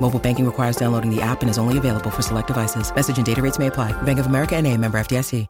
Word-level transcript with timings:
Mobile 0.00 0.20
banking 0.20 0.44
requires 0.44 0.76
downloading 0.76 1.08
the 1.08 1.22
app 1.22 1.40
and 1.40 1.48
is 1.48 1.56
only 1.56 1.78
available 1.78 2.10
for 2.10 2.20
select 2.20 2.48
devices. 2.48 2.94
Message 2.94 3.16
and 3.16 3.24
data 3.24 3.40
rates 3.40 3.58
may 3.58 3.68
apply. 3.68 3.92
Bank 4.02 4.18
of 4.18 4.26
America 4.26 4.54
and 4.56 4.66
a 4.66 4.76
member 4.76 4.98
FDIC. 4.98 5.46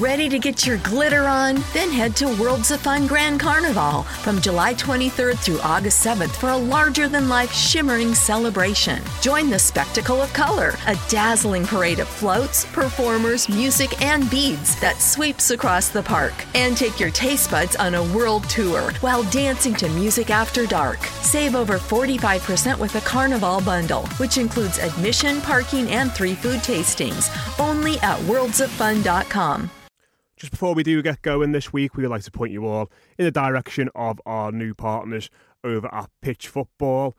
Ready 0.00 0.28
to 0.28 0.38
get 0.38 0.66
your 0.66 0.76
glitter 0.78 1.24
on? 1.24 1.62
Then 1.72 1.90
head 1.90 2.14
to 2.16 2.26
Worlds 2.40 2.70
of 2.70 2.80
Fun 2.80 3.06
Grand 3.06 3.40
Carnival 3.40 4.02
from 4.02 4.40
July 4.40 4.74
23rd 4.74 5.38
through 5.38 5.60
August 5.60 6.04
7th 6.04 6.32
for 6.32 6.50
a 6.50 6.56
larger 6.56 7.08
than 7.08 7.28
life 7.28 7.52
shimmering 7.52 8.14
celebration. 8.14 9.02
Join 9.22 9.48
the 9.48 9.58
spectacle 9.58 10.20
of 10.20 10.32
color, 10.34 10.74
a 10.86 10.96
dazzling 11.08 11.64
parade 11.64 12.00
of 12.00 12.08
floats, 12.08 12.66
performers, 12.66 13.48
music, 13.48 14.02
and 14.02 14.28
beads 14.30 14.78
that 14.80 15.00
sweeps 15.00 15.50
across 15.50 15.88
the 15.88 16.02
park. 16.02 16.34
And 16.54 16.76
take 16.76 17.00
your 17.00 17.10
taste 17.10 17.50
buds 17.50 17.76
on 17.76 17.94
a 17.94 18.04
world 18.14 18.44
tour 18.50 18.92
while 19.00 19.22
dancing 19.24 19.74
to 19.76 19.88
music 19.90 20.28
after 20.28 20.66
dark. 20.66 21.02
Save 21.22 21.54
over 21.54 21.78
45% 21.78 22.78
with 22.78 22.94
a 22.96 23.00
Carnival 23.00 23.62
bundle, 23.62 23.87
which 24.18 24.38
includes 24.38 24.78
admission, 24.78 25.40
parking, 25.40 25.88
and 25.90 26.12
three 26.12 26.34
food 26.34 26.60
tastings. 26.60 27.28
Only 27.58 27.98
at 28.00 28.18
worldsoffun.com. 28.20 29.70
Just 30.36 30.52
before 30.52 30.74
we 30.74 30.84
do 30.84 31.02
get 31.02 31.22
going 31.22 31.50
this 31.50 31.72
week, 31.72 31.96
we 31.96 32.04
would 32.04 32.10
like 32.10 32.22
to 32.22 32.30
point 32.30 32.52
you 32.52 32.64
all 32.64 32.92
in 33.18 33.24
the 33.24 33.30
direction 33.32 33.88
of 33.96 34.20
our 34.24 34.52
new 34.52 34.72
partners 34.72 35.30
over 35.64 35.92
at 35.92 36.10
Pitch 36.22 36.46
Football. 36.46 37.16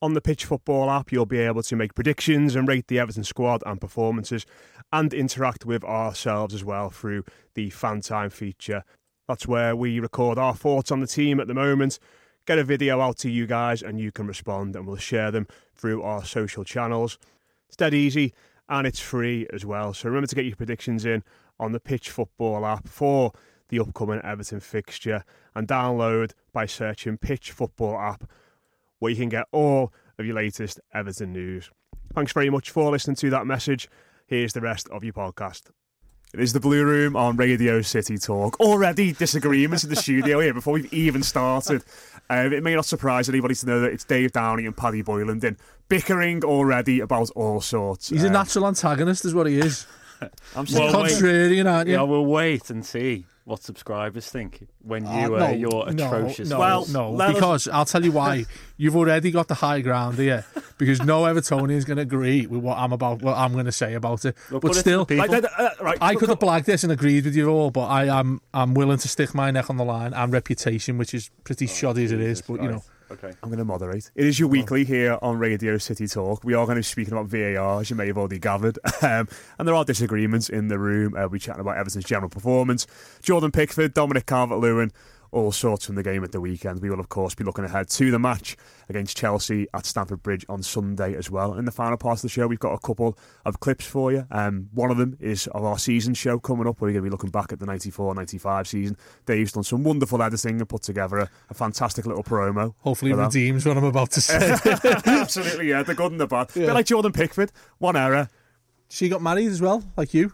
On 0.00 0.14
the 0.14 0.20
Pitch 0.20 0.44
Football 0.44 0.88
app, 0.88 1.10
you'll 1.10 1.26
be 1.26 1.38
able 1.38 1.62
to 1.64 1.76
make 1.76 1.94
predictions 1.94 2.54
and 2.54 2.68
rate 2.68 2.86
the 2.86 3.00
Everton 3.00 3.24
squad 3.24 3.62
and 3.66 3.80
performances 3.80 4.46
and 4.92 5.12
interact 5.12 5.64
with 5.64 5.82
ourselves 5.82 6.54
as 6.54 6.64
well 6.64 6.90
through 6.90 7.24
the 7.54 7.70
fan 7.70 8.00
time 8.00 8.30
feature. 8.30 8.84
That's 9.26 9.46
where 9.46 9.74
we 9.74 9.98
record 9.98 10.38
our 10.38 10.54
thoughts 10.54 10.90
on 10.90 11.00
the 11.00 11.06
team 11.06 11.40
at 11.40 11.46
the 11.46 11.54
moment, 11.54 11.98
get 12.46 12.58
a 12.58 12.64
video 12.64 13.00
out 13.00 13.18
to 13.18 13.30
you 13.30 13.46
guys, 13.46 13.82
and 13.82 14.00
you 14.00 14.12
can 14.12 14.26
respond 14.26 14.76
and 14.76 14.86
we'll 14.86 14.96
share 14.96 15.30
them 15.30 15.46
through 15.74 16.02
our 16.02 16.24
social 16.24 16.64
channels. 16.64 17.18
It's 17.68 17.76
dead 17.76 17.94
easy 17.94 18.34
and 18.68 18.86
it's 18.86 19.00
free 19.00 19.46
as 19.52 19.64
well. 19.64 19.94
So 19.94 20.08
remember 20.08 20.26
to 20.28 20.34
get 20.34 20.44
your 20.44 20.56
predictions 20.56 21.04
in 21.04 21.22
on 21.58 21.72
the 21.72 21.80
Pitch 21.80 22.10
Football 22.10 22.64
app 22.66 22.88
for 22.88 23.32
the 23.68 23.80
upcoming 23.80 24.20
Everton 24.22 24.60
fixture 24.60 25.24
and 25.54 25.66
download 25.66 26.32
by 26.52 26.66
searching 26.66 27.16
Pitch 27.18 27.50
Football 27.50 27.98
app 27.98 28.28
where 28.98 29.10
you 29.10 29.16
can 29.16 29.28
get 29.28 29.46
all 29.52 29.92
of 30.18 30.26
your 30.26 30.36
latest 30.36 30.80
Everton 30.94 31.32
news. 31.32 31.70
Thanks 32.14 32.32
very 32.32 32.50
much 32.50 32.70
for 32.70 32.90
listening 32.90 33.16
to 33.16 33.30
that 33.30 33.46
message. 33.46 33.88
Here's 34.26 34.52
the 34.52 34.60
rest 34.60 34.88
of 34.90 35.02
your 35.02 35.14
podcast. 35.14 35.70
It 36.34 36.40
is 36.40 36.54
the 36.54 36.60
Blue 36.60 36.82
Room 36.84 37.14
on 37.14 37.36
Radio 37.36 37.82
City 37.82 38.16
Talk. 38.16 38.58
Already 38.58 39.12
disagreements 39.12 39.84
in 39.84 39.90
the 39.90 39.96
studio 39.96 40.40
here 40.40 40.54
before 40.54 40.74
we've 40.74 40.92
even 40.92 41.22
started. 41.22 41.84
Um, 42.32 42.52
it 42.52 42.62
may 42.62 42.74
not 42.74 42.86
surprise 42.86 43.28
anybody 43.28 43.54
to 43.54 43.66
know 43.66 43.80
that 43.80 43.92
it's 43.92 44.04
Dave 44.04 44.32
Downey 44.32 44.64
and 44.64 44.74
Paddy 44.76 45.02
Boyland 45.02 45.44
in 45.44 45.56
bickering 45.88 46.42
already 46.44 47.00
about 47.00 47.28
all 47.36 47.60
sorts. 47.60 48.08
He's 48.08 48.24
a 48.24 48.28
Um, 48.28 48.32
natural 48.32 48.66
antagonist, 48.66 49.24
is 49.26 49.34
what 49.34 49.46
he 49.46 49.58
is. 49.58 49.86
I'm 50.56 50.64
He's 50.66 50.76
a 50.76 50.80
contrarian, 50.80 51.70
aren't 51.70 51.88
you? 51.88 51.94
Yeah, 51.96 52.02
we'll 52.02 52.24
wait 52.24 52.70
and 52.70 52.86
see 52.86 53.26
what 53.44 53.62
subscribers 53.62 54.28
think 54.28 54.66
when 54.82 55.04
you 55.04 55.36
Uh, 55.36 55.48
uh, 55.48 55.50
your 55.50 55.88
atrocious. 55.88 56.48
No, 56.48 56.58
well, 56.58 56.86
no, 56.86 57.32
because 57.32 57.66
I'll 57.68 57.84
tell 57.84 58.04
you 58.04 58.12
why. 58.12 58.46
You've 58.76 58.96
already 58.96 59.30
got 59.30 59.48
the 59.48 59.54
high 59.54 59.80
ground 59.80 60.18
here 60.18 60.44
because 60.76 61.02
no 61.02 61.22
Evertonian 61.22 61.72
is 61.72 61.84
going 61.84 61.96
to 61.96 62.02
agree 62.02 62.46
with 62.46 62.60
what 62.60 62.78
I'm 62.78 62.92
about, 62.92 63.22
what 63.22 63.36
I'm 63.36 63.52
going 63.52 63.66
to 63.66 63.72
say 63.72 63.94
about 63.94 64.24
it. 64.24 64.36
We'll 64.50 64.60
but 64.60 64.68
put 64.68 64.76
it 64.76 64.80
still. 64.80 65.06
Like, 65.08 65.30
uh, 65.30 65.70
right, 65.80 65.98
I 66.00 66.14
could 66.14 66.28
have 66.28 66.40
blagged 66.40 66.64
this 66.64 66.82
and 66.82 66.92
agreed 66.92 67.24
with 67.24 67.36
you 67.36 67.48
all, 67.48 67.70
but 67.70 67.86
I 67.86 68.06
am 68.06 68.40
I'm 68.52 68.74
willing 68.74 68.98
to 68.98 69.08
stick 69.08 69.34
my 69.34 69.50
neck 69.50 69.70
on 69.70 69.76
the 69.76 69.84
line 69.84 70.12
and 70.14 70.32
reputation, 70.32 70.98
which 70.98 71.14
is 71.14 71.30
pretty 71.44 71.66
shoddy 71.66 72.04
as 72.04 72.12
it 72.12 72.20
is. 72.20 72.42
But 72.42 72.62
you 72.62 72.68
know, 72.68 72.84
okay. 73.12 73.32
I'm 73.42 73.48
going 73.48 73.58
to 73.58 73.64
moderate. 73.64 74.10
It 74.14 74.26
is 74.26 74.38
your 74.38 74.48
weekly 74.48 74.84
here 74.84 75.18
on 75.22 75.38
Radio 75.38 75.78
City 75.78 76.06
Talk. 76.06 76.44
We 76.44 76.54
are 76.54 76.64
going 76.64 76.76
to 76.76 76.80
be 76.80 76.84
speaking 76.84 77.12
about 77.12 77.26
VAR, 77.26 77.80
as 77.80 77.90
you 77.90 77.96
may 77.96 78.06
have 78.06 78.18
already 78.18 78.38
gathered. 78.38 78.78
Um, 79.02 79.26
and 79.58 79.66
there 79.66 79.74
are 79.74 79.84
disagreements 79.84 80.48
in 80.48 80.68
the 80.68 80.78
room. 80.78 81.16
Uh, 81.16 81.26
we're 81.28 81.38
chatting 81.38 81.60
about 81.60 81.76
Everton's 81.76 82.04
general 82.04 82.28
performance. 82.28 82.86
Jordan 83.20 83.50
Pickford, 83.50 83.94
Dominic 83.94 84.26
Calvert 84.26 84.58
Lewin, 84.60 84.92
all 85.32 85.50
sorts 85.50 85.86
from 85.86 85.94
the 85.96 86.02
game 86.02 86.22
at 86.22 86.30
the 86.32 86.40
weekend. 86.40 86.80
We 86.80 86.90
will, 86.90 87.00
of 87.00 87.08
course, 87.08 87.34
be 87.34 87.42
looking 87.42 87.64
ahead 87.64 87.88
to 87.90 88.10
the 88.10 88.18
match 88.18 88.56
against 88.88 89.16
Chelsea 89.16 89.66
at 89.74 89.86
Stamford 89.86 90.22
Bridge 90.22 90.44
on 90.48 90.62
Sunday 90.62 91.16
as 91.16 91.30
well. 91.30 91.54
In 91.54 91.64
the 91.64 91.70
final 91.72 91.96
part 91.96 92.18
of 92.18 92.22
the 92.22 92.28
show, 92.28 92.46
we've 92.46 92.58
got 92.60 92.74
a 92.74 92.78
couple 92.78 93.18
of 93.44 93.58
clips 93.60 93.86
for 93.86 94.12
you. 94.12 94.26
Um, 94.30 94.68
one 94.74 94.90
of 94.90 94.98
them 94.98 95.16
is 95.20 95.46
of 95.48 95.64
our 95.64 95.78
season 95.78 96.14
show 96.14 96.38
coming 96.38 96.66
up. 96.68 96.80
We're 96.80 96.88
going 96.88 96.96
to 96.96 97.02
be 97.02 97.10
looking 97.10 97.30
back 97.30 97.52
at 97.52 97.58
the 97.60 97.66
94 97.66 98.14
95 98.14 98.68
season. 98.68 98.96
Dave's 99.26 99.52
done 99.52 99.64
some 99.64 99.82
wonderful 99.82 100.22
editing 100.22 100.60
and 100.60 100.68
put 100.68 100.82
together 100.82 101.18
a, 101.18 101.30
a 101.50 101.54
fantastic 101.54 102.06
little 102.06 102.22
promo. 102.22 102.74
hopefully 102.80 103.12
redeems 103.14 103.64
what 103.66 103.76
I'm 103.78 103.84
about 103.84 104.10
to 104.12 104.20
say. 104.20 104.54
Absolutely, 105.06 105.68
yeah. 105.70 105.82
The 105.82 105.94
good 105.94 106.12
and 106.12 106.20
the 106.20 106.26
bad. 106.26 106.50
Yeah. 106.54 106.66
Bit 106.66 106.74
like 106.74 106.86
Jordan 106.86 107.12
Pickford. 107.12 107.52
One 107.78 107.96
error. 107.96 108.28
she 108.88 109.08
got 109.08 109.22
married 109.22 109.46
as 109.48 109.62
well, 109.62 109.82
like 109.96 110.12
you. 110.14 110.32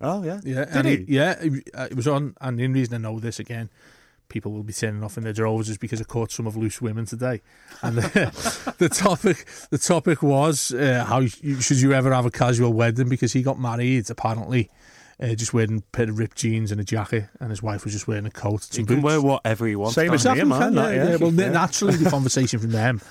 Oh, 0.00 0.22
yeah. 0.24 0.40
Yeah, 0.44 0.64
Did 0.82 0.86
he? 0.86 1.14
yeah, 1.14 1.32
it, 1.40 1.70
uh, 1.74 1.88
it 1.90 1.94
was 1.94 2.08
on. 2.08 2.34
And 2.40 2.58
the 2.58 2.64
only 2.64 2.80
reason 2.80 2.94
I 2.94 2.98
know 3.10 3.18
this 3.20 3.38
again, 3.38 3.68
people 4.30 4.52
will 4.52 4.62
be 4.62 4.72
turning 4.72 5.04
off 5.04 5.18
in 5.18 5.24
their 5.24 5.32
droves 5.34 5.68
is 5.68 5.76
because 5.76 6.00
I 6.00 6.04
caught 6.04 6.30
some 6.32 6.46
of 6.46 6.56
loose 6.56 6.80
women 6.80 7.04
today, 7.04 7.42
and 7.82 7.96
the, 7.98 8.74
the 8.78 8.88
topic 8.88 9.44
the 9.70 9.78
topic 9.78 10.22
was 10.22 10.72
uh, 10.72 11.04
how 11.06 11.20
you, 11.20 11.60
should 11.60 11.80
you 11.80 11.92
ever 11.92 12.12
have 12.14 12.24
a 12.24 12.30
casual 12.30 12.72
wedding 12.72 13.08
because 13.08 13.32
he 13.34 13.42
got 13.42 13.60
married 13.60 14.08
apparently. 14.08 14.70
Uh, 15.22 15.34
just 15.34 15.52
wearing 15.52 15.76
a 15.76 15.82
pair 15.94 16.08
of 16.08 16.18
ripped 16.18 16.38
jeans 16.38 16.72
and 16.72 16.80
a 16.80 16.84
jacket, 16.84 17.28
and 17.40 17.50
his 17.50 17.62
wife 17.62 17.84
was 17.84 17.92
just 17.92 18.08
wearing 18.08 18.24
a 18.24 18.30
coat. 18.30 18.62
some 18.62 18.86
can 18.86 19.02
boots. 19.02 19.04
wear 19.04 19.20
whatever 19.20 19.66
he 19.66 19.76
wants. 19.76 19.94
Same 19.94 20.14
as 20.14 20.24
Exactly, 20.24 20.44
man. 20.48 20.72
yeah, 20.72 20.90
yeah. 20.90 21.08
yeah. 21.10 21.16
Well, 21.16 21.30
naturally, 21.30 21.96
the 21.96 22.08
conversation 22.08 22.58
from 22.58 22.70
them 22.70 23.02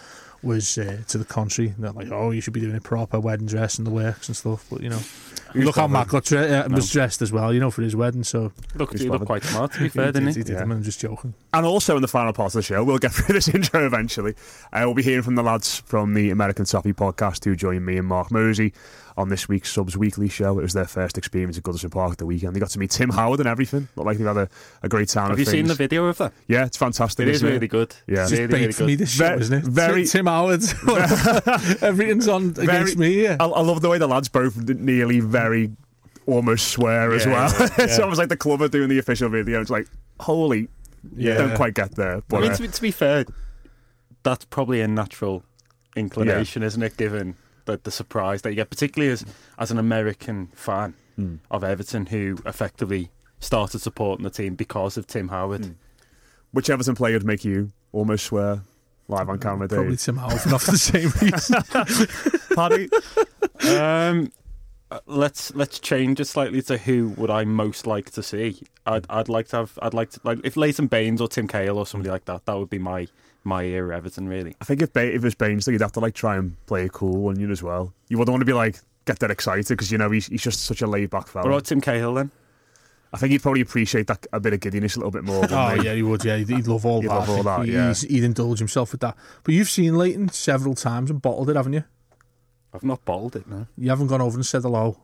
was 0.43 0.77
uh, 0.77 1.01
to 1.07 1.17
the 1.17 1.25
contrary. 1.25 1.73
They're 1.77 1.91
like, 1.91 2.11
"Oh, 2.11 2.31
you 2.31 2.41
should 2.41 2.53
be 2.53 2.61
doing 2.61 2.75
a 2.75 2.81
proper 2.81 3.19
wedding 3.19 3.47
dress 3.47 3.77
and 3.77 3.85
the 3.85 3.91
works 3.91 4.27
and 4.27 4.35
stuff." 4.37 4.65
But 4.69 4.81
you 4.81 4.89
know, 4.89 4.99
look 5.53 5.75
how 5.75 5.87
Matt 5.87 6.07
got 6.07 6.23
dre- 6.25 6.49
uh, 6.49 6.69
was 6.69 6.89
dressed 6.91 7.21
as 7.21 7.31
well. 7.31 7.53
You 7.53 7.59
know, 7.59 7.71
for 7.71 7.81
his 7.81 7.95
wedding. 7.95 8.23
So 8.23 8.51
Look, 8.75 8.91
He's 8.93 9.03
you 9.03 9.11
look 9.11 9.25
quite 9.25 9.43
smart 9.43 9.73
to 9.73 9.79
be 9.79 9.89
fair, 9.89 10.07
he 10.07 10.11
didn't 10.13 10.25
did, 10.27 10.35
he? 10.35 10.39
he 10.39 10.43
did 10.43 10.53
Yeah. 10.53 10.61
I'm 10.61 10.83
just 10.83 10.99
joking. 10.99 11.33
And 11.53 11.65
also 11.65 11.95
in 11.95 12.01
the 12.01 12.07
final 12.07 12.31
part 12.33 12.47
of 12.47 12.53
the 12.53 12.61
show, 12.61 12.83
we'll 12.83 12.97
get 12.99 13.11
through 13.13 13.33
this 13.33 13.47
intro 13.47 13.85
eventually. 13.85 14.35
Uh, 14.71 14.81
we'll 14.85 14.93
be 14.93 15.03
hearing 15.03 15.23
from 15.23 15.35
the 15.35 15.43
lads 15.43 15.79
from 15.85 16.13
the 16.13 16.29
American 16.29 16.65
Toffee 16.65 16.93
podcast 16.93 17.43
who 17.45 17.55
joined 17.55 17.85
me 17.85 17.97
and 17.97 18.07
Mark 18.07 18.31
Mosey 18.31 18.73
on 19.19 19.27
this 19.29 19.49
week's 19.49 19.71
Subs 19.71 19.97
Weekly 19.97 20.29
show. 20.29 20.57
It 20.59 20.61
was 20.61 20.73
their 20.73 20.85
first 20.85 21.17
experience 21.17 21.57
at 21.57 21.63
Goodison 21.63 21.91
Park 21.91 22.17
the 22.17 22.25
weekend. 22.25 22.55
They 22.55 22.59
got 22.59 22.69
to 22.69 22.79
meet 22.79 22.91
Tim 22.91 23.09
Howard 23.09 23.39
and 23.41 23.49
everything. 23.49 23.87
Looked 23.95 24.05
like 24.07 24.17
they've 24.17 24.25
had 24.25 24.37
a, 24.37 24.49
a 24.81 24.87
great 24.89 25.09
time. 25.09 25.25
Have 25.25 25.33
of 25.33 25.39
you 25.39 25.45
seen 25.45 25.67
the 25.67 25.75
video 25.75 26.05
of 26.05 26.17
that? 26.19 26.31
Yeah, 26.47 26.65
it's 26.65 26.77
fantastic. 26.77 27.27
It 27.27 27.31
is 27.31 27.35
isn't 27.37 27.49
really 27.49 27.67
good. 27.67 27.93
Yeah. 28.07 28.23
It's 28.23 28.31
really, 28.31 28.43
just 28.47 28.51
bait 28.51 28.59
really 28.61 28.71
for 28.71 28.83
me 28.85 28.95
this 28.95 29.11
show, 29.11 29.33
isn't 29.35 29.57
it? 29.57 29.65
very- 29.65 30.05
Tim 30.05 30.25
Howard. 30.25 30.61
Everything's 31.81 32.27
on 32.27 32.55
against 32.57 32.97
me. 32.97 33.23
Yeah. 33.23 33.37
I, 33.39 33.45
I 33.45 33.61
love 33.61 33.81
the 33.81 33.89
way 33.89 33.97
the 33.97 34.07
lads 34.07 34.29
both 34.29 34.55
nearly 34.57 35.19
very 35.19 35.71
almost 36.25 36.69
swear 36.69 37.11
as 37.13 37.25
Yeah, 37.25 37.31
well. 37.33 37.55
yeah, 37.77 37.83
it's 37.85 37.99
almost 37.99 38.19
like 38.19 38.29
the 38.29 38.37
club 38.37 38.61
are 38.61 38.67
doing 38.69 38.87
the 38.87 38.99
official 38.99 39.29
video. 39.29 39.59
It's 39.59 39.69
like, 39.69 39.87
holy 40.21 40.69
Yeah. 41.15 41.37
don't 41.39 41.55
quite 41.55 41.73
get 41.73 41.95
there. 41.95 42.21
But 42.29 42.37
I 42.37 42.41
mean, 42.41 42.51
uh, 42.51 42.55
to, 42.55 42.61
be- 42.61 42.67
to 42.69 42.81
be 42.81 42.91
fair, 42.91 43.25
that's 44.23 44.45
probably 44.45 44.79
a 44.81 44.87
natural 44.87 45.43
inclination, 45.95 46.63
isn't 46.63 46.81
it? 46.81 46.95
Given 46.97 47.35
the, 47.71 47.79
the 47.83 47.91
surprise 47.91 48.41
that 48.41 48.49
you 48.49 48.55
get, 48.55 48.69
particularly 48.69 49.11
as 49.11 49.25
as 49.57 49.71
an 49.71 49.77
American 49.77 50.47
fan 50.55 50.93
Hmm. 51.15 51.35
of 51.51 51.63
Everton, 51.65 52.05
who 52.05 52.37
effectively 52.45 53.09
started 53.39 53.79
supporting 53.79 54.23
the 54.23 54.29
team 54.29 54.55
because 54.55 54.95
of 54.97 55.05
Tim 55.07 55.27
Howard. 55.29 55.65
Hmm. 55.65 55.71
which 56.51 56.69
Everton 56.69 56.95
player 56.95 57.13
would 57.15 57.25
make 57.25 57.43
you 57.45 57.71
almost 57.91 58.25
swear 58.25 58.61
live 59.07 59.27
on 59.29 59.37
camera, 59.39 59.67
Probably 59.67 59.89
Dave? 59.91 60.01
Tim 60.01 60.17
Howard 60.17 60.39
for 60.41 60.49
not 60.49 60.61
for 60.61 60.71
the 60.71 60.77
same 60.77 61.09
reason. 61.21 61.61
Paddy? 62.55 62.89
Um, 63.77 64.31
let's 65.05 65.53
let's 65.55 65.79
change 65.79 66.19
it 66.19 66.25
slightly 66.25 66.61
to 66.63 66.77
who 66.77 67.09
would 67.17 67.29
I 67.29 67.43
most 67.43 67.85
like 67.85 68.11
to 68.11 68.23
see. 68.23 68.61
I'd 68.85 69.05
I'd 69.09 69.29
like 69.29 69.47
to 69.49 69.57
have 69.57 69.77
I'd 69.81 69.93
like 69.93 70.11
to 70.11 70.19
like 70.23 70.39
if 70.43 70.55
Leighton 70.57 70.87
Baines 70.87 71.21
or 71.21 71.27
Tim 71.27 71.47
Cahill 71.47 71.77
or 71.77 71.85
somebody 71.85 72.09
like 72.09 72.25
that. 72.25 72.45
That 72.45 72.57
would 72.57 72.69
be 72.69 72.79
my 72.79 73.07
my 73.43 73.63
era 73.63 73.95
Everton 73.95 74.27
really. 74.27 74.55
I 74.61 74.65
think 74.65 74.81
if, 74.81 74.91
ba- 74.93 75.07
if 75.07 75.15
it 75.15 75.23
was 75.23 75.35
Baines, 75.35 75.65
though, 75.65 75.71
you'd 75.71 75.81
have 75.81 75.91
to 75.93 75.99
like 75.99 76.13
try 76.13 76.35
and 76.37 76.55
play 76.65 76.85
it 76.85 76.91
cool, 76.93 77.21
wouldn't 77.21 77.41
you, 77.45 77.51
as 77.51 77.63
well? 77.63 77.93
You 78.09 78.17
wouldn't 78.17 78.31
want 78.31 78.41
to 78.41 78.45
be 78.45 78.53
like, 78.53 78.77
get 79.05 79.19
that 79.19 79.31
excited 79.31 79.67
because, 79.67 79.91
you 79.91 79.97
know, 79.97 80.11
he's, 80.11 80.27
he's 80.27 80.41
just 80.43 80.61
such 80.65 80.81
a 80.81 80.87
laid 80.87 81.09
back 81.09 81.23
What 81.23 81.29
fella. 81.29 81.47
about 81.49 81.65
Tim 81.65 81.81
Cahill 81.81 82.13
then? 82.15 82.31
I 83.11 83.17
think 83.17 83.31
he'd 83.31 83.41
probably 83.41 83.61
appreciate 83.61 84.05
that 84.07 84.27
a 84.31 84.39
bit 84.39 84.53
of 84.53 84.59
giddiness 84.59 84.95
a 84.95 84.99
little 84.99 85.09
bit 85.11 85.23
more. 85.23 85.43
Oh 85.49 85.69
he? 85.75 85.83
yeah, 85.85 85.95
he 85.95 86.03
would. 86.03 86.23
Yeah, 86.23 86.37
he'd, 86.37 86.49
he'd 86.49 86.67
love 86.67 86.85
all 86.85 87.01
He'd 87.01 87.09
that. 87.09 87.15
love 87.15 87.29
all 87.29 87.41
that, 87.43 87.65
he- 87.65 87.71
yeah. 87.73 87.85
he's- 87.85 88.01
he'd 88.01 88.23
indulge 88.23 88.59
himself 88.59 88.91
with 88.91 89.01
that. 89.01 89.17
But 89.43 89.55
you've 89.55 89.69
seen 89.69 89.95
Leighton 89.97 90.29
several 90.29 90.75
times 90.75 91.09
and 91.09 91.19
bottled 91.21 91.49
it, 91.49 91.55
haven't 91.55 91.73
you? 91.73 91.85
I've 92.71 92.83
not 92.83 93.03
bottled 93.05 93.35
it 93.35 93.47
no. 93.47 93.65
You 93.77 93.89
haven't 93.89 94.07
gone 94.07 94.21
over 94.21 94.37
and 94.37 94.45
said 94.45 94.61
hello. 94.61 94.97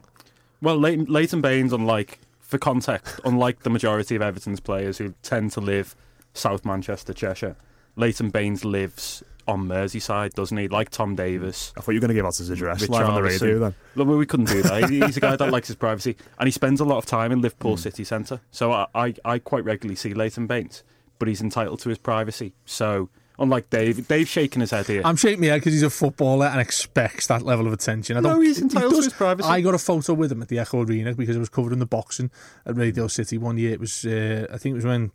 Well, 0.62 0.78
Leighton, 0.78 1.06
Leighton 1.06 1.42
Baines, 1.42 1.74
unlike 1.74 2.20
for 2.40 2.60
context, 2.60 3.20
unlike 3.26 3.64
the 3.64 3.72
majority 3.72 4.16
of 4.16 4.22
Everton's 4.22 4.60
players 4.60 5.00
who 5.00 5.16
tend 5.24 5.52
to 5.54 5.62
live 5.62 5.96
South 6.36 6.64
Manchester, 6.64 7.12
Cheshire, 7.12 7.56
Leighton 7.96 8.30
Baines 8.30 8.66
lives 8.66 9.24
on 9.48 9.68
Merseyside, 9.68 10.34
doesn't 10.34 10.58
he? 10.58 10.68
Like 10.68 10.90
Tom 10.90 11.16
Davies. 11.16 11.72
I 11.78 11.82
thought 11.82 11.92
you 11.92 11.98
were 11.98 12.02
going 12.02 12.10
to 12.10 12.16
give 12.16 12.26
us 12.26 12.40
his 12.40 12.50
address 12.50 12.82
Rich 12.82 12.90
live 12.90 13.08
on 13.10 13.16
the 13.16 13.22
radio 13.24 13.60
then. 13.60 13.76
Look, 13.96 14.08
we 14.08 14.26
couldn't 14.26 14.48
do 14.48 14.64
that. 14.64 14.90
He's 14.90 15.18
a 15.18 15.20
guy 15.20 15.36
that 15.36 15.52
likes 15.52 15.68
his 15.68 15.76
privacy, 15.76 16.16
and 16.40 16.48
he 16.48 16.52
spends 16.52 16.80
a 16.82 16.86
lot 16.86 16.98
of 16.98 17.06
time 17.06 17.32
in 17.32 17.38
Hmm. 17.40 17.44
Liverpool 17.44 17.78
city 17.78 18.04
centre. 18.04 18.42
So 18.52 18.72
I, 18.72 18.88
I, 18.96 19.14
I 19.24 19.40
quite 19.40 19.64
regularly 19.64 19.96
see 19.96 20.14
Leighton 20.16 20.48
Baines, 20.48 20.84
but 21.20 21.28
he's 21.28 21.42
entitled 21.42 21.80
to 21.82 21.90
his 21.90 22.00
privacy. 22.00 22.54
So 22.66 23.10
unlike 23.38 23.70
Dave, 23.70 24.08
Dave's 24.08 24.30
shaking 24.30 24.62
his 24.62 24.72
head 24.72 24.88
here. 24.88 25.02
I'm 25.06 25.16
shaking 25.18 25.42
my 25.42 25.48
head 25.48 25.56
because 25.62 25.74
he's 25.74 25.84
a 25.84 25.90
footballer 25.90 26.46
and 26.48 26.60
expects 26.60 27.28
that 27.28 27.44
level 27.44 27.68
of 27.68 27.74
attention. 27.74 28.18
I 28.18 28.22
No, 28.22 28.30
don't, 28.30 28.42
he's 28.44 28.58
he 28.58 28.64
entitled 28.64 28.94
to 28.96 29.02
his 29.04 29.14
privacy. 29.14 29.48
I 29.48 29.62
got 29.62 29.74
a 29.76 29.78
photo 29.78 30.14
with 30.14 30.32
him 30.32 30.42
at 30.42 30.48
the 30.48 30.58
Echo 30.58 30.84
Arena 30.84 31.14
because 31.14 31.36
I 31.36 31.40
was 31.40 31.50
covering 31.50 31.80
the 31.80 31.86
boxing 31.86 32.32
at 32.66 32.78
Radio 32.78 33.08
City 33.08 33.38
one 33.38 33.58
year. 33.58 33.74
It 33.74 33.80
was, 33.80 34.06
uh, 34.06 34.48
I 34.52 34.58
think 34.58 34.72
it 34.72 34.78
was 34.78 34.86
when 34.86 35.12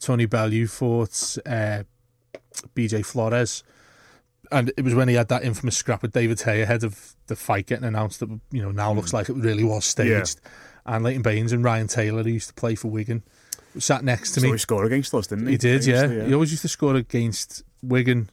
Tony 0.00 0.24
Bellew 0.26 0.66
fought 0.66 1.36
uh, 1.46 1.82
BJ 2.74 3.04
Flores. 3.04 3.62
And 4.50 4.72
it 4.76 4.82
was 4.82 4.94
when 4.94 5.08
he 5.08 5.14
had 5.14 5.28
that 5.28 5.44
infamous 5.44 5.76
scrap 5.76 6.00
with 6.02 6.12
David 6.12 6.40
Haye 6.40 6.62
ahead 6.62 6.82
of 6.84 7.14
the 7.26 7.36
fight 7.36 7.66
getting 7.66 7.84
announced 7.84 8.20
that, 8.20 8.30
you 8.50 8.62
know, 8.62 8.70
now 8.70 8.92
looks 8.92 9.12
like 9.12 9.28
it 9.28 9.34
really 9.34 9.64
was 9.64 9.84
staged. 9.84 10.40
And 10.86 11.04
Leighton 11.04 11.20
Baines 11.22 11.52
and 11.52 11.62
Ryan 11.62 11.86
Taylor, 11.86 12.22
who 12.22 12.30
used 12.30 12.48
to 12.48 12.54
play 12.54 12.74
for 12.74 12.88
Wigan, 12.88 13.22
sat 13.78 14.02
next 14.04 14.32
to 14.32 14.40
So 14.40 14.46
me. 14.46 14.52
he 14.52 14.58
scored 14.58 14.86
against 14.86 15.12
us, 15.12 15.26
didn't 15.26 15.46
he? 15.46 15.52
He 15.52 15.58
did, 15.58 15.84
yeah. 15.84 16.00
Previously, 16.06 16.28
He 16.28 16.34
always 16.34 16.50
used 16.50 16.62
to 16.62 16.68
score 16.68 16.94
against 16.96 17.62
Wigan 17.82 18.30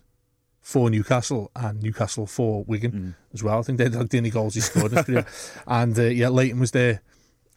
for 0.62 0.90
Newcastle 0.90 1.52
and 1.56 1.84
Newcastle 1.84 2.26
for 2.28 2.64
Wigan 2.64 2.92
Mm. 2.92 3.14
as 3.34 3.44
well. 3.44 3.60
I 3.60 3.62
think 3.64 3.78
they're 3.78 3.90
like 3.90 4.10
the 4.10 4.18
only 4.20 4.30
goals 4.30 4.56
he 4.56 4.62
scored. 4.62 4.94
And 5.68 6.00
uh, 6.00 6.04
yeah, 6.04 6.30
Leighton 6.30 6.60
was 6.62 6.72
there. 6.72 7.02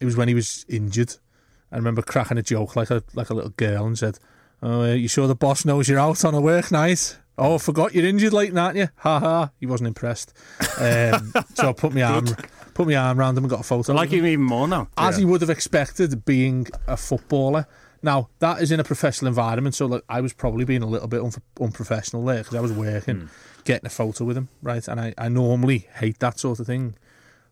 It 0.01 0.05
was 0.05 0.17
when 0.17 0.27
he 0.29 0.35
was 0.35 0.67
injured. 0.69 1.15
I 1.71 1.77
remember 1.77 2.03
cracking 2.03 2.39
a 2.39 2.43
joke 2.43 2.75
like 2.77 2.91
a 2.91 3.03
like 3.15 3.31
a 3.31 3.35
little 3.35 3.51
girl 3.51 3.87
and 3.87 3.97
said, 3.99 4.19
"Oh, 4.63 4.83
uh, 4.83 4.93
you 4.95 5.09
sure 5.09 5.27
the 5.27 5.35
boss 5.35 5.65
knows 5.65 5.89
you're 5.89 5.99
out 5.99 6.25
on 6.25 6.35
a 6.35 6.41
work 6.41 6.71
night?" 6.71 7.19
Oh, 7.41 7.55
I 7.55 7.59
forgot 7.59 7.95
you're 7.95 8.05
injured, 8.07 8.33
Leighton, 8.33 8.59
aren't 8.59 8.77
you? 8.77 8.89
Ha 8.97 9.21
ha. 9.21 9.51
He 9.61 9.67
wasn't 9.67 9.87
impressed. 9.89 10.33
Um, 10.79 11.33
so 11.55 11.69
I 11.69 11.73
put 11.73 11.95
my 11.95 12.03
arm 12.03 12.27
put 12.75 12.89
my 12.89 12.97
arm 12.97 13.19
around 13.21 13.39
him 13.39 13.45
and 13.45 13.51
got 13.51 13.61
a 13.61 13.65
photo. 13.65 13.93
I 13.93 13.97
like 13.97 14.11
him 14.11 14.27
even 14.27 14.45
more 14.45 14.67
now. 14.67 14.89
as 14.97 15.15
Yeah. 15.15 15.21
he 15.21 15.25
would 15.25 15.41
have 15.43 15.51
expected 15.51 16.25
being 16.25 16.67
a 16.89 16.97
footballer. 16.97 17.67
Now 18.03 18.29
that 18.41 18.61
is 18.61 18.71
in 18.73 18.81
a 18.81 18.85
professional 18.85 19.29
environment, 19.29 19.75
so 19.77 19.87
like, 19.87 20.03
I 20.09 20.21
was 20.21 20.33
probably 20.33 20.65
being 20.65 20.83
a 20.83 20.87
little 20.87 21.09
bit 21.09 21.21
unf- 21.21 21.41
unprofessional 21.61 22.25
there 22.25 22.39
because 22.39 22.55
I 22.57 22.61
was 22.61 22.73
working, 22.73 23.29
getting 23.65 23.87
a 23.87 23.91
photo 23.91 24.25
with 24.25 24.37
him, 24.37 24.49
right? 24.63 24.87
And 24.89 25.01
I, 25.01 25.15
I 25.19 25.29
normally 25.29 25.89
hate 25.97 26.19
that 26.21 26.39
sort 26.41 26.59
of 26.61 26.67
thing, 26.67 26.95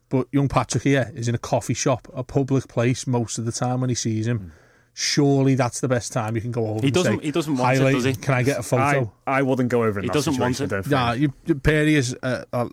but 0.09 0.27
young 0.33 0.49
Patrick 0.49 0.83
here 0.85 1.11
is 1.15 1.29
in 1.29 1.35
a 1.35 1.39
coffee 1.39 1.75
shop, 1.75 2.09
a 2.15 2.23
public 2.25 2.69
place 2.69 3.07
most 3.09 3.39
of 3.39 3.45
the 3.45 3.53
time 3.53 3.81
when 3.81 3.89
he 3.91 3.97
sees 3.97 4.27
him. 4.29 4.53
Surely 4.99 5.55
that's 5.57 5.81
the 5.81 5.89
best 5.89 6.11
time 6.11 6.35
you 6.37 6.41
can 6.41 6.53
go 6.53 6.69
over. 6.69 6.81
He 6.81 6.87
and 6.87 6.95
doesn't- 6.95 7.19
say, 7.19 7.25
he 7.27 7.31
doesn't 7.31 7.55
want 7.59 7.77
"Hi, 7.79 7.87
it, 7.87 7.93
does 7.93 8.05
he?" 8.05 8.15
Can 8.15 8.33
I 8.33 8.43
get 8.43 8.59
a 8.59 8.63
photo? 8.63 9.13
I 9.27 9.43
wouldn't 9.43 9.69
go 9.69 9.83
over 9.85 9.99
in 10.01 10.05
He 10.05 10.09
that 10.09 10.15
doesn't 10.15 10.39
want 10.39 10.57
situation, 10.57 10.79
it. 10.79 10.89
don't 10.89 10.91
Yeah, 10.91 11.13
think. 11.13 11.33
you, 11.49 11.55
Perry 11.57 11.95
is. 11.97 12.17
Uh, 12.23 12.45
uh, 12.51 12.69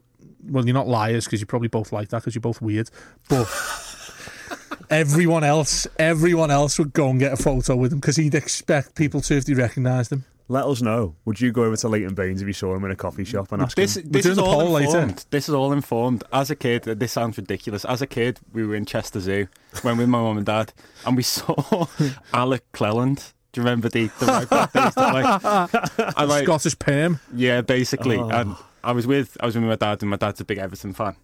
well, 0.50 0.66
you're 0.66 0.74
not 0.74 0.88
liars 0.88 1.26
because 1.26 1.42
you're 1.42 1.48
probably 1.48 1.68
both 1.68 1.92
like 1.92 2.08
that 2.10 2.20
because 2.20 2.34
you're 2.34 2.42
both 2.42 2.62
weird. 2.62 2.90
But 3.28 3.50
everyone 4.90 5.44
else, 5.44 5.86
everyone 6.00 6.50
else 6.50 6.80
would 6.80 6.94
go 6.94 7.10
and 7.10 7.20
get 7.20 7.34
a 7.34 7.38
photo 7.38 7.76
with 7.76 7.92
him 7.92 8.00
because 8.00 8.16
he'd 8.16 8.36
expect 8.36 8.96
people 8.96 9.20
to 9.22 9.36
if 9.36 9.44
they 9.46 9.54
recognised 9.54 10.12
him. 10.14 10.24
Let 10.50 10.66
us 10.66 10.82
know. 10.82 11.16
Would 11.26 11.40
you 11.40 11.52
go 11.52 11.64
over 11.64 11.78
to 11.78 11.88
Leighton 11.88 12.14
Baines 12.16 12.42
if 12.42 12.48
you 12.48 12.54
saw 12.54 12.76
him 12.76 12.84
in 12.84 12.92
a 12.92 12.96
coffee 12.96 13.24
shop 13.24 13.52
and 13.54 13.62
ask 13.62 13.76
This, 13.78 13.96
him? 13.98 14.10
this 14.12 14.24
doing 14.24 14.34
is 14.34 14.38
all 14.38 14.54
poll 14.62 14.72
later. 14.72 14.86
informed. 15.00 15.26
This 15.32 15.48
is 15.50 15.56
all 15.56 15.72
informed. 15.72 16.24
As 16.34 16.52
a 16.52 16.56
kid, 16.56 16.84
this 16.84 17.12
sounds 17.14 17.38
ridiculous. 17.38 17.86
As 17.86 18.02
a 18.02 18.08
kid, 18.08 18.40
we 18.52 18.66
were 18.66 18.76
in 18.76 18.86
Chester 18.86 19.20
Zoo 19.22 19.48
when 19.84 19.98
with 19.98 20.10
my 20.10 20.20
mum 20.22 20.38
and 20.38 20.46
dad, 20.46 20.74
and 21.06 21.16
we 21.16 21.24
saw 21.24 21.86
Alec 22.34 22.64
Cleland. 22.74 23.32
Do 23.54 23.62
you 23.62 23.66
remember 23.66 23.88
the, 23.88 24.08
the 24.20 24.26
right 24.26 24.50
back 24.50 24.72
they 24.74 24.82
used? 24.84 24.98
I 24.98 26.24
like, 26.26 26.44
Scottish 26.44 26.78
perm. 26.80 27.20
yeah, 27.34 27.62
basically. 27.62 28.18
Oh. 28.18 28.30
And 28.30 28.56
I 28.84 28.92
was 28.92 29.08
with 29.08 29.38
I 29.40 29.46
was 29.46 29.56
with 29.56 29.64
my 29.64 29.76
dad, 29.76 30.02
and 30.02 30.10
my 30.10 30.18
dad's 30.18 30.42
a 30.42 30.46
big 30.46 30.58
Everton 30.58 30.94
fan. 30.94 31.16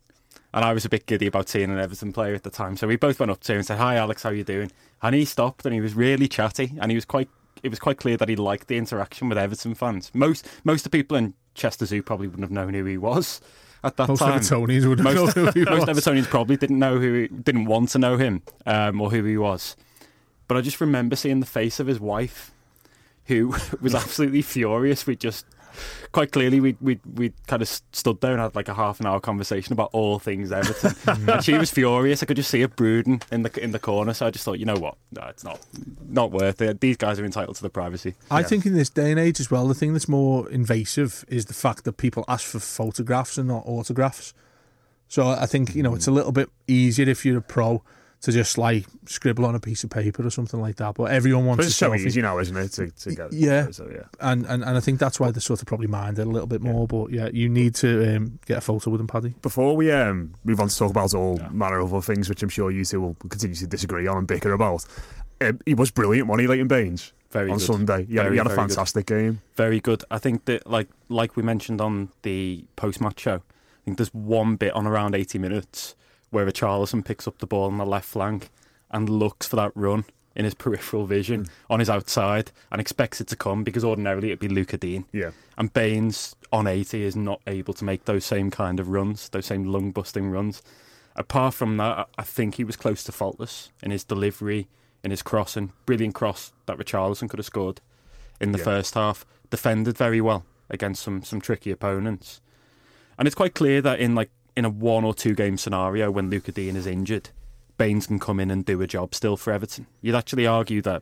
And 0.53 0.65
I 0.65 0.73
was 0.73 0.83
a 0.85 0.89
bit 0.89 1.05
giddy 1.05 1.27
about 1.27 1.47
seeing 1.49 1.69
an 1.69 1.77
Everton 1.77 2.11
player 2.13 2.33
at 2.33 2.43
the 2.43 2.49
time. 2.49 2.75
So 2.77 2.87
we 2.87 2.95
both 2.95 3.19
went 3.19 3.31
up 3.31 3.41
to 3.41 3.51
him 3.51 3.57
and 3.59 3.67
said, 3.67 3.77
Hi 3.77 3.97
Alex, 3.97 4.23
how 4.23 4.29
you 4.31 4.43
doing? 4.43 4.71
And 5.01 5.13
he 5.13 5.23
stopped 5.25 5.63
and 5.65 5.75
he 5.75 5.79
was 5.81 5.93
really 5.93 6.27
chatty 6.27 6.73
and 6.81 6.89
he 6.91 6.95
was 6.95 7.05
quite 7.05 7.29
it 7.63 7.69
was 7.69 7.79
quite 7.79 7.97
clear 7.97 8.17
that 8.17 8.29
he 8.29 8.35
liked 8.35 8.67
the 8.67 8.77
interaction 8.77 9.29
with 9.29 9.37
Everton 9.37 9.75
fans. 9.75 10.11
Most 10.13 10.47
most 10.63 10.85
of 10.85 10.91
the 10.91 10.97
people 10.97 11.17
in 11.17 11.33
Chester 11.55 11.85
Zoo 11.85 12.01
probably 12.01 12.27
wouldn't 12.27 12.43
have 12.43 12.51
known 12.51 12.73
who 12.73 12.85
he 12.85 12.97
was 12.97 13.41
at 13.83 13.97
that 13.97 14.07
Most 14.07 14.19
time. 14.19 14.39
Evertonians 14.39 14.87
would 14.87 14.99
have 14.99 15.15
most, 15.15 15.35
known 15.35 15.45
who 15.47 15.51
he 15.59 15.65
most 15.69 15.87
was. 15.87 15.97
Evertonians 15.97 16.25
probably 16.25 16.57
didn't 16.57 16.79
know 16.79 16.99
who 16.99 17.13
he, 17.13 17.27
didn't 17.27 17.65
want 17.65 17.89
to 17.89 17.99
know 17.99 18.17
him 18.17 18.41
um, 18.65 19.01
or 19.01 19.11
who 19.11 19.23
he 19.23 19.37
was. 19.37 19.75
But 20.47 20.57
I 20.57 20.61
just 20.61 20.81
remember 20.81 21.15
seeing 21.15 21.39
the 21.39 21.45
face 21.45 21.79
of 21.79 21.87
his 21.87 21.99
wife, 21.99 22.51
who 23.25 23.55
was 23.81 23.95
absolutely 23.95 24.41
furious. 24.41 25.05
We 25.05 25.15
just 25.15 25.45
quite 26.11 26.31
clearly 26.31 26.59
we 26.59 26.75
we 26.81 26.99
we 27.13 27.33
kind 27.47 27.61
of 27.61 27.67
stood 27.67 28.21
there 28.21 28.31
and 28.31 28.41
had 28.41 28.55
like 28.55 28.67
a 28.67 28.73
half 28.73 28.99
an 28.99 29.05
hour 29.05 29.19
conversation 29.19 29.73
about 29.73 29.89
all 29.93 30.19
things 30.19 30.51
Everton, 30.51 30.95
and 31.29 31.43
she 31.43 31.57
was 31.57 31.69
furious. 31.71 32.23
I 32.23 32.25
could 32.25 32.37
just 32.37 32.49
see 32.49 32.61
her 32.61 32.67
brooding 32.67 33.21
in 33.31 33.43
the 33.43 33.63
in 33.63 33.71
the 33.71 33.79
corner. 33.79 34.13
So 34.13 34.25
I 34.25 34.31
just 34.31 34.45
thought, 34.45 34.59
you 34.59 34.65
know 34.65 34.77
what, 34.77 34.95
no, 35.11 35.23
it's 35.27 35.43
not 35.43 35.59
not 36.07 36.31
worth 36.31 36.61
it. 36.61 36.81
These 36.81 36.97
guys 36.97 37.19
are 37.19 37.25
entitled 37.25 37.55
to 37.57 37.61
the 37.61 37.69
privacy. 37.69 38.15
I 38.31 38.43
think 38.43 38.65
in 38.65 38.73
this 38.73 38.89
day 38.89 39.11
and 39.11 39.19
age 39.19 39.39
as 39.39 39.51
well, 39.51 39.67
the 39.67 39.75
thing 39.75 39.93
that's 39.93 40.09
more 40.09 40.49
invasive 40.49 41.25
is 41.27 41.45
the 41.45 41.53
fact 41.53 41.83
that 41.85 41.93
people 41.93 42.25
ask 42.27 42.45
for 42.45 42.59
photographs 42.59 43.37
and 43.37 43.47
not 43.47 43.63
autographs. 43.65 44.33
So 45.07 45.27
I 45.27 45.45
think 45.45 45.75
you 45.75 45.83
know 45.83 45.95
it's 45.95 46.07
a 46.07 46.11
little 46.11 46.31
bit 46.31 46.49
easier 46.67 47.09
if 47.09 47.25
you're 47.25 47.39
a 47.39 47.41
pro 47.41 47.83
to 48.21 48.31
just 48.33 48.57
like 48.57 48.85
scribble 49.05 49.45
on 49.45 49.55
a 49.55 49.59
piece 49.61 49.83
of 49.85 49.89
paper 49.89 50.25
or 50.25 50.29
something 50.29 50.59
like 50.59 50.75
that. 50.75 50.95
But 50.95 51.05
everyone 51.11 51.43
But 51.43 51.47
wants 51.47 51.67
it's 51.67 51.75
a 51.75 51.77
so 51.77 51.91
selfie. 51.91 52.05
easy 52.05 52.21
now, 52.21 52.37
isn't 52.39 52.55
it, 52.57 52.69
to, 52.73 52.91
to 52.91 53.15
get 53.15 53.31
Yeah. 53.33 53.71
So, 53.71 53.89
yeah. 53.89 54.03
and, 54.19 54.45
and 54.45 54.63
and 54.63 54.77
I 54.77 54.79
think 54.81 54.99
that's 54.99 55.19
why 55.19 55.31
they 55.31 55.39
sort 55.39 55.61
of 55.61 55.67
probably 55.67 55.87
mind 55.87 56.19
it 56.19 56.27
a 56.27 56.29
little 56.29 56.47
bit 56.47 56.61
more. 56.61 56.85
But 56.85 57.11
yeah, 57.11 57.29
you 57.31 57.47
need 57.47 57.75
to 57.75 58.15
um, 58.17 58.39
get 58.45 58.57
a 58.57 58.61
photo 58.61 58.89
with 58.89 58.99
them, 58.99 59.07
Paddy. 59.07 59.35
Before 59.41 59.75
we 59.75 59.91
um, 59.91 60.33
move 60.43 60.59
on 60.59 60.67
to 60.67 60.77
talk 60.77 60.91
about 60.91 61.13
all 61.13 61.39
manner 61.51 61.79
of 61.79 61.93
other 61.93 62.01
things, 62.01 62.27
which 62.27 62.43
I'm 62.43 62.49
sure 62.49 62.71
you 62.71 62.83
two 62.83 62.99
will 62.99 63.15
continue 63.29 63.55
to 63.55 63.67
disagree 63.67 64.05
on 64.05 64.17
and 64.17 64.27
bicker 64.27 64.51
about, 64.51 64.85
um, 65.39 65.59
he 65.65 65.73
was 65.73 65.89
brilliant, 65.91 66.27
wasn't 66.27 66.41
he, 66.41 66.47
Leighton 66.47 66.67
Baines? 66.67 67.13
Very 67.31 67.51
on 67.51 67.57
good. 67.59 67.65
Sunday. 67.67 68.05
He 68.05 68.15
had, 68.15 68.23
Very, 68.23 68.35
he 68.35 68.37
had 68.39 68.47
a 68.47 68.49
very 68.49 68.61
good. 68.67 68.75
fantastic 68.75 69.05
game. 69.05 69.41
Very 69.55 69.79
good. 69.79 70.03
I 70.11 70.17
think 70.17 70.43
that 70.45 70.67
like 70.67 70.89
like 71.07 71.37
we 71.37 71.43
mentioned 71.43 71.79
on 71.79 72.09
the 72.23 72.65
post 72.75 72.99
match 72.99 73.19
show, 73.19 73.35
I 73.35 73.81
think 73.85 73.97
there's 73.97 74.13
one 74.13 74.55
bit 74.57 74.73
on 74.73 74.85
around 74.87 75.15
80 75.15 75.37
minutes 75.39 75.95
where 76.29 76.45
Richarlison 76.45 77.03
picks 77.03 77.27
up 77.27 77.39
the 77.39 77.47
ball 77.47 77.65
on 77.65 77.77
the 77.77 77.85
left 77.85 78.07
flank 78.07 78.49
and 78.91 79.09
looks 79.09 79.47
for 79.47 79.55
that 79.57 79.71
run 79.75 80.05
in 80.35 80.45
his 80.45 80.53
peripheral 80.55 81.05
vision 81.05 81.45
mm. 81.45 81.49
on 81.69 81.79
his 81.79 81.89
outside 81.89 82.51
and 82.71 82.79
expects 82.79 83.19
it 83.19 83.27
to 83.27 83.35
come 83.35 83.63
because 83.63 83.83
ordinarily 83.83 84.29
it'd 84.29 84.39
be 84.39 84.47
Lucas 84.47 84.79
Digne. 84.79 85.05
Yeah. 85.11 85.31
And 85.57 85.73
Baines 85.73 86.35
on 86.51 86.67
80 86.67 87.03
is 87.03 87.15
not 87.15 87.41
able 87.47 87.73
to 87.73 87.83
make 87.83 88.05
those 88.05 88.25
same 88.25 88.49
kind 88.51 88.79
of 88.79 88.89
runs, 88.89 89.29
those 89.29 89.45
same 89.45 89.65
lung 89.65 89.91
busting 89.91 90.29
runs. 90.29 90.61
Apart 91.15 91.53
from 91.53 91.77
that, 91.77 91.97
I- 91.99 92.05
I 92.19 92.23
think 92.23 92.55
he 92.55 92.63
was 92.63 92.75
close 92.75 93.03
to 93.03 93.11
faultless 93.11 93.71
in 93.83 93.91
his 93.91 94.03
delivery, 94.03 94.67
in 95.03 95.11
his 95.11 95.21
crossing. 95.21 95.73
Brilliant 95.85 96.15
cross 96.15 96.53
that 96.65 96.77
Richarlison 96.77 97.29
could 97.29 97.39
have 97.39 97.45
scored 97.45 97.81
in 98.39 98.51
the 98.51 98.59
Yeah. 98.59 98.63
first 98.65 98.93
half. 98.93 99.25
Defended 99.49 99.97
very 99.97 100.21
well 100.21 100.45
against 100.69 101.01
some 101.01 101.23
some 101.23 101.41
tricky 101.41 101.71
opponents. 101.71 102.39
And 103.17 103.27
it's 103.27 103.35
quite 103.35 103.53
clear 103.55 103.81
that 103.81 103.99
in 103.99 104.15
like 104.15 104.29
in 104.59 104.65
a 104.65 104.69
one 104.69 105.05
or 105.05 105.13
two 105.13 105.33
game 105.33 105.57
scenario 105.57 106.11
when 106.11 106.29
Lucas 106.29 106.53
Digne 106.53 106.75
is 106.75 106.85
injured, 106.85 107.29
Baines 107.77 108.07
can 108.07 108.19
come 108.19 108.41
in 108.41 108.51
and 108.51 108.65
do 108.65 108.81
a 108.81 108.87
job 108.87 109.15
still 109.15 109.37
for 109.37 109.53
Everton. 109.53 109.87
You'd 110.01 110.15
actually 110.15 110.45
argue 110.45 110.81
that 110.81 111.01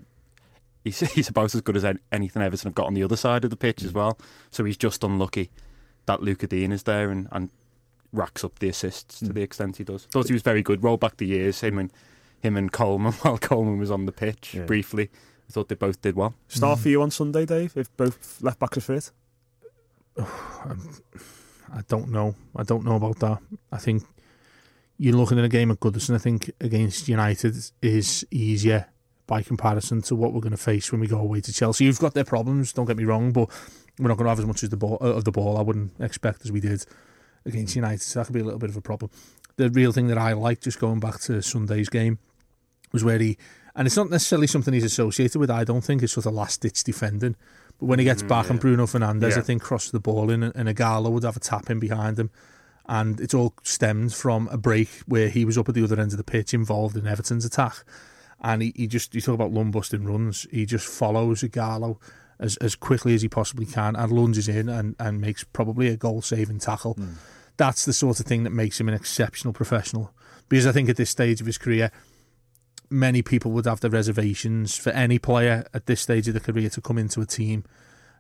he's 0.84 1.00
he's 1.14 1.28
about 1.28 1.56
as 1.56 1.62
good 1.62 1.76
as 1.76 1.84
anything 2.12 2.42
Everton 2.42 2.70
have 2.70 2.76
got 2.76 2.86
on 2.86 2.94
the 2.94 3.04
other 3.04 3.18
side 3.18 3.44
of 3.44 3.50
the 3.50 3.58
pitch 3.58 3.82
as 3.84 3.92
mm. 3.92 3.96
well. 3.96 4.20
So 4.52 4.64
he's 4.64 4.78
just 4.78 5.04
unlucky 5.04 5.50
that 6.06 6.22
Lucas 6.22 6.50
Digne 6.50 6.72
is 6.72 6.84
there 6.84 7.10
and, 7.10 7.28
and 7.32 7.50
racks 8.14 8.44
up 8.44 8.60
the 8.60 8.70
assists 8.70 9.20
to 9.20 9.26
mm. 9.26 9.34
the 9.34 9.42
extent 9.42 9.78
he 9.78 9.84
does. 9.84 10.06
Thought 10.06 10.28
he 10.28 10.34
was 10.34 10.44
very 10.44 10.62
good. 10.62 10.84
Roll 10.84 10.98
back 10.98 11.18
the 11.18 11.26
years, 11.26 11.62
him 11.62 11.80
and 11.80 11.92
him 12.40 12.56
and 12.56 12.72
Coleman 12.72 13.14
while 13.24 13.40
Coleman 13.40 13.80
was 13.80 13.90
on 13.90 14.06
the 14.06 14.12
pitch 14.12 14.54
Yeah. 14.54 14.66
briefly. 14.66 15.10
I 15.50 15.52
thought 15.52 15.68
they 15.68 15.76
both 15.76 16.00
did 16.02 16.16
well. 16.16 16.36
Start 16.48 16.78
mm. 16.78 16.84
for 16.84 16.90
you 16.90 17.02
on 17.02 17.10
Sunday, 17.10 17.46
Dave, 17.48 17.76
if 17.76 17.96
both 17.98 18.40
left 18.42 18.60
backs 18.60 18.78
are 18.78 18.82
fit. 18.82 19.12
Um, 20.66 20.90
I 21.74 21.82
don't 21.88 22.10
know. 22.10 22.36
I 22.56 22.64
don't 22.64 22.86
know 22.86 22.96
about 22.96 23.20
that. 23.20 23.40
I 23.72 23.78
think 23.78 24.04
you're 24.98 25.16
looking 25.16 25.38
at 25.38 25.46
a 25.46 25.50
game 25.50 25.72
at 25.72 25.80
Goodison. 25.80 26.16
I 26.16 26.20
think 26.20 26.52
against 26.60 27.08
United 27.08 27.56
is 27.82 28.26
easier 28.32 28.88
by 29.28 29.42
comparison 29.42 30.02
to 30.04 30.16
what 30.16 30.34
we're 30.34 30.42
going 30.42 30.52
to 30.52 30.58
face 30.58 30.92
when 30.92 31.02
we 31.02 31.08
go 31.08 31.20
away 31.20 31.42
to 31.42 31.54
Chelsea. 31.54 31.84
You've 31.84 32.00
got 32.00 32.14
their 32.14 32.24
problems. 32.24 32.74
Don't 32.74 32.86
get 32.86 32.98
me 32.98 33.04
wrong, 33.04 33.32
but 33.32 33.50
we're 34.00 34.08
not 34.08 34.18
going 34.18 34.26
to 34.26 34.30
have 34.30 34.40
as 34.40 34.46
much 34.46 34.64
as 34.64 34.70
the 34.70 34.78
ball 34.78 34.98
of 34.98 35.26
the 35.26 35.32
ball. 35.32 35.58
I 35.58 35.62
wouldn't 35.62 35.92
expect 36.00 36.46
as 36.46 36.52
we 36.52 36.62
did 36.62 36.86
against 37.46 37.76
United. 37.76 38.02
So 38.02 38.20
that 38.20 38.26
could 38.26 38.34
be 38.34 38.40
a 38.40 38.44
little 38.44 38.60
bit 38.60 38.70
of 38.70 38.78
a 38.78 38.82
problem. 38.82 39.12
The 39.58 39.70
real 39.70 39.92
thing 39.92 40.08
that 40.08 40.18
I 40.18 40.34
like, 40.34 40.62
just 40.62 40.80
going 40.80 41.00
back 41.00 41.20
to 41.22 41.42
Sunday's 41.42 41.90
game, 41.90 42.20
was 42.92 43.04
where 43.04 43.20
he, 43.20 43.38
and 43.76 43.86
it's 43.86 43.98
not 43.98 44.10
necessarily 44.10 44.48
something 44.48 44.74
he's 44.74 44.84
associated 44.84 45.40
with. 45.40 45.52
I 45.52 45.64
don't 45.64 45.82
think 45.82 46.02
it's 46.04 46.14
sort 46.14 46.26
of 46.26 46.34
last 46.34 46.62
ditch 46.62 46.84
defending. 46.84 47.36
But 47.80 47.86
when 47.86 48.00
he 48.00 48.06
gets 48.06 48.24
back 48.24 48.50
and 48.50 48.58
mm, 48.58 48.62
Bruno 48.62 48.86
Fernandes, 48.86 49.32
Yeah. 49.32 49.38
I 49.40 49.42
think 49.42 49.62
crossed 49.62 49.92
the 49.92 50.00
ball 50.00 50.32
in, 50.32 50.44
and, 50.44 50.70
Ighalo 50.70 51.12
would 51.12 51.24
have 51.24 51.38
a 51.38 51.40
tap 51.40 51.70
in 51.70 51.80
behind 51.80 52.18
him, 52.18 52.30
and 52.88 53.20
it's 53.22 53.34
all 53.34 53.54
stemmed 53.64 54.14
from 54.14 54.48
a 54.50 54.58
break 54.58 54.90
where 55.08 55.30
he 55.30 55.46
was 55.46 55.58
up 55.58 55.70
at 55.70 55.76
the 55.76 55.84
other 55.84 56.00
end 56.00 56.12
of 56.12 56.18
the 56.18 56.24
pitch, 56.24 56.54
involved 56.54 56.96
in 56.98 57.06
Everton's 57.06 57.46
attack, 57.46 57.84
and 58.42 58.62
he, 58.62 58.74
he 58.76 58.88
just 58.88 59.14
you 59.14 59.22
talk 59.22 59.36
about 59.36 59.52
lung 59.52 59.72
busting 59.72 60.06
runs, 60.06 60.48
he 60.52 60.66
just 60.66 60.88
follows 60.88 61.42
Ighalo 61.42 61.98
as 62.40 62.56
as 62.58 62.76
quickly 62.76 63.16
as 63.16 63.22
he 63.24 63.30
possibly 63.30 63.66
can 63.66 63.96
and 63.96 64.12
lunges 64.12 64.48
in 64.48 64.70
and 64.70 64.96
and 65.00 65.20
makes 65.20 65.44
probably 65.44 65.88
a 65.88 65.98
goal 65.98 66.22
saving 66.22 66.60
tackle. 66.60 66.96
Mm. 66.96 67.16
That's 67.58 67.86
the 67.86 67.94
sort 67.94 68.20
of 68.20 68.28
thing 68.28 68.44
that 68.44 68.52
makes 68.52 68.80
him 68.80 68.88
an 68.88 68.94
exceptional 68.94 69.54
professional. 69.54 70.14
Because 70.48 70.68
I 70.68 70.72
think 70.72 70.88
at 70.88 70.96
this 70.96 71.10
stage 71.10 71.42
of 71.42 71.48
his 71.48 71.58
career, 71.58 71.92
many 72.90 73.22
people 73.22 73.52
would 73.52 73.66
have 73.66 73.80
the 73.82 73.90
reservations 73.90 74.78
for 74.78 74.90
any 74.92 75.20
player 75.20 75.66
at 75.74 75.86
this 75.86 76.02
stage 76.02 76.28
of 76.28 76.34
the 76.34 76.40
career 76.40 76.70
to 76.70 76.82
come 76.82 76.98
into 76.98 77.22
a 77.22 77.26
team 77.26 77.64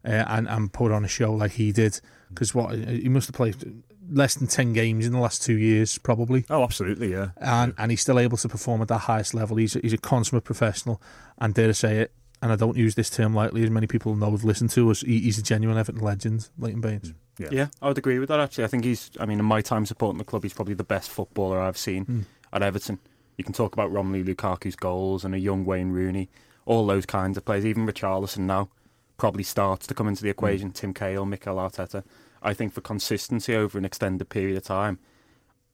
uh, 0.05 0.09
and 0.27 0.47
and 0.47 0.73
put 0.73 0.91
on 0.91 1.03
a 1.05 1.07
show 1.07 1.33
like 1.33 1.51
he 1.53 1.71
did. 1.71 1.99
Because 2.29 2.53
what 2.53 2.75
he 2.75 3.07
must 3.09 3.27
have 3.27 3.35
played 3.35 3.83
less 4.09 4.35
than 4.35 4.47
ten 4.47 4.73
games 4.73 5.05
in 5.05 5.13
the 5.13 5.19
last 5.19 5.43
two 5.43 5.57
years, 5.57 5.97
probably, 5.97 6.45
Oh, 6.49 6.63
absolutely, 6.63 7.11
yeah. 7.11 7.29
and 7.37 7.73
and 7.77 7.91
he's 7.91 8.01
still 8.01 8.19
able 8.19 8.37
to 8.37 8.47
perform 8.49 8.81
at 8.81 8.87
that 8.89 8.99
highest 8.99 9.33
level. 9.33 9.57
He's 9.57 9.75
a, 9.75 9.79
he's 9.79 9.93
a 9.93 9.97
consummate 9.97 10.43
professional, 10.43 11.01
and 11.37 11.53
dare 11.53 11.69
I 11.69 11.71
say 11.73 11.97
it, 11.99 12.11
and 12.41 12.51
I 12.51 12.55
don't 12.55 12.77
use 12.77 12.95
this 12.95 13.09
term 13.09 13.33
lightly, 13.33 13.63
as 13.63 13.69
many 13.69 13.87
people 13.87 14.15
know 14.15 14.31
have 14.31 14.43
listened 14.43 14.69
to 14.71 14.89
us. 14.91 15.01
He, 15.01 15.19
he's 15.21 15.37
a 15.37 15.41
genuine 15.43 15.77
Everton 15.77 16.01
legend, 16.01 16.49
Leighton 16.57 16.81
Baines. 16.81 17.13
Yeah. 17.37 17.47
Yeah, 17.51 17.67
I 17.81 17.87
would 17.89 17.97
agree 17.97 18.17
with 18.19 18.29
that. 18.29 18.39
Actually, 18.39 18.63
I 18.63 18.67
think 18.67 18.83
he's. 18.83 19.11
I 19.19 19.25
mean, 19.25 19.39
in 19.39 19.45
my 19.45 19.61
time 19.61 19.85
supporting 19.85 20.17
the 20.17 20.23
club, 20.25 20.43
he's 20.43 20.53
probably 20.53 20.73
the 20.73 20.83
best 20.83 21.09
footballer 21.09 21.59
I've 21.59 21.77
seen 21.77 22.25
at 22.51 22.61
Everton. 22.63 22.99
You 23.37 23.43
can 23.43 23.53
talk 23.53 23.73
about 23.73 23.91
Romelu 23.91 24.25
Lukaku's 24.25 24.75
goals 24.75 25.23
and 25.23 25.35
a 25.35 25.39
young 25.39 25.63
Wayne 25.63 25.91
Rooney, 25.91 26.29
all 26.65 26.87
those 26.87 27.05
kinds 27.05 27.37
of 27.37 27.45
players. 27.45 27.65
Even 27.65 27.85
Richarlison 27.85 28.39
now 28.39 28.69
probably 29.17 29.43
starts 29.43 29.87
to 29.87 29.93
come 29.93 30.07
into 30.07 30.23
the 30.23 30.29
hmm. 30.29 30.37
equation. 30.39 30.71
Tim 30.71 30.93
Cahill, 30.93 31.25
Mikel 31.25 31.55
Arteta. 31.55 32.03
I 32.41 32.53
think 32.53 32.73
for 32.73 32.81
consistency 32.81 33.55
over 33.55 33.77
an 33.77 33.85
extended 33.85 34.29
period 34.29 34.57
of 34.57 34.63
time, 34.63 34.99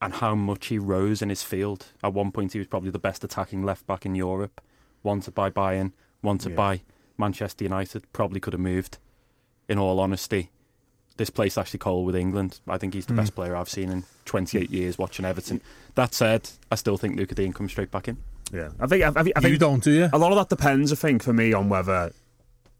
and 0.01 0.15
how 0.15 0.35
much 0.35 0.67
he 0.67 0.77
rose 0.77 1.21
in 1.21 1.29
his 1.29 1.43
field. 1.43 1.87
At 2.03 2.13
one 2.13 2.31
point, 2.31 2.53
he 2.53 2.59
was 2.59 2.67
probably 2.67 2.89
the 2.91 2.99
best 2.99 3.23
attacking 3.23 3.63
left 3.63 3.87
back 3.87 4.05
in 4.05 4.15
Europe. 4.15 4.59
Wanted 5.01 5.33
by 5.33 5.49
Bayern, 5.49 5.93
wanted 6.21 6.51
Yeah. 6.51 6.55
by 6.57 6.81
Manchester 7.17 7.63
United. 7.63 8.11
Probably 8.11 8.39
could 8.39 8.53
have 8.53 8.59
moved. 8.59 8.97
In 9.69 9.77
all 9.77 10.01
honesty, 10.01 10.51
this 11.17 11.29
place 11.29 11.57
Ashley 11.57 11.79
Cole 11.79 12.05
with 12.05 12.15
England. 12.15 12.59
I 12.67 12.77
think 12.77 12.93
he's 12.93 13.05
the 13.05 13.13
best 13.13 13.31
hmm. 13.31 13.35
player 13.35 13.55
I've 13.55 13.69
seen 13.69 13.89
in 13.89 14.03
28 14.25 14.69
years 14.69 14.97
watching 14.97 15.25
Everton. 15.25 15.61
That 15.95 16.13
said, 16.13 16.49
I 16.71 16.75
still 16.75 16.97
think 16.97 17.17
Lucas 17.17 17.35
Digne 17.35 17.53
comes 17.53 17.71
straight 17.71 17.91
back 17.91 18.07
in. 18.07 18.17
Yeah. 18.51 18.69
I 18.79 18.87
think, 18.87 19.03
I, 19.03 19.09
I 19.09 19.23
think 19.23 19.45
you 19.45 19.57
don't, 19.57 19.83
do 19.83 19.91
you? 19.91 20.09
a 20.11 20.17
lot 20.17 20.31
of 20.31 20.37
that 20.37 20.49
depends, 20.49 20.91
I 20.91 20.95
think, 20.95 21.23
for 21.23 21.33
me, 21.33 21.53
on 21.53 21.69
whether 21.69 22.11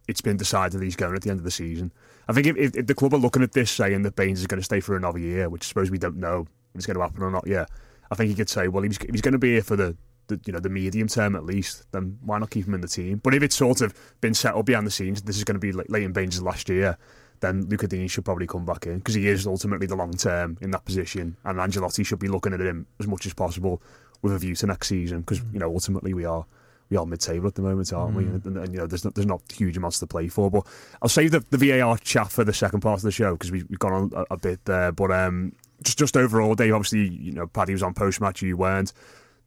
it's 0.08 0.22
been 0.22 0.38
decided 0.38 0.82
he's 0.82 0.96
going 0.96 1.16
at 1.16 1.22
the 1.22 1.30
end 1.30 1.40
of 1.40 1.44
the 1.44 1.52
season. 1.52 1.92
I 2.28 2.34
think 2.34 2.48
if, 2.48 2.58
if, 2.58 2.76
if 2.76 2.88
the 2.88 2.96
club 2.96 3.14
are 3.14 3.18
looking 3.18 3.44
at 3.44 3.54
this 3.54 3.72
saying 3.72 4.04
that 4.04 4.16
Baines 4.16 4.40
is 4.40 4.48
going 4.48 4.60
to 4.60 4.64
stay 4.64 4.80
for 4.80 4.96
another 4.96 5.20
year, 5.20 5.50
which 5.50 5.66
I 5.66 5.68
suppose 5.68 5.92
we 5.92 5.98
don't 5.98 6.18
know 6.18 6.48
if 6.74 6.76
it's 6.76 6.86
going 6.86 6.96
to 6.96 7.04
happen 7.04 7.24
or 7.24 7.32
not 7.32 7.48
yet, 7.48 7.70
I 8.12 8.16
think 8.16 8.30
he 8.30 8.36
could 8.36 8.50
say, 8.50 8.68
well, 8.68 8.84
he's, 8.84 8.98
he's 8.98 9.22
going 9.22 9.34
to 9.34 9.40
be 9.40 9.54
here 9.54 9.64
for 9.64 9.76
the, 9.76 9.96
the 10.28 10.40
you 10.46 10.54
know 10.54 10.60
the 10.60 10.70
medium 10.70 11.08
term 11.08 11.36
at 11.36 11.44
least, 11.44 11.92
then 11.92 12.18
why 12.22 12.40
not 12.40 12.50
keep 12.50 12.68
him 12.68 12.74
in 12.74 12.82
the 12.82 12.88
team? 12.88 13.20
But 13.24 13.34
if 13.34 13.44
it's 13.44 13.56
sort 13.56 13.82
of 13.82 13.94
been 14.22 14.34
set 14.34 14.56
up 14.56 14.66
behind 14.66 14.88
the 14.88 14.92
scenes, 14.92 15.22
this 15.22 15.38
is 15.38 15.44
going 15.44 15.56
to 15.56 15.60
be 15.60 15.72
like 15.72 15.90
Leighton 15.90 16.14
Baines' 16.14 16.42
last 16.42 16.70
year, 16.70 16.98
then 17.44 17.68
Lucas 17.70 17.90
Digne 17.90 18.08
should 18.08 18.26
probably 18.26 18.48
come 18.48 18.66
back 18.66 18.88
in 18.88 18.98
because 18.98 19.14
he 19.14 19.28
is 19.28 19.46
ultimately 19.46 19.86
the 19.86 19.96
long 19.96 20.14
term 20.14 20.58
in 20.62 20.72
that 20.72 20.86
position, 20.86 21.38
and 21.44 21.60
Ancelotti 21.60 22.06
should 22.06 22.20
be 22.20 22.28
looking 22.28 22.54
at 22.54 22.62
him 22.62 22.88
as 23.00 23.08
much 23.08 23.26
as 23.26 23.34
possible 23.34 23.82
with 24.22 24.34
a 24.34 24.40
view 24.40 24.56
to 24.56 24.66
next 24.66 24.88
season 24.88 25.20
because 25.20 25.42
you 25.52 25.60
know 25.60 25.70
ultimately 25.70 26.14
we 26.14 26.26
are 26.26 26.46
we 26.90 26.98
are 26.98 27.06
mid-table 27.06 27.48
at 27.48 27.56
the 27.56 27.62
moment, 27.62 27.92
aren't 27.92 28.16
we? 28.16 28.24
And, 28.24 28.46
and, 28.46 28.72
you 28.72 28.78
know, 28.78 28.86
there's 28.86 29.04
not, 29.04 29.16
there's 29.16 29.26
not 29.26 29.42
huge 29.52 29.78
amounts 29.78 30.00
to 30.00 30.08
play 30.08 30.28
for. 30.28 30.52
But 30.52 30.68
I'll 31.02 31.10
save 31.10 31.32
the, 31.32 31.44
the 31.50 31.58
VAR 31.58 31.98
chat 31.98 32.32
for 32.32 32.44
the 32.44 32.54
second 32.54 32.82
part 32.82 33.00
of 33.00 33.04
the 33.04 33.12
show 33.12 33.34
because 33.34 33.52
we, 33.52 33.64
we've 33.64 33.80
gone 33.80 33.94
on 33.94 34.12
a, 34.16 34.34
a 34.34 34.38
bit 34.38 34.64
there. 34.66 34.92
But 34.92 35.12
um, 35.12 35.54
just 35.84 35.98
just 35.98 36.16
overall, 36.16 36.56
Dave. 36.56 36.74
Obviously, 36.74 37.10
you 37.10 37.32
know, 37.32 37.48
Paddy 37.48 37.74
was 37.74 37.84
on 37.84 37.94
post 37.94 38.22
match. 38.22 38.42
You 38.42 38.58
weren't. 38.58 38.94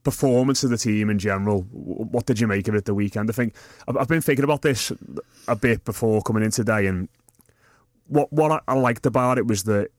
Performance 0.03 0.63
of 0.65 0.71
the 0.71 0.79
team 0.79 1.11
in 1.11 1.19
general. 1.19 1.63
What 1.73 2.27
did 2.27 2.41
you 2.41 2.47
make 2.47 2.69
of 2.69 2.75
it 2.75 2.85
the 2.85 2.95
weekend? 2.95 3.31
I 3.31 3.33
think 3.33 3.55
I've, 3.89 3.97
I've 3.97 4.09
been 4.09 4.21
thinking 4.21 4.45
about 4.45 4.63
this 4.63 4.93
a 5.49 5.57
bit 5.57 5.85
before 5.85 6.23
coming 6.23 6.43
in 6.43 6.51
today, 6.51 6.87
and 6.87 7.09
what 8.09 8.33
what 8.33 8.63
I, 8.67 8.75
liked 8.75 9.07
about 9.07 9.39
it 9.39 9.47
was 9.47 9.65
that 9.65 9.91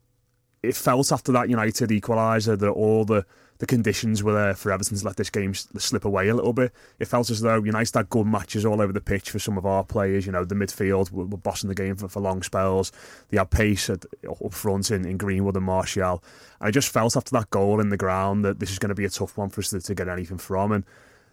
it 0.64 0.76
felt 0.76 1.12
after 1.12 1.32
that 1.32 1.50
United 1.50 1.90
equaliser 1.90 2.58
that 2.58 2.70
all 2.70 3.06
the, 3.06 3.26
the 3.60 3.66
conditions 3.66 4.24
were 4.24 4.34
there 4.34 4.54
for 4.54 4.72
Everton 4.72 4.98
to 4.98 5.06
let 5.06 5.16
this 5.16 5.30
game 5.30 5.54
slip 5.54 6.04
away 6.04 6.30
a 6.30 6.36
little 6.36 6.54
bit. 6.54 6.74
It 7.00 7.06
felt 7.06 7.30
as 7.30 7.42
though 7.42 7.64
United 7.64 7.96
had 7.96 8.10
good 8.10 8.26
matches 8.26 8.66
all 8.66 8.82
over 8.82 8.92
the 8.92 9.02
pitch 9.02 9.30
for 9.30 9.40
some 9.40 9.58
of 9.58 9.66
our 9.66 9.84
players. 9.84 10.26
You 10.26 10.32
know, 10.32 10.46
the 10.46 10.56
midfield 10.56 11.12
were, 11.12 11.26
were 11.26 11.38
bossing 11.38 11.70
the 11.70 11.76
game 11.76 11.96
for, 11.96 12.08
for 12.08 12.20
long 12.20 12.42
spells. 12.44 12.92
They 13.30 13.38
had 13.38 13.52
pace 13.52 13.90
at, 13.90 14.06
up 14.28 14.54
front 14.54 14.92
in, 14.92 15.06
in 15.06 15.18
Greenwood 15.18 15.56
and 15.56 15.66
Martial. 15.66 16.24
And 16.60 16.68
I 16.68 16.72
just 16.72 16.90
felt 16.90 17.16
after 17.16 17.32
that 17.32 17.50
goal 17.50 17.80
in 17.80 17.90
the 17.90 17.98
ground 17.98 18.44
that 18.44 18.60
this 18.60 18.72
is 18.72 18.80
going 18.80 18.90
to 18.90 18.96
be 18.96 19.06
a 19.06 19.10
tough 19.10 19.38
one 19.38 19.50
for 19.50 19.62
us 19.62 19.70
to, 19.70 19.80
to 19.80 19.96
get 19.96 20.10
anything 20.10 20.40
from. 20.40 20.72
And 20.72 20.84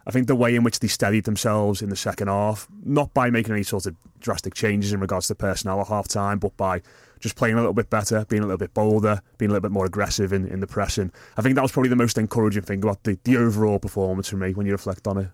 I 0.07 0.11
think 0.11 0.27
the 0.27 0.35
way 0.35 0.55
in 0.55 0.63
which 0.65 0.81
they 0.81 0.89
steadied 0.89 1.25
themselves 1.25 1.81
in 1.81 1.89
the 1.89 1.97
second 1.97 2.29
half, 2.29 2.69
not 2.85 3.15
by 3.15 3.31
making 3.31 3.53
any 3.55 3.63
sort 3.63 3.87
of 3.87 3.97
drastic 4.21 4.55
changes 4.55 4.93
in 4.93 5.01
regards 5.01 5.29
to 5.29 5.35
personnel 5.35 5.81
at 5.81 5.89
half 5.89 6.09
time, 6.09 6.39
but 6.39 6.57
by 6.57 6.83
just 7.21 7.37
playing 7.37 7.55
a 7.55 7.59
little 7.59 7.73
bit 7.73 7.89
better, 7.89 8.25
being 8.27 8.43
a 8.43 8.47
little 8.47 8.59
bit 8.59 8.75
bolder, 8.75 9.21
being 9.39 9.51
a 9.51 9.53
little 9.53 9.63
bit 9.63 9.73
more 9.73 9.87
aggressive 9.87 10.33
in, 10.33 10.47
in 10.47 10.61
the 10.61 10.67
pressing. 10.67 11.11
I 11.39 11.43
think 11.43 11.55
that 11.55 11.63
was 11.63 11.73
probably 11.73 11.89
the 11.89 11.97
most 11.97 12.19
encouraging 12.19 12.63
thing 12.65 12.83
about 12.83 13.03
the, 13.05 13.19
the 13.25 13.39
overall 13.39 13.79
performance 13.79 14.29
for 14.29 14.37
me 14.37 14.53
when 14.53 14.67
you 14.67 14.73
reflect 14.73 15.07
on 15.07 15.19
it. 15.19 15.29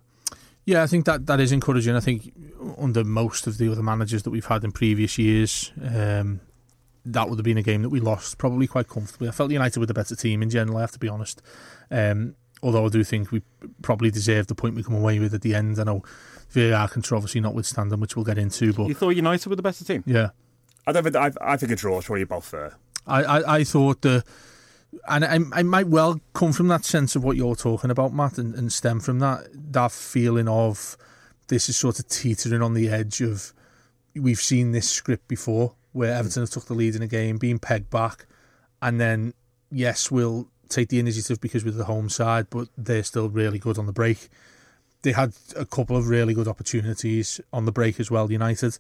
Yeah, 0.67 0.83
I 0.83 0.87
think 0.87 1.05
that 1.07 1.27
that 1.27 1.41
is 1.41 1.51
encouraging. 1.51 1.97
I 1.97 2.01
think 2.01 2.33
under 2.79 3.03
most 3.03 3.49
of 3.49 3.59
the 3.59 3.73
other 3.73 3.83
managers 3.83 4.23
that 4.23 4.31
we've 4.31 4.47
had 4.47 4.63
in 4.63 4.71
previous 4.71 5.19
years, 5.19 5.73
um, 5.83 6.41
that 7.05 7.29
would 7.29 7.39
have 7.39 7.45
been 7.45 7.59
a 7.59 7.63
game 7.63 7.83
that 7.83 7.89
we 7.89 7.99
lost 7.99 8.39
probably 8.39 8.67
quite 8.67 8.87
comfortably. 8.87 9.29
I 9.29 9.33
felt 9.33 9.51
United 9.51 9.81
were 9.81 9.87
the 9.87 9.95
better 9.95 10.15
team 10.15 10.43
in 10.43 10.51
general. 10.51 10.79
I 10.79 10.83
have 10.83 10.93
to 10.93 10.99
be 10.99 11.09
honest. 11.09 11.43
Um, 11.91 12.37
although 12.63 12.85
I 12.87 12.89
do 12.89 13.03
think 13.05 13.31
we 13.33 13.43
probably 13.83 14.11
deserve 14.11 14.47
the 14.47 14.55
point 14.55 14.75
we 14.75 14.83
come 14.83 14.95
away 14.95 15.19
with 15.19 15.35
at 15.35 15.43
the 15.43 15.55
end. 15.55 15.79
I 15.79 15.85
know 15.85 16.03
VAR 16.51 16.89
controversy 16.89 17.41
notwithstanding, 17.41 18.01
which 18.01 18.17
we'll 18.17 18.25
get 18.25 18.39
into, 18.39 18.73
but 18.73 18.89
You 18.89 18.95
thought 18.95 19.11
United 19.11 19.49
were 19.49 19.57
the 19.57 19.63
better 19.63 19.85
team? 19.85 20.03
yeah, 20.07 20.31
I 20.87 20.93
don't 20.93 21.05
think, 21.05 21.17
I, 21.17 21.31
I 21.41 21.57
think 21.57 21.73
a 21.73 21.77
draw 21.77 21.99
is 21.99 22.07
probably 22.07 22.23
about 22.23 22.45
fair. 22.45 22.77
I, 23.07 23.23
I, 23.23 23.57
I 23.59 23.65
thought 23.65 24.03
the, 24.03 24.25
and 25.09 25.25
I, 25.25 25.39
I 25.61 25.63
might 25.63 25.87
well 25.87 26.21
come 26.35 26.53
from 26.53 26.69
that 26.69 26.85
sense 26.85 27.15
of 27.17 27.23
what 27.25 27.37
you're 27.37 27.55
talking 27.57 27.91
about, 27.91 28.13
Matt, 28.13 28.39
and, 28.39 28.55
and 28.55 28.73
stem 28.73 29.01
from 29.01 29.21
that 29.21 29.47
that 29.73 29.93
feeling 29.93 30.49
of 30.49 30.97
this 31.49 31.69
is 31.69 31.77
sort 31.77 31.99
of 31.99 32.09
teetering 32.09 32.63
on 32.63 32.75
the 32.75 32.89
edge 32.89 33.21
of 33.21 33.53
we've 34.17 34.41
seen 34.41 34.73
this 34.73 34.89
script 34.91 35.29
before 35.29 35.75
where 35.93 36.13
Everton 36.15 36.43
have 36.43 36.51
took 36.51 36.67
the 36.67 36.75
lead 36.75 36.95
in 36.95 37.03
a 37.03 37.07
game, 37.07 37.37
being 37.39 37.59
pegged 37.59 37.91
back, 37.91 38.27
and 38.83 39.01
then 39.01 39.33
yes, 39.71 40.11
we'll 40.11 40.49
take 40.71 40.89
the 40.89 40.99
initiative 40.99 41.41
because 41.41 41.65
we're 41.65 41.73
the 41.73 41.85
home 41.85 42.09
side, 42.09 42.47
but 42.51 42.69
they're 42.77 43.03
still 43.03 43.29
really 43.29 43.59
good 43.59 43.79
on 43.79 43.87
the 43.87 43.93
break. 43.93 44.29
They 45.03 45.13
had 45.13 45.33
a 45.57 45.65
couple 45.65 45.97
of 45.97 46.09
really 46.09 46.35
good 46.35 46.49
opportunities 46.49 47.41
on 47.53 47.65
the 47.65 47.73
break 47.73 48.01
as 48.01 48.11
well. 48.11 48.31
United. 48.31 48.79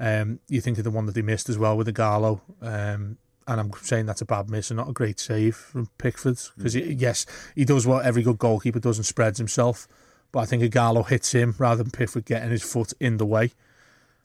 Um, 0.00 0.40
you 0.48 0.60
think 0.60 0.78
of 0.78 0.84
the 0.84 0.90
one 0.90 1.06
that 1.06 1.14
they 1.14 1.22
missed 1.22 1.48
as 1.48 1.58
well 1.58 1.76
with 1.76 1.86
the 1.86 1.92
Ighalo, 1.92 2.40
um, 2.62 3.18
and 3.48 3.60
I'm 3.60 3.72
saying 3.82 4.06
that's 4.06 4.20
a 4.20 4.26
bad 4.26 4.48
miss 4.48 4.70
and 4.70 4.76
not 4.76 4.88
a 4.88 4.92
great 4.92 5.18
save 5.18 5.56
from 5.56 5.88
Pickford 5.98 6.38
because 6.56 6.76
yes, 6.76 7.26
he 7.54 7.64
does 7.64 7.86
what 7.86 8.04
every 8.04 8.22
good 8.22 8.38
goalkeeper 8.38 8.78
does 8.78 8.98
and 8.98 9.06
spreads 9.06 9.38
himself. 9.38 9.88
But 10.30 10.40
I 10.40 10.44
think 10.44 10.62
Ighalo 10.62 11.08
hits 11.08 11.32
him 11.32 11.54
rather 11.58 11.82
than 11.82 11.90
Pickford 11.90 12.26
getting 12.26 12.50
his 12.50 12.62
foot 12.62 12.92
in 13.00 13.16
the 13.16 13.26
way. 13.26 13.52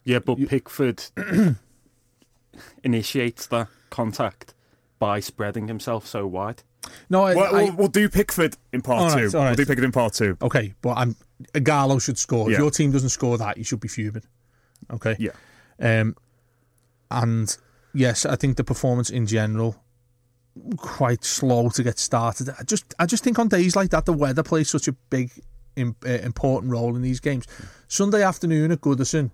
Yeah, 0.03 0.19
but 0.19 0.37
Pickford 0.47 1.05
initiates 2.83 3.47
that 3.47 3.69
contact 3.89 4.53
by 4.99 5.19
spreading 5.19 5.67
himself 5.67 6.05
so 6.05 6.27
wide. 6.27 6.63
No, 7.09 7.23
I, 7.23 7.35
Well, 7.35 7.55
I- 7.55 7.69
we'll, 7.69 7.87
do 7.87 8.09
Pickford 8.09 8.55
in 8.71 8.81
part 8.81 9.13
right, 9.13 9.29
two. 9.29 9.37
We'll 9.37 9.55
do 9.55 9.65
Pickford 9.65 9.83
in 9.85 9.91
part 9.91 10.13
two. 10.13 10.37
okay, 10.41 10.73
but 10.81 10.97
I'm 10.97 11.15
Gallo 11.63 11.99
should 11.99 12.17
score. 12.17 12.51
If 12.51 12.57
your 12.57 12.71
team 12.71 12.91
doesn't 12.91 13.09
score 13.09 13.37
that, 13.37 13.57
you 13.57 13.63
should 13.63 13.79
be 13.79 13.87
fuming. 13.87 14.23
Okay. 14.91 15.15
Yeah. 15.19 15.31
Um, 15.79 16.15
and 17.11 17.55
yes, 17.93 18.25
I 18.25 18.35
think 18.35 18.57
the 18.57 18.63
performance 18.63 19.09
in 19.09 19.25
general 19.27 19.75
quite 20.77 21.23
slow 21.23 21.69
to 21.69 21.83
get 21.83 21.99
started. 21.99 22.49
I 22.59 22.63
just 22.63 22.93
I 22.99 23.05
just 23.05 23.23
think 23.23 23.39
on 23.39 23.47
days 23.47 23.75
like 23.75 23.89
that, 23.91 24.05
the 24.05 24.13
weather 24.13 24.43
plays 24.43 24.69
such 24.69 24.87
a 24.87 24.93
big, 24.93 25.31
uh, 25.77 25.91
important 26.05 26.71
role 26.71 26.95
in 26.95 27.01
these 27.01 27.19
games. 27.19 27.45
Sunday 27.87 28.23
afternoon 28.23 28.71
at 28.71 28.81
Goodison, 28.81 29.31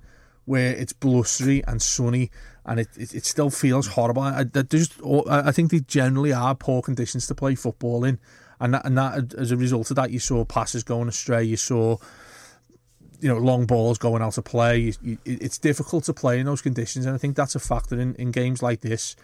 where 0.50 0.76
it's 0.76 0.94
blustery 0.94 1.64
and 1.68 1.80
sunny, 1.80 2.32
and 2.66 2.80
it 2.80 2.88
it, 2.98 3.14
it 3.14 3.26
still 3.26 3.52
feels 3.52 3.86
horrible. 3.86 4.24
I, 4.24 4.46
I, 4.56 4.62
just, 4.64 4.96
oh, 5.04 5.22
I 5.30 5.50
I 5.50 5.52
think 5.52 5.70
they 5.70 5.82
generally 5.82 6.34
are 6.34 6.56
poor 6.56 6.82
conditions 6.82 7.28
to 7.28 7.36
play 7.36 7.54
football 7.54 8.04
in, 8.04 8.18
and 8.60 8.74
that, 8.74 8.84
and 8.84 8.98
that 8.98 9.36
as 9.36 9.52
a 9.52 9.58
result 9.58 9.92
of 9.92 9.96
that, 9.98 10.10
you 10.10 10.18
saw 10.18 10.44
passes 10.44 10.84
going 10.84 11.08
astray. 11.08 11.44
You 11.44 11.56
saw 11.56 11.98
you 13.22 13.30
know, 13.30 13.38
long 13.38 13.68
balls 13.68 14.00
going 14.00 14.24
out 14.24 14.40
of 14.40 14.44
play. 14.44 14.80
You, 14.80 14.94
you, 15.04 15.18
it's 15.24 15.60
difficult 15.60 16.06
to 16.06 16.14
play 16.14 16.40
in 16.40 16.48
those 16.48 16.64
conditions, 16.64 17.06
and 17.06 17.14
I 17.14 17.20
think 17.20 17.36
that's 17.36 17.54
a 17.54 17.60
factor 17.60 18.00
in, 18.00 18.16
in 18.16 18.32
games 18.32 18.64
like 18.64 18.82
this. 18.82 19.16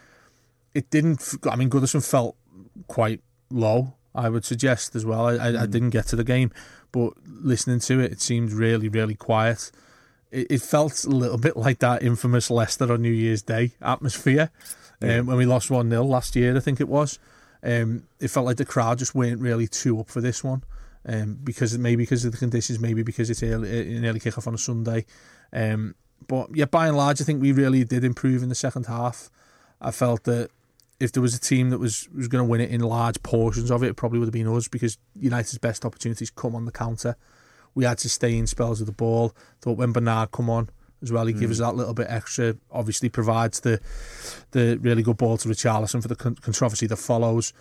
It 0.76 0.92
didn't. 0.92 1.24
I 1.50 1.56
mean, 1.56 1.72
Goodison 1.72 2.08
felt 2.08 2.36
quite 2.88 3.22
low. 3.50 3.96
I 4.14 4.30
would 4.30 4.46
suggest 4.46 4.96
as 4.96 5.08
well. 5.08 5.26
I, 5.26 5.34
I, 5.34 5.48
I 5.48 5.66
hmm. 5.66 5.72
didn't 5.72 5.90
get 5.90 6.06
to 6.08 6.16
the 6.16 6.24
game, 6.24 6.52
but 6.92 7.14
listening 7.26 7.80
to 7.80 8.00
it, 8.00 8.12
it 8.12 8.22
seemed 8.22 8.52
really, 8.52 8.90
really 8.90 9.16
quiet. 9.16 9.72
It, 10.36 10.48
it 10.52 10.62
felt 10.62 11.04
a 11.06 11.10
little 11.10 11.38
bit 11.38 11.56
like 11.56 11.80
that 11.80 12.04
infamous 12.04 12.52
Leicester 12.52 12.92
on 12.92 13.02
New 13.02 13.12
Year's 13.12 13.42
Day 13.42 13.72
atmosphere 13.82 14.52
um, 15.02 15.26
when 15.26 15.38
we 15.38 15.46
lost 15.46 15.72
one 15.72 15.90
0 15.90 16.04
last 16.04 16.36
year. 16.36 16.56
I 16.56 16.60
think 16.60 16.82
it 16.82 16.90
was. 16.90 17.20
Um, 17.64 18.04
it 18.20 18.28
felt 18.28 18.46
like 18.46 18.58
the 18.58 18.66
crowd 18.66 19.00
just 19.00 19.16
weren't 19.16 19.42
really 19.42 19.68
too 19.68 20.00
up 20.00 20.10
for 20.10 20.22
this 20.22 20.44
one 20.44 20.64
um, 21.08 21.40
because 21.44 21.78
maybe 21.78 22.04
because 22.04 22.26
of 22.26 22.32
the 22.32 22.38
conditions, 22.38 22.80
maybe 22.80 23.02
because 23.02 23.30
it's 23.30 23.42
early, 23.42 23.96
an 23.96 24.06
early 24.06 24.20
kick-off 24.20 24.48
on 24.48 24.54
a 24.54 24.58
Sunday. 24.58 25.06
Um, 25.52 25.96
but 26.28 26.56
yeah, 26.56 26.66
by 26.66 26.88
and 26.88 26.98
large, 26.98 27.22
I 27.22 27.24
think 27.24 27.42
we 27.42 27.52
really 27.52 27.84
did 27.84 28.04
improve 28.04 28.44
in 28.44 28.50
the 28.50 28.56
second 28.56 28.88
half. 28.88 29.30
I 29.82 29.92
felt 29.92 30.24
that 30.24 30.50
if 31.00 31.12
there 31.12 31.22
was 31.22 31.36
a 31.36 31.40
team 31.40 31.70
that 31.72 31.80
was, 31.80 32.08
was 32.16 32.28
going 32.28 32.44
to 32.44 32.50
win 32.50 32.62
it 32.62 32.70
in 32.70 32.82
large 32.82 33.22
portions 33.24 33.70
of 33.70 33.84
it, 33.84 33.88
it 33.88 33.96
probably 33.96 34.20
would 34.20 34.28
have 34.28 34.34
been 34.34 34.48
us 34.48 34.68
because 34.68 34.98
United's 35.20 35.58
best 35.58 35.86
opportunities 35.86 36.30
come 36.30 36.56
on 36.56 36.66
the 36.66 36.72
counter. 36.72 37.16
We 37.76 37.86
had 37.86 37.98
to 38.00 38.10
stay 38.10 38.38
in 38.38 38.48
spells 38.48 38.82
of 38.82 38.88
the 38.88 38.94
ball. 38.94 39.36
Thought 39.62 39.78
when 39.78 39.92
Bernard 39.92 40.32
come 40.32 40.50
on 40.50 40.70
as 41.04 41.12
well, 41.12 41.26
he 41.26 41.34
gives 41.34 41.46
hmm. 41.58 41.64
us 41.64 41.70
that 41.70 41.76
little 41.76 41.94
bit 41.94 42.08
extra. 42.10 42.56
Obviously, 42.72 43.10
provides 43.10 43.60
the 43.60 43.80
the 44.52 44.78
really 44.82 45.04
good 45.04 45.18
ball 45.18 45.38
to 45.38 45.50
Richarlison 45.50 46.02
for 46.02 46.08
the 46.08 46.16
con- 46.16 46.36
controversy 46.36 46.88
that 46.88 46.98
follows 46.98 47.54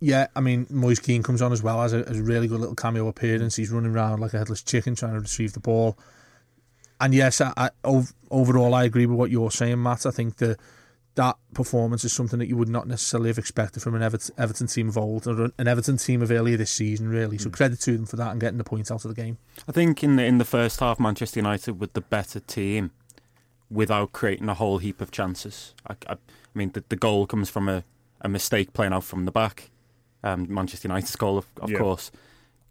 yeah, 0.00 0.28
I 0.34 0.40
mean, 0.40 0.66
Moise 0.70 0.98
Kean 0.98 1.22
comes 1.22 1.42
on 1.42 1.52
as 1.52 1.62
well 1.62 1.82
as 1.82 1.92
a, 1.92 2.08
as 2.08 2.18
a 2.18 2.22
really 2.22 2.48
good 2.48 2.60
little 2.60 2.74
cameo 2.74 3.06
appearance. 3.06 3.56
He's 3.56 3.70
running 3.70 3.92
around 3.92 4.20
like 4.20 4.32
a 4.32 4.38
headless 4.38 4.62
chicken 4.62 4.94
trying 4.94 5.12
to 5.12 5.20
retrieve 5.20 5.52
the 5.52 5.60
ball. 5.60 5.98
And 6.98 7.14
yes, 7.14 7.40
I, 7.40 7.52
I, 7.56 7.70
ov- 7.84 8.14
overall, 8.30 8.74
I 8.74 8.84
agree 8.84 9.04
with 9.06 9.18
what 9.18 9.30
you're 9.30 9.50
saying, 9.50 9.82
Matt. 9.82 10.06
I 10.06 10.10
think 10.10 10.36
that 10.36 10.58
that 11.16 11.36
performance 11.54 12.04
is 12.04 12.12
something 12.12 12.38
that 12.38 12.46
you 12.46 12.56
would 12.56 12.68
not 12.68 12.86
necessarily 12.86 13.28
have 13.30 13.38
expected 13.38 13.82
from 13.82 13.94
an 13.94 14.02
Everton, 14.02 14.34
Everton 14.38 14.66
team 14.68 14.88
of 14.88 14.96
old 14.96 15.26
or 15.26 15.50
an 15.58 15.66
Everton 15.68 15.96
team 15.96 16.22
of 16.22 16.30
earlier 16.30 16.56
this 16.56 16.70
season, 16.70 17.08
really. 17.08 17.36
So 17.36 17.50
credit 17.50 17.80
to 17.80 17.96
them 17.96 18.06
for 18.06 18.16
that 18.16 18.30
and 18.30 18.40
getting 18.40 18.58
the 18.58 18.64
points 18.64 18.90
out 18.90 19.04
of 19.04 19.14
the 19.14 19.20
game. 19.20 19.36
I 19.68 19.72
think 19.72 20.04
in 20.04 20.16
the 20.16 20.24
in 20.24 20.38
the 20.38 20.44
first 20.44 20.80
half, 20.80 21.00
Manchester 21.00 21.40
United 21.40 21.80
were 21.80 21.88
the 21.92 22.00
better 22.00 22.38
team 22.40 22.92
without 23.70 24.12
creating 24.12 24.48
a 24.48 24.54
whole 24.54 24.78
heap 24.78 25.00
of 25.00 25.10
chances. 25.10 25.74
I, 25.86 25.94
I, 26.08 26.12
I 26.14 26.16
mean, 26.54 26.70
the, 26.72 26.82
the 26.88 26.96
goal 26.96 27.26
comes 27.26 27.48
from 27.50 27.68
a, 27.68 27.84
a 28.20 28.28
mistake 28.28 28.72
playing 28.72 28.92
out 28.92 29.04
from 29.04 29.24
the 29.26 29.32
back. 29.32 29.70
Um, 30.24 30.46
Manchester 30.52 30.88
United's 30.88 31.14
goal, 31.16 31.38
of, 31.38 31.46
of 31.60 31.70
Yeah. 31.70 31.78
course, 31.78 32.10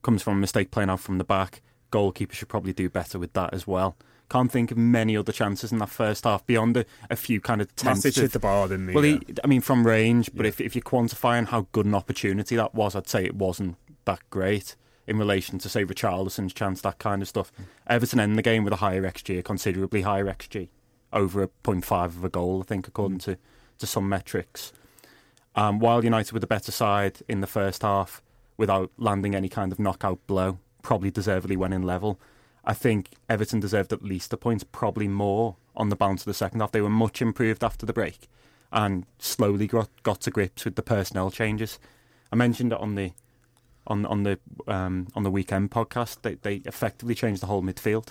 comes 0.02 0.22
from 0.22 0.38
a 0.38 0.40
mistake 0.42 0.72
playing 0.72 0.90
out 0.90 1.00
from 1.00 1.18
the 1.18 1.24
back. 1.24 1.62
Goalkeeper 1.92 2.34
should 2.36 2.50
probably 2.50 2.74
do 2.74 2.90
better 2.90 3.18
with 3.20 3.34
that 3.34 3.54
as 3.54 3.66
well. 3.68 3.96
Can't 4.30 4.52
think 4.52 4.70
of 4.70 4.78
many 4.78 5.18
other 5.18 5.32
chances 5.32 5.72
in 5.72 5.80
that 5.80 5.90
first 5.90 6.24
half 6.24 6.46
beyond 6.46 6.78
a, 6.78 6.86
a 7.10 7.16
few 7.16 7.42
kind 7.42 7.62
of 7.62 7.68
Matic 7.76 7.76
tentative. 7.76 8.16
hit 8.24 8.32
the 8.34 8.40
bar, 8.40 8.68
didn't 8.68 8.90
he? 8.90 8.94
Well, 8.94 9.06
Yeah. 9.06 9.18
he, 9.28 9.34
I 9.44 9.48
mean, 9.48 9.62
from 9.62 9.88
range, 9.88 10.30
but 10.36 10.46
if 10.46 10.62
if 10.62 10.76
you're 10.76 10.84
quantifying 10.84 11.48
how 11.48 11.68
good 11.72 11.86
an 11.88 11.96
opportunity 11.96 12.56
that 12.56 12.76
was, 12.76 12.96
I'd 12.96 13.08
say 13.10 13.26
it 13.26 13.36
wasn't 13.36 13.76
that 14.06 14.20
great 14.30 14.76
in 15.08 15.18
relation 15.18 15.58
to 15.58 15.68
say 15.70 15.84
Richarlison's 15.84 16.54
chance, 16.54 16.82
that 16.82 17.00
kind 17.00 17.24
of 17.24 17.28
stuff. 17.28 17.52
Everton 17.88 18.20
end 18.20 18.38
the 18.38 18.44
game 18.44 18.64
with 18.64 18.74
a 18.74 18.76
higher 18.78 19.02
xG, 19.02 19.40
a 19.40 19.42
considerably 19.42 20.04
higher 20.04 20.26
xG, 20.26 20.70
over 21.12 21.42
a 21.42 21.48
0.5 21.64 22.06
of 22.06 22.24
a 22.24 22.30
goal, 22.30 22.62
I 22.62 22.68
think, 22.68 22.88
according 22.88 23.18
to 23.20 23.38
to 23.80 23.88
some 23.88 24.08
metrics. 24.08 24.72
Um, 25.56 25.80
while 25.80 26.04
United 26.04 26.34
were 26.34 26.40
the 26.40 26.46
better 26.48 26.72
side 26.72 27.20
in 27.28 27.42
the 27.42 27.48
first 27.48 27.82
half, 27.82 28.22
without 28.58 28.92
landing 28.98 29.34
any 29.34 29.50
kind 29.50 29.72
of 29.72 29.80
knockout 29.80 30.20
blow, 30.28 30.60
probably 30.82 31.12
deservedly 31.12 31.58
went 31.58 31.74
in 31.74 31.84
level. 31.84 32.20
I 32.66 32.74
think 32.74 33.12
Everton 33.30 33.60
deserved 33.60 33.94
at 33.94 34.04
least 34.04 34.34
a 34.34 34.38
point, 34.38 34.70
probably 34.72 35.08
more 35.08 35.56
on 35.76 35.90
the 35.90 35.96
balance 35.96 36.22
of 36.22 36.26
the 36.26 36.34
second 36.34 36.60
half. 36.60 36.72
They 36.72 36.82
were 36.82 36.90
much 36.90 37.22
improved 37.22 37.64
after 37.64 37.86
the 37.86 37.94
break 37.94 38.28
and 38.72 39.06
slowly 39.18 39.68
got, 39.68 39.90
got 40.04 40.22
to 40.22 40.32
grips 40.32 40.66
with 40.66 40.76
the 40.76 40.82
personnel 40.84 41.32
changes. 41.32 41.80
I 42.32 42.36
mentioned 42.36 42.72
it 42.74 42.80
on 42.80 42.96
the 42.96 43.14
on 43.88 44.06
on 44.06 44.24
the 44.24 44.40
um, 44.68 45.08
on 45.16 45.24
the 45.24 45.32
weekend 45.32 45.72
podcast. 45.72 46.22
They 46.22 46.36
they 46.36 46.56
effectively 46.66 47.16
changed 47.16 47.42
the 47.42 47.48
whole 47.48 47.64
midfield, 47.64 48.10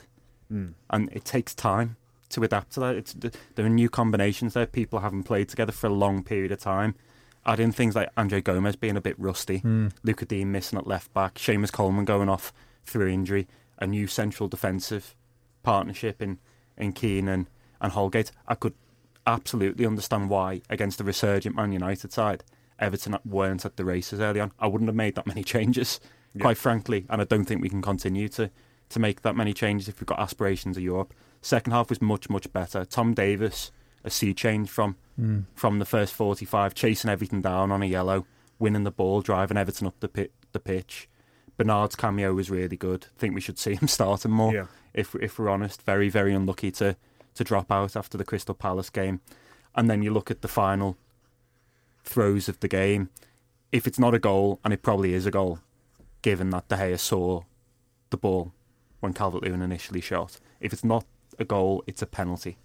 and 0.90 1.08
it 1.12 1.24
takes 1.24 1.54
time 1.54 1.96
to 2.30 2.42
adapt 2.42 2.72
to 2.72 2.80
that. 2.80 2.96
It's 2.96 3.14
there 3.54 3.64
are 3.64 3.68
new 3.68 3.88
combinations 3.88 4.54
there. 4.54 4.66
People 4.66 5.00
haven't 5.00 5.22
played 5.24 5.48
together 5.48 5.72
for 5.72 5.86
a 5.86 5.92
long 5.92 6.24
period 6.24 6.50
of 6.50 6.60
time. 6.60 6.94
Add 7.48 7.60
in 7.60 7.72
things 7.72 7.96
like 7.96 8.10
Andre 8.14 8.42
Gomes 8.42 8.76
being 8.76 8.96
a 8.98 9.00
bit 9.00 9.18
rusty, 9.18 9.58
hmm. 9.58 9.88
Lucas 10.02 10.28
Digne 10.28 10.44
missing 10.44 10.78
at 10.78 10.86
left 10.86 11.12
back, 11.14 11.36
Seamus 11.36 11.72
Coleman 11.72 12.04
going 12.04 12.28
off 12.28 12.52
through 12.84 13.08
injury, 13.08 13.48
a 13.78 13.86
new 13.86 14.06
central 14.06 14.48
defensive 14.48 15.16
partnership 15.62 16.20
in 16.22 16.38
in 16.76 16.92
Keane 16.92 17.26
and, 17.26 17.46
and 17.80 17.92
Holgate. 17.92 18.30
I 18.46 18.54
could 18.54 18.74
absolutely 19.26 19.86
understand 19.86 20.30
why 20.30 20.62
against 20.70 20.98
the 20.98 21.04
resurgent 21.04 21.56
Man 21.56 21.72
United 21.72 22.12
side, 22.12 22.44
Everton 22.78 23.16
weren't 23.24 23.64
at 23.64 23.76
the 23.76 23.84
races 23.84 24.20
early 24.20 24.40
on. 24.40 24.52
I 24.58 24.66
wouldn't 24.66 24.88
have 24.88 24.94
made 24.94 25.14
that 25.16 25.26
many 25.34 25.42
changes, 25.42 26.00
quite 26.40 26.58
frankly, 26.58 27.06
and 27.08 27.20
I 27.20 27.24
don't 27.24 27.44
think 27.44 27.62
we 27.62 27.68
can 27.68 27.82
continue 27.82 28.28
to 28.30 28.50
to 28.90 28.98
make 28.98 29.20
that 29.20 29.36
many 29.36 29.52
changes 29.52 29.88
if 29.88 30.00
we've 30.00 30.06
got 30.06 30.20
aspirations 30.20 30.76
of 30.76 30.82
Europe. 30.82 31.12
Second 31.42 31.72
half 31.72 31.90
was 31.90 32.00
much 32.00 32.30
much 32.30 32.52
better. 32.52 32.84
Tom 32.84 33.14
Davies, 33.14 33.70
a 34.08 34.10
sea 34.10 34.34
change 34.34 34.68
from 34.68 34.96
hmm. 35.16 35.40
from 35.54 35.78
the 35.78 35.84
first 35.84 36.12
forty 36.12 36.44
five, 36.44 36.74
chasing 36.74 37.10
everything 37.10 37.40
down 37.40 37.70
on 37.70 37.82
a 37.82 37.86
yellow, 37.86 38.26
winning 38.58 38.84
the 38.84 38.90
ball, 38.90 39.20
driving 39.20 39.56
Everton 39.56 39.86
up 39.86 40.00
the 40.00 40.08
pit, 40.08 40.32
the 40.52 40.60
pitch. 40.60 41.08
Bernard's 41.56 41.96
cameo 41.96 42.34
was 42.34 42.50
really 42.50 42.76
good. 42.76 43.06
I 43.16 43.20
think 43.20 43.34
we 43.34 43.40
should 43.40 43.58
see 43.58 43.74
him 43.74 43.88
starting 43.98 44.32
more. 44.32 44.52
Yeah. 44.52 44.66
If 44.92 45.14
if 45.14 45.38
we're 45.38 45.50
honest, 45.50 45.82
very 45.82 46.08
very 46.08 46.34
unlucky 46.34 46.72
to 46.72 46.96
to 47.34 47.44
drop 47.44 47.70
out 47.70 47.94
after 47.94 48.18
the 48.18 48.24
Crystal 48.24 48.54
Palace 48.54 48.90
game, 48.90 49.20
and 49.74 49.88
then 49.88 50.02
you 50.02 50.12
look 50.12 50.30
at 50.30 50.42
the 50.42 50.48
final 50.48 50.96
throws 52.02 52.48
of 52.48 52.58
the 52.60 52.68
game. 52.68 53.10
If 53.70 53.86
it's 53.86 53.98
not 53.98 54.14
a 54.14 54.18
goal, 54.18 54.60
and 54.64 54.72
it 54.72 54.82
probably 54.82 55.12
is 55.12 55.26
a 55.26 55.30
goal, 55.30 55.60
given 56.22 56.50
that 56.50 56.68
De 56.68 56.76
Gea 56.76 56.98
saw 56.98 57.42
the 58.10 58.16
ball 58.16 58.52
when 59.00 59.12
Calvert 59.12 59.42
Lewin 59.42 59.62
initially 59.62 60.00
shot. 60.00 60.40
If 60.58 60.72
it's 60.72 60.84
not 60.84 61.04
a 61.38 61.44
goal, 61.44 61.84
it's 61.86 62.02
a 62.02 62.06
penalty, 62.06 62.56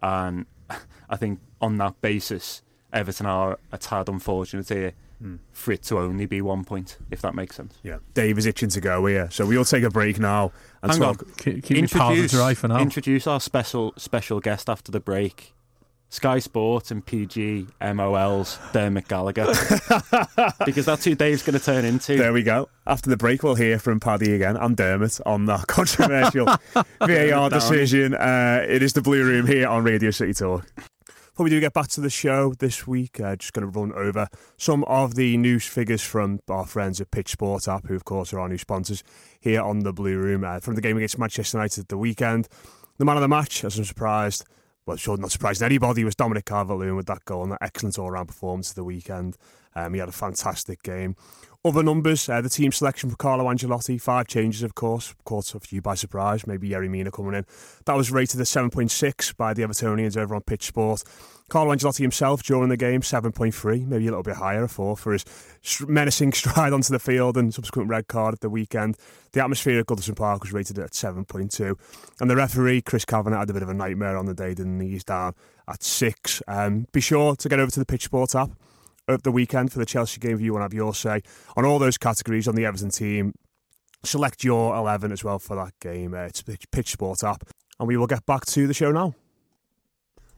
and 0.00 0.46
I 1.08 1.16
think 1.16 1.40
on 1.60 1.76
that 1.78 2.00
basis, 2.00 2.62
Everton 2.92 3.26
are 3.26 3.58
a 3.72 3.78
tad 3.78 4.08
unfortunate 4.08 4.68
here 4.68 4.92
hmm. 5.20 5.36
for 5.52 5.72
it 5.72 5.82
to 5.84 5.98
only 5.98 6.26
be 6.26 6.40
one 6.40 6.64
point, 6.64 6.98
if 7.10 7.20
that 7.22 7.34
makes 7.34 7.56
sense. 7.56 7.74
Yeah, 7.82 7.98
Dave 8.14 8.38
is 8.38 8.46
itching 8.46 8.70
to 8.70 8.80
go 8.80 9.06
here, 9.06 9.28
so 9.30 9.46
we'll 9.46 9.64
take 9.64 9.84
a 9.84 9.90
break 9.90 10.18
now 10.18 10.52
and 10.82 10.92
Hang 10.92 11.00
talk. 11.00 11.22
on. 11.22 11.32
Keep, 11.36 11.64
keep 11.64 11.78
your 11.78 11.88
powder 11.88 12.26
dry 12.28 12.54
for 12.54 12.68
now. 12.68 12.78
Introduce 12.78 13.26
our 13.26 13.40
special 13.40 13.92
special 13.96 14.40
guest 14.40 14.68
after 14.68 14.92
the 14.92 15.00
break. 15.00 15.55
Sky 16.08 16.38
Sports 16.38 16.90
and 16.90 17.04
PG 17.04 17.66
MOL's 17.94 18.58
Dermot 18.72 19.08
Gallagher. 19.08 19.46
because 20.64 20.86
that's 20.86 21.04
who 21.04 21.14
Dave's 21.14 21.42
going 21.42 21.58
to 21.58 21.64
turn 21.64 21.84
into. 21.84 22.16
There 22.16 22.32
we 22.32 22.42
go. 22.42 22.68
After 22.86 23.10
the 23.10 23.16
break, 23.16 23.42
we'll 23.42 23.56
hear 23.56 23.78
from 23.78 24.00
Paddy 24.00 24.34
again 24.34 24.56
and 24.56 24.76
Dermot 24.76 25.20
on 25.26 25.46
that 25.46 25.66
controversial 25.66 26.46
VAR 27.00 27.50
decision. 27.50 28.14
Uh, 28.14 28.64
it 28.68 28.82
is 28.82 28.92
the 28.92 29.02
Blue 29.02 29.24
Room 29.24 29.46
here 29.46 29.68
on 29.68 29.84
Radio 29.84 30.10
City 30.10 30.32
Talk. 30.32 30.66
Before 31.36 31.44
we 31.44 31.50
do 31.50 31.60
get 31.60 31.74
back 31.74 31.88
to 31.88 32.00
the 32.00 32.08
show 32.08 32.54
this 32.54 32.86
week, 32.86 33.20
uh, 33.20 33.36
just 33.36 33.52
going 33.52 33.70
to 33.70 33.78
run 33.78 33.92
over 33.92 34.26
some 34.56 34.84
of 34.84 35.16
the 35.16 35.36
news 35.36 35.66
figures 35.66 36.00
from 36.00 36.40
our 36.48 36.64
friends 36.64 36.98
at 36.98 37.10
Pitch 37.10 37.32
Sport 37.32 37.68
app, 37.68 37.88
who 37.88 37.94
of 37.94 38.06
course 38.06 38.32
are 38.32 38.40
our 38.40 38.48
new 38.48 38.56
sponsors 38.56 39.04
here 39.38 39.60
on 39.60 39.80
the 39.80 39.92
Blue 39.92 40.16
Room. 40.16 40.44
Uh, 40.44 40.60
from 40.60 40.76
the 40.76 40.80
game 40.80 40.96
against 40.96 41.18
Manchester 41.18 41.58
United 41.58 41.82
at 41.82 41.88
the 41.88 41.98
weekend, 41.98 42.48
the 42.96 43.04
man 43.04 43.18
of 43.18 43.20
the 43.20 43.28
match, 43.28 43.64
as 43.64 43.76
I'm 43.76 43.84
surprised, 43.84 44.46
well, 44.86 44.96
sure, 44.96 45.16
not 45.16 45.32
surprising 45.32 45.64
anybody, 45.64 46.04
was 46.04 46.14
Dominic 46.14 46.44
Calvert-Lewin 46.44 46.94
with 46.96 47.06
that 47.06 47.24
goal 47.24 47.42
and 47.42 47.52
that 47.52 47.58
excellent 47.60 47.98
all-round 47.98 48.28
performance 48.28 48.70
of 48.70 48.76
the 48.76 48.84
weekend. 48.84 49.36
Um, 49.74 49.92
he 49.92 50.00
had 50.00 50.08
a 50.08 50.12
fantastic 50.12 50.82
game. 50.82 51.16
Other 51.66 51.82
numbers, 51.82 52.28
uh, 52.28 52.40
the 52.40 52.48
team 52.48 52.70
selection 52.70 53.10
for 53.10 53.16
Carlo 53.16 53.46
Ancelotti, 53.46 54.00
five 54.00 54.28
changes, 54.28 54.62
of 54.62 54.76
course, 54.76 55.16
caught 55.24 55.52
a 55.52 55.58
few 55.58 55.82
by 55.82 55.96
surprise, 55.96 56.46
maybe 56.46 56.68
Yerry 56.68 56.88
Mina 56.88 57.10
coming 57.10 57.34
in. 57.34 57.44
That 57.86 57.96
was 57.96 58.12
rated 58.12 58.38
as 58.40 58.48
7.6 58.48 59.36
by 59.36 59.52
the 59.52 59.62
Evertonians 59.62 60.16
over 60.16 60.36
on 60.36 60.42
Pitch 60.42 60.66
Sport. 60.66 61.02
Carlo 61.48 61.74
Ancelotti 61.74 62.02
himself 62.02 62.44
during 62.44 62.68
the 62.68 62.76
game, 62.76 63.00
7.3, 63.00 63.84
maybe 63.84 64.06
a 64.06 64.10
little 64.10 64.22
bit 64.22 64.36
higher, 64.36 64.62
a 64.62 64.68
4 64.68 64.96
for 64.96 65.12
his 65.12 65.24
menacing 65.88 66.32
stride 66.34 66.72
onto 66.72 66.92
the 66.92 67.00
field 67.00 67.36
and 67.36 67.52
subsequent 67.52 67.88
red 67.88 68.06
card 68.06 68.34
at 68.34 68.40
the 68.42 68.50
weekend. 68.50 68.96
The 69.32 69.42
atmosphere 69.42 69.80
at 69.80 69.86
Goodison 69.86 70.14
Park 70.14 70.44
was 70.44 70.52
rated 70.52 70.78
at 70.78 70.92
7.2. 70.92 71.76
And 72.20 72.30
the 72.30 72.36
referee, 72.36 72.82
Chris 72.82 73.04
Kavanagh, 73.04 73.40
had 73.40 73.50
a 73.50 73.52
bit 73.52 73.64
of 73.64 73.68
a 73.68 73.74
nightmare 73.74 74.16
on 74.16 74.26
the 74.26 74.34
day, 74.34 74.54
didn't 74.54 74.78
he? 74.78 74.90
He's 74.90 75.02
down 75.02 75.34
at 75.66 75.82
6. 75.82 76.44
Um, 76.46 76.86
be 76.92 77.00
sure 77.00 77.34
to 77.34 77.48
get 77.48 77.58
over 77.58 77.72
to 77.72 77.80
the 77.80 77.86
Pitch 77.86 78.04
Sport 78.04 78.36
app 78.36 78.52
of 79.08 79.22
the 79.22 79.30
weekend 79.30 79.72
for 79.72 79.78
the 79.78 79.86
Chelsea 79.86 80.18
game 80.20 80.34
if 80.34 80.40
you 80.40 80.52
want 80.52 80.62
to 80.62 80.64
have 80.64 80.74
your 80.74 80.94
say 80.94 81.22
on 81.56 81.64
all 81.64 81.78
those 81.78 81.96
categories 81.98 82.48
on 82.48 82.54
the 82.54 82.64
Everton 82.66 82.90
team. 82.90 83.34
Select 84.04 84.44
your 84.44 84.74
11 84.76 85.12
as 85.12 85.24
well 85.24 85.38
for 85.38 85.56
that 85.56 85.72
game. 85.80 86.14
Uh, 86.14 86.24
it's 86.24 86.42
Pitch 86.42 86.90
Sport 86.92 87.24
app. 87.24 87.44
And 87.78 87.88
we 87.88 87.96
will 87.96 88.06
get 88.06 88.24
back 88.26 88.44
to 88.46 88.66
the 88.66 88.74
show 88.74 88.90
now. 88.92 89.14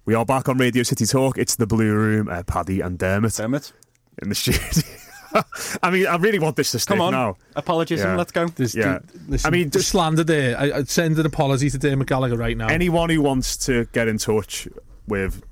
We 0.04 0.14
are 0.14 0.24
back 0.24 0.48
on 0.48 0.56
Radio 0.58 0.82
City 0.82 1.04
Talk. 1.06 1.36
It's 1.38 1.56
the 1.56 1.66
Blue 1.66 1.92
Room, 1.94 2.28
uh, 2.28 2.42
Paddy 2.44 2.80
and 2.80 2.98
Dermot. 2.98 3.34
Dermot. 3.34 3.72
In 4.22 4.30
the 4.30 4.34
studio. 4.34 4.60
I 5.82 5.90
mean, 5.90 6.06
I 6.06 6.16
really 6.16 6.38
want 6.38 6.56
this 6.56 6.70
to 6.72 6.78
stick 6.78 6.96
Come 6.96 7.02
on. 7.02 7.12
now. 7.12 7.36
Apologies, 7.54 8.00
Yeah. 8.00 8.16
let's 8.16 8.32
go. 8.32 8.46
There's, 8.48 8.74
Yeah. 8.74 9.00
listen, 9.28 9.46
I 9.46 9.50
mean, 9.50 9.68
the 9.68 9.78
just- 9.80 9.90
slander 9.90 10.24
there. 10.24 10.58
I, 10.58 10.72
I'd 10.78 10.88
send 10.88 11.18
an 11.18 11.26
apology 11.26 11.68
to 11.70 11.76
Dermot 11.78 12.08
Gallagher 12.08 12.36
right 12.38 12.56
now. 12.56 12.68
Anyone 12.68 13.10
who 13.10 13.20
wants 13.20 13.56
to 13.66 13.84
get 13.92 14.08
in 14.08 14.16
touch 14.16 14.66
with 15.06 15.42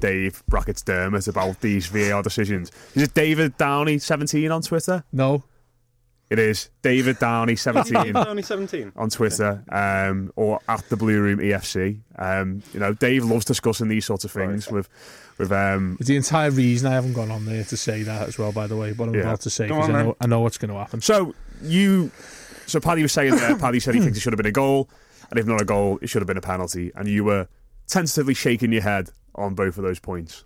Dave 0.00 0.42
brackets 0.48 0.82
Dermot 0.82 1.28
about 1.28 1.60
these 1.60 1.86
VAR 1.86 2.22
decisions, 2.22 2.70
is 2.94 3.02
it 3.02 3.14
David 3.14 3.56
Downey 3.56 3.98
seventeen 3.98 4.50
on 4.50 4.62
Twitter? 4.62 5.04
no, 5.12 5.44
It 6.30 6.38
is 6.38 6.70
David 6.82 7.18
Downey 7.18 7.56
seventeen 7.56 8.16
only 8.16 8.42
17. 8.42 8.92
on 8.96 9.10
Twitter, 9.10 9.62
um, 9.70 10.32
or 10.36 10.60
at 10.68 10.88
the 10.88 10.96
Blue 10.96 11.20
Room 11.20 11.38
EFC. 11.38 12.00
Um, 12.16 12.62
you 12.74 12.80
know, 12.80 12.94
Dave 12.94 13.24
loves 13.24 13.44
discussing 13.44 13.88
these 13.88 14.04
sorts 14.06 14.24
of 14.24 14.32
things 14.32 14.68
with 14.70 14.88
with 15.38 15.52
um, 15.52 15.96
it's 16.00 16.08
the 16.08 16.16
entire 16.16 16.50
reason 16.50 16.88
I 16.90 16.94
haven't 16.94 17.12
gone 17.14 17.30
on 17.30 17.44
there 17.46 17.64
to 17.64 17.76
say 17.76 18.02
that 18.02 18.28
as 18.28 18.38
well. 18.38 18.52
By 18.52 18.66
the 18.66 18.76
way, 18.76 18.92
what 18.92 19.08
I'm 19.08 19.14
Yeah. 19.14 19.20
about 19.22 19.40
to 19.42 19.50
say 19.50 19.66
because 19.68 19.88
I 19.88 19.92
know 20.02 20.16
I 20.20 20.26
know 20.26 20.40
what's 20.40 20.58
going 20.58 20.70
to 20.72 20.78
happen. 20.78 21.00
So 21.00 21.34
you, 21.62 22.10
so 22.66 22.80
Paddy 22.80 23.02
was 23.02 23.12
saying 23.12 23.36
there. 23.36 23.56
Paddy 23.56 23.78
said 23.80 23.94
he 23.94 24.00
thinks 24.00 24.18
it 24.18 24.20
should 24.20 24.32
have 24.32 24.38
been 24.38 24.46
a 24.46 24.52
goal, 24.52 24.88
and 25.30 25.38
if 25.38 25.46
not 25.46 25.60
a 25.60 25.64
goal, 25.64 25.98
it 26.02 26.08
should 26.08 26.22
have 26.22 26.26
been 26.26 26.36
a 26.36 26.42
penalty. 26.42 26.90
And 26.96 27.06
you 27.08 27.24
were 27.24 27.46
tentatively 27.86 28.34
shaking 28.34 28.72
your 28.72 28.82
head 28.82 29.10
on 29.34 29.54
both 29.54 29.76
of 29.78 29.84
those 29.84 29.98
points. 29.98 30.44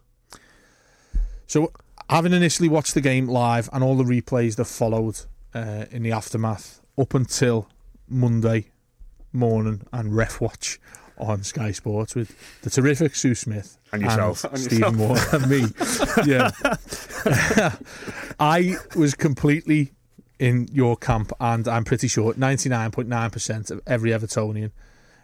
So, 1.46 1.72
having 2.10 2.32
initially 2.32 2.68
watched 2.68 2.94
the 2.94 3.00
game 3.00 3.26
live 3.26 3.68
and 3.72 3.82
all 3.82 3.96
the 3.96 4.04
replays 4.04 4.56
that 4.56 4.64
followed 4.66 5.20
uh, 5.54 5.86
in 5.90 6.02
the 6.02 6.12
aftermath 6.12 6.80
up 6.98 7.14
until 7.14 7.68
Monday 8.08 8.66
morning 9.32 9.82
and 9.92 10.14
ref 10.14 10.40
watch 10.40 10.80
on 11.18 11.42
Sky 11.42 11.70
Sports 11.72 12.14
with 12.14 12.60
the 12.62 12.70
terrific 12.70 13.14
Sue 13.14 13.34
Smith 13.34 13.78
And 13.92 14.02
yourself. 14.02 14.44
And 14.44 14.58
Stephen 14.58 14.96
Moore, 14.96 15.16
and 15.32 15.48
me. 15.48 15.64
Yeah, 16.26 16.50
I 18.40 18.76
was 18.94 19.14
completely 19.14 19.92
in 20.38 20.68
your 20.72 20.96
camp, 20.96 21.32
and 21.40 21.66
I'm 21.68 21.84
pretty 21.84 22.08
sure 22.08 22.34
99.9% 22.34 23.70
of 23.70 23.80
every 23.86 24.10
Evertonian 24.10 24.72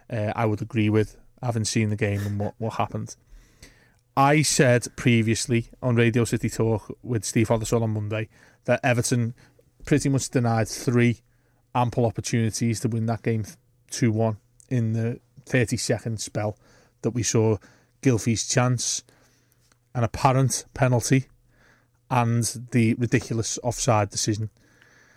uh, 0.09 0.33
I 0.35 0.45
would 0.45 0.61
agree 0.61 0.89
with, 0.89 1.17
having 1.41 1.65
seen 1.65 1.89
the 1.89 1.95
game 1.95 2.21
and 2.21 2.39
what, 2.39 2.53
what 2.57 2.73
happened. 2.73 3.15
I 4.15 4.43
said 4.43 4.87
previously 4.95 5.69
on 5.81 5.95
Radio 5.95 6.23
City 6.23 6.47
Talk 6.47 6.95
with 7.01 7.25
Steve 7.25 7.47
Hothersall 7.47 7.81
on 7.81 7.91
Monday 7.91 8.29
that 8.65 8.79
Everton 8.83 9.33
pretty 9.85 10.07
much 10.07 10.29
denied 10.29 10.67
three 10.67 11.21
ample 11.73 12.05
opportunities 12.05 12.79
to 12.81 12.87
win 12.89 13.07
that 13.07 13.23
game 13.23 13.43
2 13.89 14.11
1 14.11 14.37
in 14.69 14.93
the 14.93 15.19
30 15.47 15.77
second 15.77 16.21
spell 16.21 16.57
that 17.01 17.11
we 17.11 17.23
saw 17.23 17.57
Gylfi's 18.03 18.47
chance, 18.47 19.03
an 19.95 20.03
apparent 20.03 20.65
penalty, 20.75 21.25
and 22.11 22.43
the 22.71 22.93
ridiculous 22.95 23.57
offside 23.63 24.11
decision. 24.11 24.51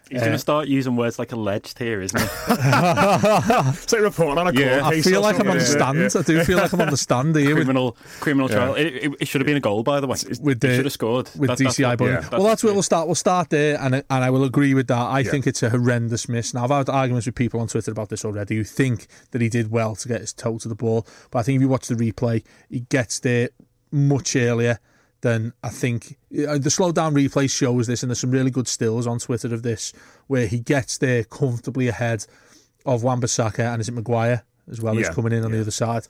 He's 0.09 0.21
Uh, 0.21 0.27
going 0.27 0.33
to 0.35 0.38
start 0.38 0.69
using 0.69 0.95
words 0.95 1.19
like 1.19 1.33
alleged 1.33 1.79
here, 1.81 2.01
isn't 2.01 2.21
he? 2.21 2.27
It's 2.47 3.92
like 3.92 4.03
reporting 4.03 4.38
on 4.38 4.47
a 4.49 4.53
Yeah. 4.53 4.81
court 4.81 4.95
I 4.95 5.01
feel 5.03 5.21
like 5.21 5.38
I'm 5.40 5.49
on 5.51 5.59
the 5.59 5.64
something. 5.64 6.09
stand. 6.11 6.25
I 6.25 6.38
do 6.38 6.45
feel 6.45 6.59
like 6.59 6.73
I'm 6.73 6.81
on 6.81 6.90
the 6.90 6.97
stand 7.09 7.35
here 7.35 7.49
with, 7.55 7.64
criminal 7.64 7.97
criminal 8.21 8.49
Yeah. 8.49 8.57
trial. 8.57 8.75
It, 8.75 8.87
it, 8.87 9.12
it 9.21 9.29
should 9.29 9.40
have 9.40 9.47
been 9.47 9.57
a 9.57 9.61
goal, 9.61 9.83
by 9.83 9.99
the 10.01 10.07
way. 10.07 10.16
with 10.40 10.62
He 10.62 10.69
the 10.69 10.77
should 10.77 10.85
have 10.85 10.92
scored. 10.92 11.31
with 11.37 11.49
That- 11.51 11.59
that's 11.59 11.77
DCI 11.77 11.88
what- 11.90 11.99
button. 11.99 12.14
yeah. 12.23 12.29
well, 12.38 12.45
that's 12.45 12.62
where 12.62 12.73
we'll 12.73 12.83
start. 12.83 13.07
We'll 13.09 13.14
start 13.16 13.51
there, 13.51 13.81
and 13.81 13.95
and 13.97 14.05
I 14.09 14.31
will 14.31 14.45
agree 14.45 14.75
with 14.75 14.87
that. 14.88 14.97
I 15.19 15.21
Yeah. 15.21 15.31
think 15.31 15.47
it's 15.47 15.62
a 15.62 15.71
horrendous 15.71 16.29
miss. 16.29 16.55
Now 16.55 16.64
I've 16.64 16.71
had 16.71 16.88
arguments 16.88 17.27
with 17.27 17.35
people 17.35 17.59
on 17.61 17.66
Twitter 17.69 17.90
about 17.90 18.09
this 18.11 18.25
already 18.25 18.57
who 18.57 18.64
think 18.64 19.09
that 19.33 19.40
he 19.40 19.49
did 19.49 19.71
well 19.71 19.97
to 19.97 20.09
get 20.09 20.21
his 20.21 20.33
toe 20.33 20.59
to 20.59 20.69
the 20.69 20.75
ball, 20.77 21.07
but 21.31 21.40
I 21.40 21.42
think 21.42 21.57
if 21.57 21.62
you 21.62 21.69
watch 21.69 21.88
the 21.88 21.95
replay, 21.97 22.45
he 22.71 22.81
gets 22.88 23.19
there 23.21 23.49
much 23.90 24.37
earlier 24.37 24.79
than 25.23 25.53
I 25.63 25.69
think. 25.71 26.17
uh, 26.47 26.59
The 26.59 26.71
slow 26.71 26.93
down 26.93 27.15
replay 27.15 27.51
shows 27.51 27.87
this, 27.87 28.03
and 28.03 28.11
there's 28.11 28.21
some 28.21 28.31
really 28.31 28.51
good 28.51 28.69
stills 28.69 29.07
on 29.07 29.19
Twitter 29.19 29.53
of 29.55 29.63
this 29.63 29.93
where 30.27 30.47
he 30.47 30.61
gets 30.61 30.99
there 30.99 31.25
comfortably 31.25 31.89
ahead 31.89 32.27
of 32.85 33.03
Wan-Bissaka 33.03 33.61
and 33.61 33.81
is 33.81 33.89
it 33.89 33.93
Maguire 33.93 34.45
as 34.71 34.81
well 34.81 34.95
Yeah, 34.95 35.07
who's 35.07 35.15
coming 35.15 35.33
in 35.33 35.45
on 35.45 35.53
the 35.53 35.61
other 35.61 35.71
side, 35.71 36.07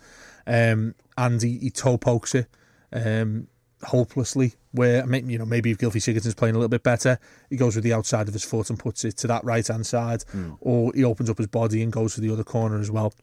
um, 0.47 0.95
and 1.17 1.41
he, 1.43 1.59
he 1.59 1.71
toe 1.71 1.99
pokes 1.99 2.35
it. 2.35 2.47
Um, 2.93 3.49
hopelessly. 3.83 4.55
Where 4.73 5.07
mean, 5.07 5.31
you 5.31 5.39
know, 5.39 5.47
maybe 5.47 5.71
if 5.71 5.79
Gylfi 5.79 6.03
Sigurdsson's 6.03 6.35
playing 6.35 6.55
a 6.55 6.59
little 6.59 6.69
bit 6.69 6.83
better, 6.83 7.19
he 7.49 7.57
goes 7.57 7.77
with 7.77 7.85
the 7.85 7.95
outside 7.95 8.29
of 8.29 8.35
his 8.35 8.45
foot 8.45 8.69
and 8.69 8.79
puts 8.79 9.05
it 9.07 9.17
to 9.19 9.27
that 9.27 9.43
right 9.43 9.67
hand 9.67 9.87
side, 9.87 10.23
or 10.61 10.93
he 10.95 11.03
opens 11.03 11.31
up 11.31 11.39
his 11.39 11.47
body 11.47 11.83
and 11.83 11.91
goes 11.93 12.15
to 12.15 12.21
the 12.21 12.31
other 12.31 12.45
corner 12.45 12.79
as 12.79 12.91
well. 12.91 13.15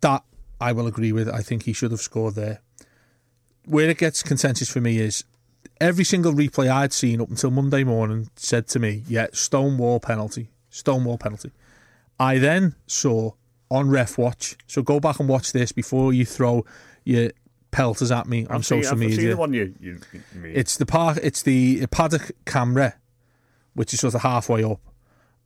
That 0.00 0.22
I 0.60 0.72
will 0.72 0.86
agree 0.86 1.12
with. 1.12 1.28
I 1.28 1.42
think 1.42 1.64
he 1.64 1.72
should 1.72 1.90
have 1.90 2.00
scored 2.00 2.34
there. 2.34 2.60
Where 3.66 3.88
it 3.90 3.98
gets 3.98 4.22
contentious 4.22 4.68
for 4.68 4.80
me 4.80 4.98
is 4.98 5.24
every 5.80 6.04
single 6.04 6.32
replay 6.32 6.70
I'd 6.70 6.92
seen 6.92 7.20
up 7.20 7.28
until 7.30 7.50
Monday 7.50 7.84
morning 7.84 8.30
said 8.36 8.66
to 8.68 8.78
me, 8.78 9.04
"Yeah, 9.06 9.26
Stonewall 9.32 10.00
penalty, 10.00 10.50
Stonewall 10.70 11.18
penalty." 11.18 11.52
I 12.18 12.38
then 12.38 12.74
saw 12.86 13.32
on 13.70 13.88
Ref 13.88 14.18
Watch, 14.18 14.56
so 14.66 14.82
go 14.82 14.98
back 15.00 15.20
and 15.20 15.28
watch 15.28 15.52
this 15.52 15.72
before 15.72 16.12
you 16.12 16.26
throw 16.26 16.64
your 17.04 17.30
pelters 17.70 18.10
at 18.10 18.26
me 18.26 18.46
on 18.46 18.56
I've 18.56 18.66
seen- 18.66 18.82
social 18.82 18.94
I've 18.94 18.98
media. 18.98 19.30
the 19.30 19.36
one 19.36 19.52
you, 19.52 19.74
you, 19.80 20.00
you. 20.12 20.22
It's 20.44 20.76
the 20.76 20.86
park. 20.86 21.18
It's 21.22 21.42
the 21.42 21.86
paddock 21.86 22.32
camera, 22.44 22.94
which 23.74 23.94
is 23.94 24.00
sort 24.00 24.14
of 24.14 24.22
halfway 24.22 24.64
up, 24.64 24.80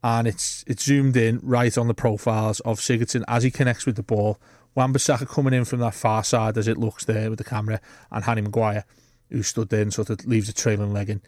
and 0.03 0.27
it's 0.27 0.63
it's 0.67 0.83
zoomed 0.83 1.15
in 1.17 1.39
right 1.43 1.77
on 1.77 1.87
the 1.87 1.93
profiles 1.93 2.61
of 2.61 2.79
Sigurdsson 2.79 3.23
as 3.27 3.43
he 3.43 3.51
connects 3.51 3.85
with 3.85 3.95
the 3.97 4.03
ball. 4.03 4.39
Wan-Bissaka 4.75 5.27
coming 5.27 5.53
in 5.53 5.65
from 5.65 5.79
that 5.79 5.93
far 5.93 6.23
side 6.23 6.57
as 6.57 6.67
it 6.67 6.77
looks 6.77 7.05
there 7.05 7.29
with 7.29 7.39
the 7.39 7.45
camera, 7.45 7.79
and 8.11 8.23
Harry 8.25 8.41
Maguire, 8.41 8.85
who 9.29 9.41
stood 9.41 9.69
there 9.69 9.81
and 9.81 9.93
sort 9.93 10.09
of 10.09 10.25
leaves 10.25 10.49
a 10.49 10.53
trailing 10.53 10.93
leg 10.93 11.09
in. 11.09 11.21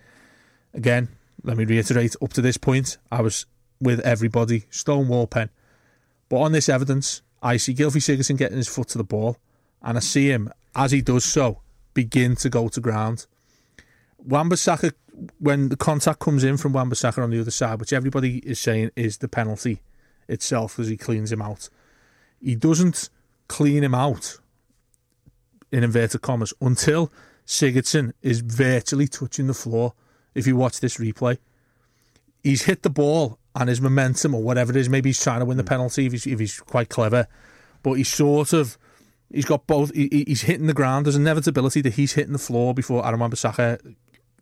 Again, 0.74 1.08
let 1.44 1.58
me 1.58 1.66
reiterate. 1.66 2.16
Up 2.22 2.34
to 2.34 2.42
this 2.42 2.58
point, 2.58 2.98
I 3.12 3.22
was 3.22 3.46
with 3.80 4.00
everybody, 4.02 4.66
stonewall 4.70 5.28
pen. 5.28 5.50
But 6.30 6.38
on 6.42 6.52
this 6.52 6.68
evidence, 6.68 7.22
I 7.42 7.58
see 7.58 7.74
Gylfi 7.74 8.02
Sigurdsson 8.02 8.38
getting 8.38 8.58
his 8.58 8.68
foot 8.68 8.90
to 8.90 8.98
the 8.98 9.04
ball, 9.04 9.38
and 9.82 9.98
I 9.98 10.02
see 10.02 10.30
him 10.30 10.52
as 10.76 10.92
he 10.92 11.02
does 11.02 11.24
so 11.24 11.62
begin 11.94 12.36
to 12.36 12.50
go 12.50 12.68
to 12.68 12.82
ground. 12.82 13.26
Wan-Bissaka, 14.18 14.94
when 15.40 15.70
the 15.70 15.78
contact 15.78 16.20
comes 16.20 16.44
in 16.44 16.58
from 16.58 16.74
Wan-Bissaka 16.74 17.24
on 17.24 17.30
the 17.30 17.40
other 17.40 17.52
side, 17.52 17.80
which 17.80 17.94
everybody 17.94 18.40
is 18.40 18.60
saying 18.60 18.92
is 18.96 19.20
the 19.20 19.28
penalty 19.28 19.82
itself 20.28 20.78
as 20.80 20.90
he 20.90 20.98
cleans 20.98 21.32
him 21.32 21.42
out, 21.42 21.70
he 22.42 22.56
doesn't 22.56 23.10
clean 23.48 23.84
him 23.84 23.96
out 23.96 24.38
in 25.72 25.84
inverted 25.84 26.22
commas 26.22 26.54
until 26.62 27.12
Sigurdsson 27.46 28.14
is 28.22 28.42
virtually 28.42 29.08
touching 29.08 29.48
the 29.48 29.54
floor. 29.54 29.94
If 30.36 30.46
you 30.46 30.56
watch 30.56 30.80
this 30.80 30.98
replay, 30.98 31.38
he's 32.44 32.64
hit 32.64 32.84
the 32.84 32.90
ball 32.90 33.40
and 33.56 33.70
his 33.70 33.82
momentum 33.82 34.36
or 34.36 34.44
whatever 34.44 34.72
it 34.72 34.76
is, 34.76 34.88
maybe 34.90 35.10
he's 35.10 35.22
trying 35.22 35.40
to 35.40 35.46
win 35.46 35.58
the 35.58 35.64
hmm. 35.64 35.70
penalty 35.70 36.06
if 36.06 36.12
he's, 36.12 36.28
if 36.28 36.40
he's 36.40 36.60
quite 36.60 36.90
clever, 36.90 37.28
but 37.84 37.94
he's 37.94 38.10
sort 38.10 38.54
of 38.54 38.78
he's 39.32 39.46
got 39.46 39.66
both. 39.68 39.94
He, 39.96 40.08
he- 40.12 40.26
he's 40.28 40.44
hitting 40.44 40.68
the 40.68 40.74
ground. 40.74 41.06
There's 41.06 41.16
inevitability 41.16 41.82
that 41.82 41.94
he's 41.94 42.14
hitting 42.14 42.34
the 42.34 42.40
floor 42.40 42.74
before 42.74 43.06
Adam 43.06 43.20
Wan-Bissaka 43.20 43.96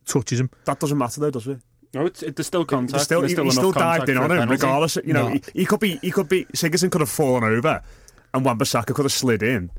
touches 0.04 0.40
him. 0.40 0.50
that 0.64 0.78
doesn't 0.78 0.98
matter 0.98 1.20
though, 1.20 1.30
does 1.30 1.46
it? 1.46 1.58
No, 1.94 2.06
it's, 2.06 2.22
it, 2.22 2.36
there's 2.36 2.46
still 2.46 2.64
contact. 2.64 2.94
He's 2.94 3.02
still, 3.02 3.20
there's 3.20 3.30
he, 3.30 3.36
still 3.36 3.44
he 3.44 3.50
still 3.52 3.72
dived 3.72 4.08
in 4.08 4.18
on 4.18 4.24
him, 4.24 4.38
penalty. 4.38 4.50
regardless. 4.50 4.96
You 5.04 5.14
know, 5.14 5.28
No. 5.28 5.34
he, 5.34 5.42
he 5.54 5.64
could 5.64 5.80
be, 5.80 5.98
he 6.02 6.10
could 6.10 6.28
be. 6.28 6.44
Sigurdsson 6.46 6.90
could 6.90 7.00
have 7.00 7.08
fallen 7.08 7.42
over, 7.44 7.82
and 8.36 8.44
Wan-Bissaka 8.44 8.94
could 8.94 9.04
have 9.04 9.12
slid 9.12 9.42
in, 9.42 9.70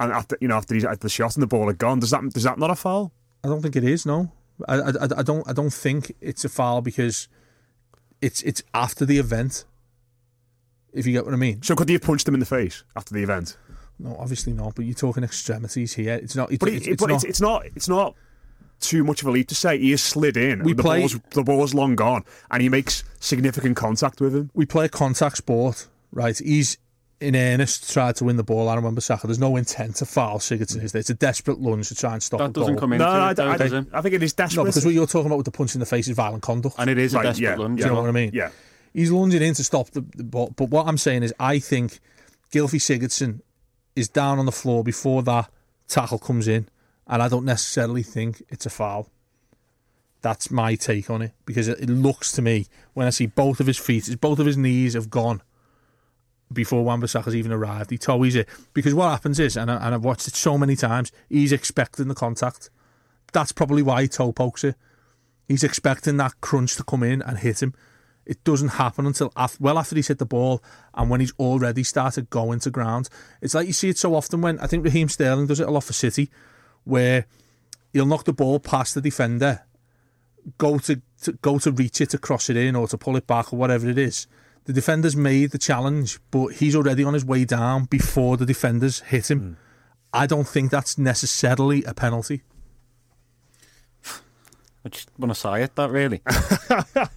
and 0.00 0.12
after 0.12 0.38
you 0.40 0.48
know 0.48 0.56
after 0.56 0.74
he's 0.74 0.84
after 0.84 0.98
the 1.02 1.08
shot 1.08 1.34
and 1.36 1.42
the 1.42 1.46
ball 1.46 1.66
had 1.66 1.78
gone, 1.78 2.00
does 2.00 2.10
that 2.10 2.22
does 2.30 2.44
that 2.44 2.58
not 2.58 2.70
a 2.70 2.74
foul? 2.74 3.12
I 3.44 3.48
don't 3.48 3.60
think 3.62 3.76
it 3.76 3.84
is. 3.84 4.06
No, 4.06 4.32
I, 4.68 4.76
I, 4.76 4.88
I- 5.18 5.22
don't. 5.22 5.46
I 5.48 5.52
don't 5.52 5.72
think 5.72 6.12
it's 6.20 6.44
a 6.44 6.48
foul 6.48 6.80
because 6.80 7.28
it's 8.22 8.42
it's 8.42 8.62
after 8.72 9.04
the 9.04 9.18
event. 9.18 9.64
If 10.92 11.06
you 11.06 11.12
get 11.12 11.24
what 11.26 11.34
I 11.34 11.36
mean. 11.36 11.62
So 11.62 11.74
could 11.76 11.88
he 11.90 11.94
have 11.94 12.02
punched 12.02 12.26
him 12.26 12.32
in 12.34 12.40
the 12.40 12.46
face 12.46 12.82
after 12.96 13.12
the 13.12 13.22
event? 13.22 13.58
No, 13.98 14.16
obviously 14.18 14.52
not. 14.54 14.74
But 14.74 14.86
you're 14.86 14.94
talking 14.94 15.24
extremities 15.24 15.92
here. 15.94 16.14
It's 16.14 16.34
not. 16.34 16.50
It's, 16.50 16.58
But, 16.58 16.70
it's, 16.70 16.86
it, 16.86 16.90
it's 16.92 17.02
but 17.02 17.08
not. 17.10 17.14
it's, 17.16 17.24
it's 17.24 17.40
not. 17.40 17.66
It's 17.76 17.88
not. 17.88 18.14
too 18.80 19.04
much 19.04 19.20
of 19.22 19.28
a 19.28 19.30
leap 19.30 19.48
to 19.48 19.54
say. 19.54 19.78
He 19.78 19.90
has 19.90 20.02
slid 20.02 20.36
in. 20.38 20.62
We 20.62 20.72
the 20.72 20.82
play- 20.82 21.00
ball's 21.00 21.18
the 21.32 21.42
ball's 21.42 21.74
long 21.74 21.96
gone, 21.96 22.24
and 22.50 22.62
he 22.62 22.68
makes 22.70 23.04
significant 23.20 23.76
contact 23.76 24.20
with 24.20 24.34
him. 24.34 24.50
we 24.54 24.64
play 24.64 24.86
a 24.86 24.88
contact 24.88 25.36
sport, 25.38 25.86
right? 26.12 26.36
He's 26.38 26.78
in 27.20 27.34
earnest 27.34 27.92
tried 27.92 28.16
to 28.16 28.24
win 28.24 28.36
the 28.36 28.44
ball 28.44 28.68
out 28.68 28.76
of 28.78 28.84
Wan-Bissaka. 28.84 29.22
There's 29.22 29.38
no 29.38 29.56
intent 29.56 29.96
to 29.96 30.06
foul 30.06 30.38
Sigurdsson, 30.38 30.82
is 30.82 30.92
there? 30.92 31.00
It's 31.00 31.10
a 31.10 31.14
desperate 31.14 31.60
lunge 31.60 31.88
to 31.88 31.94
try 31.94 32.12
and 32.12 32.22
stop 32.22 32.38
That 32.38 32.50
a 32.50 32.52
doesn't 32.52 32.74
goal. 32.74 32.80
come 32.80 32.92
into 32.92 33.04
No, 33.06 33.12
no, 33.12 33.20
I, 33.24 33.30
it, 33.30 33.34
though, 33.36 33.48
I, 33.48 33.54
I. 33.54 33.98
I 33.98 34.02
think 34.02 34.14
it 34.14 34.22
is 34.22 34.32
desperate. 34.34 34.62
No, 34.62 34.64
because 34.66 34.84
what 34.84 34.92
you're 34.94 35.06
talking 35.06 35.26
about 35.26 35.38
with 35.38 35.46
the 35.46 35.52
punch 35.52 35.74
in 35.74 35.80
the 35.80 35.86
face 35.86 36.08
is 36.08 36.14
violent 36.16 36.42
conduct. 36.42 36.74
And 36.78 36.90
it 36.90 36.98
is 36.98 37.14
a 37.14 37.18
Right, 37.18 37.22
desperate 37.24 37.44
yeah, 37.48 37.56
lunge. 37.56 37.80
Do 37.80 37.86
you 37.86 37.92
know 37.94 38.00
what 38.02 38.08
I 38.08 38.12
mean? 38.12 38.30
Yeah. 38.34 38.50
He's 38.92 39.10
lunging 39.10 39.42
in 39.42 39.54
to 39.54 39.64
stop 39.64 39.90
the, 39.90 40.02
the 40.14 40.24
ball. 40.24 40.52
But 40.56 40.68
what 40.70 40.86
I'm 40.86 40.98
saying 40.98 41.22
is, 41.22 41.32
I 41.40 41.58
think 41.58 42.00
Gylfi 42.52 42.80
Sigurdsson 42.80 43.40
is 43.94 44.08
down 44.08 44.38
on 44.38 44.44
the 44.46 44.52
floor 44.52 44.84
before 44.84 45.22
that 45.22 45.50
tackle 45.88 46.18
comes 46.18 46.46
in, 46.48 46.68
and 47.06 47.22
I 47.22 47.28
don't 47.28 47.44
necessarily 47.44 48.02
think 48.02 48.42
it's 48.50 48.66
a 48.66 48.70
foul. 48.70 49.08
That's 50.22 50.50
my 50.50 50.74
take 50.74 51.08
on 51.08 51.22
it 51.22 51.32
because 51.44 51.68
it, 51.68 51.78
it 51.80 51.88
looks 51.90 52.32
to 52.32 52.42
me 52.42 52.66
when 52.94 53.06
I 53.06 53.10
see 53.10 53.26
both 53.26 53.60
of 53.60 53.66
his 53.66 53.78
feet, 53.78 54.20
both 54.20 54.38
of 54.38 54.46
his 54.46 54.56
knees 54.56 54.94
have 54.94 55.08
gone 55.08 55.40
before 56.52 56.84
Wan-Bissaka's 56.84 57.34
even 57.34 57.52
arrived. 57.52 57.90
He 57.90 57.98
toes 57.98 58.34
it 58.34 58.48
because 58.72 58.94
what 58.94 59.10
happens 59.10 59.40
is, 59.40 59.56
and, 59.56 59.70
I, 59.70 59.76
and 59.76 59.94
I've 59.94 60.04
watched 60.04 60.28
it 60.28 60.34
so 60.34 60.56
many 60.56 60.76
times, 60.76 61.12
he's 61.28 61.52
expecting 61.52 62.08
the 62.08 62.14
contact. 62.14 62.70
That's 63.32 63.52
probably 63.52 63.82
why 63.82 64.02
he 64.02 64.08
toe 64.08 64.32
pokes 64.32 64.64
it. 64.64 64.76
He's 65.48 65.64
expecting 65.64 66.16
that 66.16 66.40
crunch 66.40 66.76
to 66.76 66.84
come 66.84 67.02
in 67.02 67.22
and 67.22 67.38
hit 67.38 67.62
him. 67.62 67.74
It 68.24 68.42
doesn't 68.42 68.70
happen 68.70 69.06
until 69.06 69.32
after, 69.36 69.58
well 69.60 69.78
after 69.78 69.94
he's 69.94 70.08
hit 70.08 70.18
the 70.18 70.26
ball 70.26 70.62
and 70.94 71.08
when 71.08 71.20
he's 71.20 71.32
already 71.38 71.84
started 71.84 72.28
going 72.28 72.58
to 72.60 72.70
ground. 72.70 73.08
It's 73.40 73.54
like 73.54 73.68
you 73.68 73.72
see 73.72 73.88
it 73.88 73.98
so 73.98 74.14
often 74.16 74.40
when 74.40 74.58
I 74.58 74.66
think 74.66 74.84
Raheem 74.84 75.08
Sterling 75.08 75.46
does 75.46 75.60
it 75.60 75.68
a 75.68 75.70
lot 75.70 75.84
for 75.84 75.92
City, 75.92 76.30
where 76.82 77.26
he'll 77.92 78.06
knock 78.06 78.24
the 78.24 78.32
ball 78.32 78.58
past 78.58 78.94
the 78.94 79.00
defender, 79.00 79.62
go 80.58 80.78
to, 80.78 81.00
to 81.22 81.32
go 81.34 81.58
to 81.60 81.70
reach 81.70 82.00
it 82.00 82.10
to 82.10 82.18
cross 82.18 82.50
it 82.50 82.56
in 82.56 82.74
or 82.74 82.88
to 82.88 82.98
pull 82.98 83.16
it 83.16 83.28
back 83.28 83.52
or 83.52 83.56
whatever 83.56 83.88
it 83.88 83.98
is. 83.98 84.26
The 84.66 84.72
defender's 84.72 85.16
made 85.16 85.50
the 85.52 85.58
challenge, 85.58 86.18
but 86.30 86.48
he's 86.48 86.74
already 86.76 87.04
on 87.04 87.14
his 87.14 87.24
way 87.24 87.44
down 87.44 87.84
before 87.84 88.36
the 88.36 88.44
defenders 88.46 89.00
hit 89.00 89.30
him. 89.30 89.38
Hmm. 89.40 89.52
I 90.12 90.26
don't 90.26 90.46
think 90.48 90.70
that's 90.70 90.98
necessarily 90.98 91.84
a 91.84 91.94
penalty. 91.94 92.42
I 94.84 94.88
just 94.88 95.10
want 95.18 95.34
to 95.34 95.40
say 95.40 95.64
it, 95.64 95.74
that 95.74 95.90
really. 95.90 96.22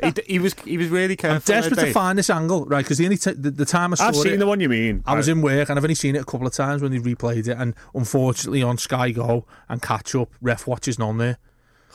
he, 0.03 0.33
he 0.33 0.39
was 0.39 0.55
he 0.65 0.75
was 0.77 0.88
really 0.89 1.13
I'm 1.13 1.17
careful. 1.17 1.53
desperate 1.53 1.79
to 1.79 1.88
eh, 1.89 1.91
find 1.91 2.17
this 2.17 2.31
angle, 2.31 2.65
right? 2.65 2.83
Because 2.83 2.97
the 2.97 3.05
only 3.05 3.17
t- 3.17 3.33
the, 3.33 3.51
the 3.51 3.65
time 3.65 3.93
I 3.93 3.95
saw 3.95 4.07
I've 4.07 4.15
seen 4.15 4.33
it, 4.33 4.38
the 4.38 4.47
one 4.47 4.59
you 4.59 4.69
mean. 4.69 5.03
I 5.05 5.13
was 5.15 5.27
in 5.27 5.43
work 5.43 5.69
and 5.69 5.77
I've 5.77 5.83
only 5.83 5.93
seen 5.93 6.15
it 6.15 6.19
a 6.19 6.25
couple 6.25 6.47
of 6.47 6.53
times 6.53 6.81
when 6.81 6.91
they 6.91 6.97
replayed 6.97 7.47
it, 7.47 7.57
and 7.59 7.75
unfortunately 7.93 8.63
on 8.63 8.79
Sky 8.79 9.12
Go 9.12 9.45
and 9.69 9.83
Catch 9.83 10.15
Up, 10.15 10.29
Ref 10.41 10.65
Watch 10.65 10.88
isn't 10.88 11.03
on 11.03 11.19
there. 11.19 11.38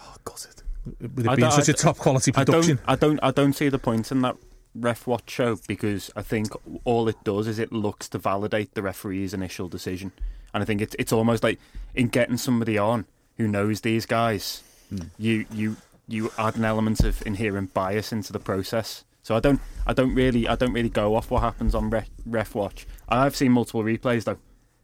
Oh, 0.01 0.15
got 0.25 0.45
it. 0.49 0.63
With 1.01 1.27
it 1.27 1.29
I 1.29 1.35
being 1.35 1.51
such 1.51 1.69
a 1.69 1.73
I- 1.73 1.75
top 1.75 1.99
quality 1.99 2.31
I 2.37 2.45
production. 2.45 2.77
don't, 2.77 2.89
I 2.89 2.95
don't, 2.95 3.21
I 3.25 3.31
don't 3.33 3.53
see 3.53 3.69
the 3.69 3.79
point 3.81 4.13
in 4.13 4.23
that 4.23 4.37
ref 4.75 5.07
watch 5.07 5.31
show 5.31 5.57
because 5.69 6.11
I 6.17 6.23
think 6.23 6.49
all 6.85 7.09
it 7.09 7.23
does 7.25 7.47
is 7.47 7.59
it 7.59 7.73
looks 7.73 8.09
to 8.11 8.19
validate 8.19 8.75
the 8.75 8.83
referee's 8.83 9.35
initial 9.35 9.69
decision, 9.69 10.13
and 10.53 10.63
I 10.63 10.67
think 10.67 10.81
it's 10.81 10.97
it's 10.99 11.13
almost 11.13 11.43
like 11.43 11.59
in 11.95 12.09
getting 12.09 12.37
somebody 12.37 12.79
on 12.79 13.07
who 13.37 13.49
knows 13.49 13.81
these 13.81 14.07
guys, 14.07 14.63
hmm. 14.91 14.99
you 15.19 15.47
you 15.53 15.77
you 16.07 16.31
add 16.39 16.57
an 16.57 16.65
element 16.65 17.01
of 17.01 17.25
inherent 17.27 17.75
bias 17.75 18.13
into 18.13 18.33
the 18.33 18.39
process. 18.39 19.05
So 19.23 19.35
I 19.35 19.41
don't, 19.41 19.59
I 19.87 19.95
don't 19.95 20.15
really, 20.15 20.47
I 20.47 20.55
don't 20.55 20.75
really 20.75 20.91
go 20.91 21.17
off 21.17 21.31
what 21.31 21.41
happens 21.41 21.75
on 21.75 21.89
ref, 21.89 22.11
ref 22.27 22.55
watch. 22.55 22.87
I've 23.09 23.35
seen 23.35 23.53
multiple 23.53 23.83
replays 23.83 24.25
though. 24.25 24.37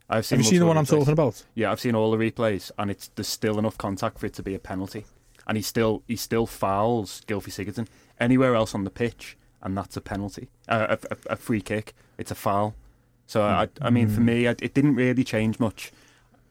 I've 0.08 0.24
seen. 0.24 0.38
Have 0.38 0.46
you 0.46 0.50
seen 0.50 0.60
the 0.60 0.66
one 0.66 0.78
I'm 0.78 0.86
talking 0.86 1.12
about? 1.12 1.44
Yeah, 1.54 1.70
I've 1.70 1.80
seen 1.80 1.94
all 1.94 2.10
the 2.10 2.16
replays, 2.16 2.70
and 2.78 2.90
it's 2.90 3.08
there's 3.08 3.28
still 3.28 3.58
enough 3.58 3.76
contact 3.76 4.18
for 4.18 4.26
it 4.26 4.34
to 4.34 4.42
be 4.42 4.54
a 4.54 4.58
penalty, 4.58 5.04
and 5.46 5.56
he 5.56 5.62
still 5.62 6.02
he 6.08 6.16
still 6.16 6.46
fouls 6.46 7.22
Gylfi 7.28 7.50
Sigurdsson 7.50 7.86
anywhere 8.18 8.54
else 8.54 8.74
on 8.74 8.84
the 8.84 8.90
pitch, 8.90 9.36
and 9.62 9.76
that's 9.76 9.96
a 9.96 10.00
penalty, 10.00 10.48
uh, 10.68 10.96
a, 10.96 11.14
a, 11.14 11.16
a 11.32 11.36
free 11.36 11.60
kick. 11.60 11.94
It's 12.18 12.30
a 12.30 12.34
foul. 12.34 12.74
So 13.26 13.42
I, 13.42 13.68
I 13.80 13.90
mean, 13.90 14.08
for 14.08 14.20
me, 14.20 14.48
I, 14.48 14.52
it 14.60 14.74
didn't 14.74 14.96
really 14.96 15.22
change 15.22 15.60
much. 15.60 15.92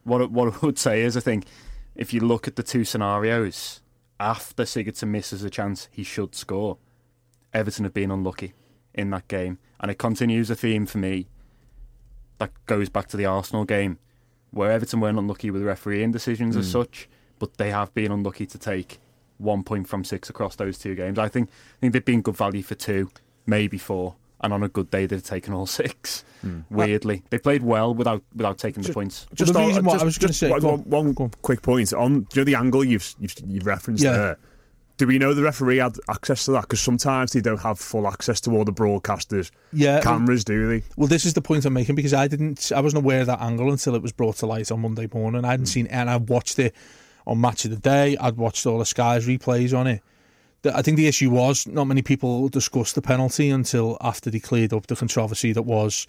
What 0.03 0.31
what 0.31 0.53
I 0.53 0.65
would 0.65 0.79
say 0.79 1.01
is, 1.01 1.17
I 1.17 1.19
think 1.19 1.45
if 1.95 2.13
you 2.13 2.21
look 2.21 2.47
at 2.47 2.55
the 2.55 2.63
two 2.63 2.85
scenarios, 2.85 3.81
after 4.19 4.63
Sigurdsson 4.63 5.09
misses 5.09 5.43
a 5.43 5.49
chance, 5.49 5.89
he 5.91 6.03
should 6.03 6.35
score. 6.35 6.77
Everton 7.53 7.83
have 7.83 7.93
been 7.93 8.11
unlucky 8.11 8.53
in 8.93 9.09
that 9.09 9.27
game, 9.27 9.57
and 9.79 9.91
it 9.91 9.97
continues 9.97 10.49
a 10.49 10.55
theme 10.55 10.85
for 10.85 10.99
me 10.99 11.27
that 12.37 12.51
goes 12.65 12.89
back 12.89 13.07
to 13.09 13.17
the 13.17 13.25
Arsenal 13.25 13.65
game, 13.65 13.99
where 14.51 14.71
Everton 14.71 15.01
weren't 15.01 15.19
unlucky 15.19 15.51
with 15.51 15.63
refereeing 15.63 16.11
decisions 16.11 16.55
as 16.55 16.71
such, 16.71 17.09
but 17.39 17.57
they 17.57 17.71
have 17.71 17.93
been 17.93 18.11
unlucky 18.11 18.45
to 18.45 18.57
take 18.57 18.99
one 19.39 19.63
point 19.63 19.87
from 19.87 20.03
six 20.03 20.29
across 20.29 20.55
those 20.55 20.77
two 20.77 20.93
games. 20.95 21.17
I 21.17 21.27
think 21.27 21.49
I 21.49 21.79
think 21.81 21.93
they've 21.93 22.05
been 22.05 22.21
good 22.21 22.37
value 22.37 22.61
for 22.61 22.75
two, 22.75 23.09
maybe 23.45 23.77
four, 23.77 24.15
and 24.41 24.53
on 24.53 24.61
a 24.61 24.69
good 24.69 24.91
day 24.91 25.05
they've 25.05 25.23
taken 25.23 25.53
all 25.53 25.65
six. 25.81 26.23
Hmm. 26.41 26.61
Weirdly, 26.69 27.23
they 27.29 27.39
played 27.39 27.63
well 27.63 27.93
without 27.93 28.21
without 28.35 28.57
taking 28.57 28.83
the 28.83 28.93
points. 28.93 29.27
Well, 29.37 29.51
the 29.51 29.59
on- 29.59 29.67
reason 29.67 29.85
just, 29.85 30.01
I 30.01 30.05
was 30.05 30.17
gonna 30.17 30.27
just 30.27 30.39
say- 30.39 30.49
one, 30.51 30.65
on, 30.65 30.79
one 30.81 31.15
on. 31.17 31.31
quick 31.41 31.61
point 31.61 31.91
on. 31.93 32.27
You 32.33 32.41
know 32.41 32.43
the 32.43 32.55
angle 32.55 32.83
you've 32.83 33.15
you've, 33.19 33.35
you've 33.45 33.65
referenced 33.65 34.03
Yeah. 34.03 34.13
there? 34.13 34.37
Do 34.97 35.07
we 35.07 35.17
know 35.17 35.33
the 35.33 35.43
referee 35.43 35.77
had 35.77 35.95
access 36.09 36.43
to 36.43 36.51
that? 36.51 36.63
Because 36.63 36.81
sometimes 36.81 37.31
they 37.31 37.39
don't 37.39 37.61
have 37.61 37.79
full 37.79 38.05
access 38.05 38.41
to 38.41 38.51
all 38.51 38.65
the 38.65 38.73
broadcasters' 38.73 39.49
Yeah. 39.71 39.99
Um, 39.99 40.03
cameras, 40.03 40.43
do 40.43 40.67
they? 40.67 40.83
Well, 40.97 41.07
this 41.07 41.25
is 41.25 41.35
the 41.35 41.41
point 41.41 41.63
I'm 41.63 41.71
making 41.71 41.95
because 41.95 42.13
I 42.13 42.27
didn't, 42.27 42.69
I 42.75 42.81
wasn't 42.81 43.03
aware 43.05 43.21
of 43.21 43.27
that 43.27 43.39
angle 43.39 43.71
until 43.71 43.95
it 43.95 44.01
was 44.01 44.11
brought 44.11 44.35
to 44.37 44.45
light 44.45 44.73
on 44.73 44.81
Monday 44.81 45.07
morning. 45.13 45.45
I 45.45 45.51
hadn't 45.51 45.67
hmm. 45.67 45.71
seen, 45.71 45.85
it, 45.85 45.93
and 45.93 46.09
I 46.09 46.17
watched 46.17 46.59
it 46.59 46.75
on 47.29 47.39
Match 47.39 47.65
of 47.65 47.71
the 47.71 47.77
Day. 47.77 48.17
I'd 48.17 48.37
watched 48.37 48.65
all 48.65 48.79
the 48.79 48.85
Sky's 48.85 49.27
replays 49.27 49.77
on 49.77 49.87
it. 49.87 50.01
I 50.65 50.81
think 50.81 50.97
the 50.97 51.07
issue 51.07 51.29
was 51.29 51.67
not 51.67 51.85
many 51.85 52.01
people 52.01 52.49
discussed 52.49 52.95
the 52.95 53.01
penalty 53.01 53.49
until 53.49 53.97
after 54.01 54.29
they 54.29 54.39
cleared 54.39 54.73
up 54.73 54.87
the 54.87 54.95
controversy 54.95 55.53
that 55.53 55.61
was 55.61 56.05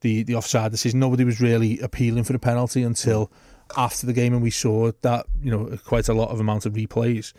the 0.00 0.22
the 0.22 0.34
offside 0.34 0.70
decision. 0.70 1.00
Nobody 1.00 1.24
was 1.24 1.40
really 1.40 1.78
appealing 1.80 2.24
for 2.24 2.32
the 2.32 2.38
penalty 2.38 2.82
until 2.82 3.30
after 3.76 4.06
the 4.06 4.12
game, 4.12 4.32
and 4.32 4.42
we 4.42 4.50
saw 4.50 4.92
that 5.02 5.26
you 5.42 5.50
know 5.50 5.76
quite 5.84 6.08
a 6.08 6.14
lot 6.14 6.30
of 6.30 6.40
amount 6.40 6.66
of 6.66 6.72
replays. 6.72 7.32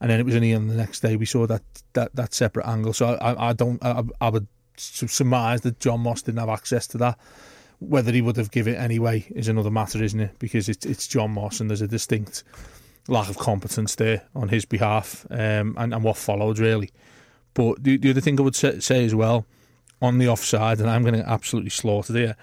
And 0.00 0.10
then 0.10 0.20
it 0.20 0.26
was 0.26 0.36
only 0.36 0.54
on 0.54 0.68
the 0.68 0.74
next 0.74 1.00
day 1.00 1.16
we 1.16 1.26
saw 1.26 1.46
that 1.46 1.62
that, 1.92 2.14
that 2.16 2.34
separate 2.34 2.66
angle. 2.66 2.92
So 2.92 3.14
I, 3.14 3.50
I 3.50 3.52
don't 3.52 3.84
I, 3.84 4.02
I 4.20 4.28
would 4.28 4.46
surmise 4.76 5.60
that 5.62 5.80
John 5.80 6.00
Moss 6.00 6.22
didn't 6.22 6.40
have 6.40 6.48
access 6.48 6.86
to 6.88 6.98
that. 6.98 7.18
Whether 7.80 8.10
he 8.10 8.22
would 8.22 8.36
have 8.36 8.50
given 8.50 8.74
it 8.74 8.78
anyway 8.78 9.24
is 9.30 9.46
another 9.46 9.70
matter, 9.70 10.02
isn't 10.02 10.18
it? 10.18 10.38
Because 10.40 10.68
it's 10.68 10.84
it's 10.84 11.06
John 11.06 11.30
Moss 11.32 11.60
and 11.60 11.70
there's 11.70 11.82
a 11.82 11.88
distinct 11.88 12.42
lack 13.08 13.28
of 13.28 13.38
competence 13.38 13.94
there 13.96 14.22
on 14.34 14.48
his 14.50 14.64
behalf, 14.64 15.26
um, 15.30 15.74
and 15.76 15.92
and 15.92 16.04
what 16.04 16.16
followed 16.16 16.58
really. 16.58 16.90
But 17.54 17.82
the, 17.82 17.96
the 17.96 18.10
other 18.10 18.20
thing 18.20 18.38
I 18.38 18.44
would 18.44 18.54
say, 18.54 19.04
as 19.04 19.14
well 19.14 19.46
on 20.00 20.18
the 20.18 20.28
offside, 20.28 20.78
and 20.78 20.88
I'm 20.88 21.02
going 21.02 21.14
to 21.14 21.28
absolutely 21.28 21.70
slaughter 21.70 22.12
there 22.12 22.36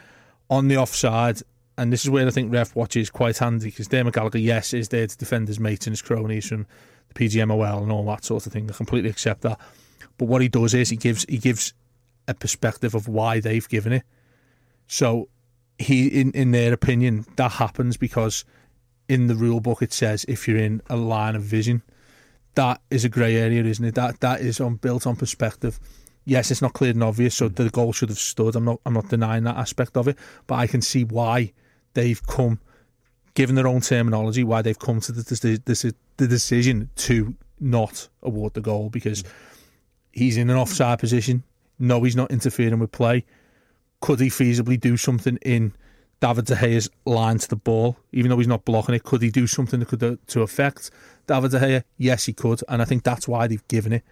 on 0.49 0.67
the 0.67 0.77
offside. 0.77 1.41
And 1.77 1.91
this 1.91 2.03
is 2.03 2.09
where 2.09 2.25
I 2.25 2.29
think 2.31 2.53
ref 2.53 2.75
watch 2.75 2.95
is 2.95 3.09
quite 3.09 3.37
handy 3.37 3.65
because 3.65 3.87
Dave 3.87 4.05
McGallagher, 4.05 4.41
yes, 4.41 4.73
is 4.73 4.89
there 4.89 5.07
to 5.07 5.17
defend 5.17 5.47
his 5.47 5.59
mates 5.59 5.87
and 5.87 5.91
his 5.93 6.01
cronies 6.01 6.47
from 6.47 6.67
the 7.09 7.13
PGMOL 7.13 7.81
and 7.81 7.91
all 7.91 8.05
that 8.05 8.23
sort 8.23 8.45
of 8.45 8.53
thing. 8.53 8.69
I 8.69 8.73
completely 8.73 9.09
accept 9.09 9.41
that. 9.41 9.59
But 10.17 10.25
what 10.25 10.41
he 10.41 10.47
does 10.47 10.73
is 10.73 10.89
he 10.89 10.95
gives 10.97 11.25
he 11.27 11.37
gives 11.37 11.73
a 12.27 12.33
perspective 12.33 12.95
of 12.95 13.07
why 13.07 13.39
they've 13.39 13.67
given 13.67 13.93
it. 13.93 14.03
So 14.87 15.29
he, 15.77 16.07
in 16.07 16.31
in 16.31 16.51
their 16.51 16.73
opinion, 16.73 17.25
that 17.35 17.53
happens 17.53 17.97
because 17.97 18.45
in 19.07 19.27
the 19.27 19.35
rule 19.35 19.59
book 19.59 19.81
it 19.81 19.93
says 19.93 20.25
if 20.27 20.47
you're 20.47 20.57
in 20.57 20.81
a 20.89 20.95
line 20.95 21.35
of 21.35 21.43
vision, 21.43 21.81
that 22.55 22.81
is 22.89 23.05
a 23.05 23.09
grey 23.09 23.35
area, 23.35 23.63
isn't 23.63 23.85
it? 23.85 23.95
That 23.95 24.19
that 24.21 24.41
is 24.41 24.59
on 24.59 24.75
built 24.75 25.05
on 25.05 25.15
perspective. 25.15 25.79
Yes, 26.23 26.49
it's 26.49 26.61
not 26.61 26.73
clear 26.73 26.91
and 26.91 27.03
obvious, 27.03 27.35
so 27.35 27.47
hmm. 27.47 27.53
the 27.53 27.69
goal 27.69 27.93
should 27.93 28.09
have 28.09 28.19
stood. 28.19 28.55
I'm 28.55 28.65
not 28.65 28.79
I'm 28.85 28.93
not 28.93 29.09
denying 29.09 29.43
that 29.43 29.57
aspect 29.57 29.95
of 29.97 30.07
it, 30.07 30.17
but 30.47 30.55
I 30.55 30.67
can 30.67 30.81
see 30.81 31.03
why 31.03 31.53
they've 31.93 32.25
come, 32.25 32.59
given 33.35 33.55
their 33.55 33.67
own 33.67 33.81
terminology, 33.81 34.43
why 34.43 34.61
they've 34.61 34.79
come 34.79 34.99
to 35.01 35.11
the 35.11 35.21
the, 35.21 35.61
the, 35.65 35.95
the 36.17 36.27
decision 36.27 36.89
to 36.95 37.35
not 37.59 38.09
award 38.23 38.53
the 38.53 38.61
goal 38.61 38.89
because 38.89 39.21
hmm. 39.21 39.27
he's 40.11 40.37
in 40.37 40.49
an 40.49 40.57
offside 40.57 40.99
position. 40.99 41.43
No, 41.77 42.03
he's 42.03 42.15
not 42.15 42.31
interfering 42.31 42.79
with 42.79 42.91
play. 42.91 43.25
Could 43.99 44.19
he 44.19 44.27
feasibly 44.27 44.79
do 44.79 44.95
something 44.97 45.37
in 45.41 45.73
David 46.19 46.45
De 46.45 46.55
Gea's 46.55 46.89
line 47.05 47.37
to 47.37 47.47
the 47.47 47.55
ball, 47.55 47.97
even 48.11 48.29
though 48.29 48.37
he's 48.37 48.47
not 48.47 48.65
blocking 48.65 48.95
it? 48.95 49.03
Could 49.03 49.21
he 49.21 49.29
do 49.29 49.47
something 49.47 49.79
that 49.79 49.89
could 49.89 50.03
uh, 50.03 50.15
to 50.27 50.41
affect 50.41 50.91
David 51.27 51.51
De 51.51 51.59
Gea? 51.59 51.83
Yes, 51.97 52.25
he 52.25 52.33
could, 52.33 52.61
and 52.69 52.81
I 52.81 52.85
think 52.85 53.03
that's 53.03 53.27
why 53.27 53.47
they've 53.47 53.67
given 53.67 53.93
it. 53.93 54.03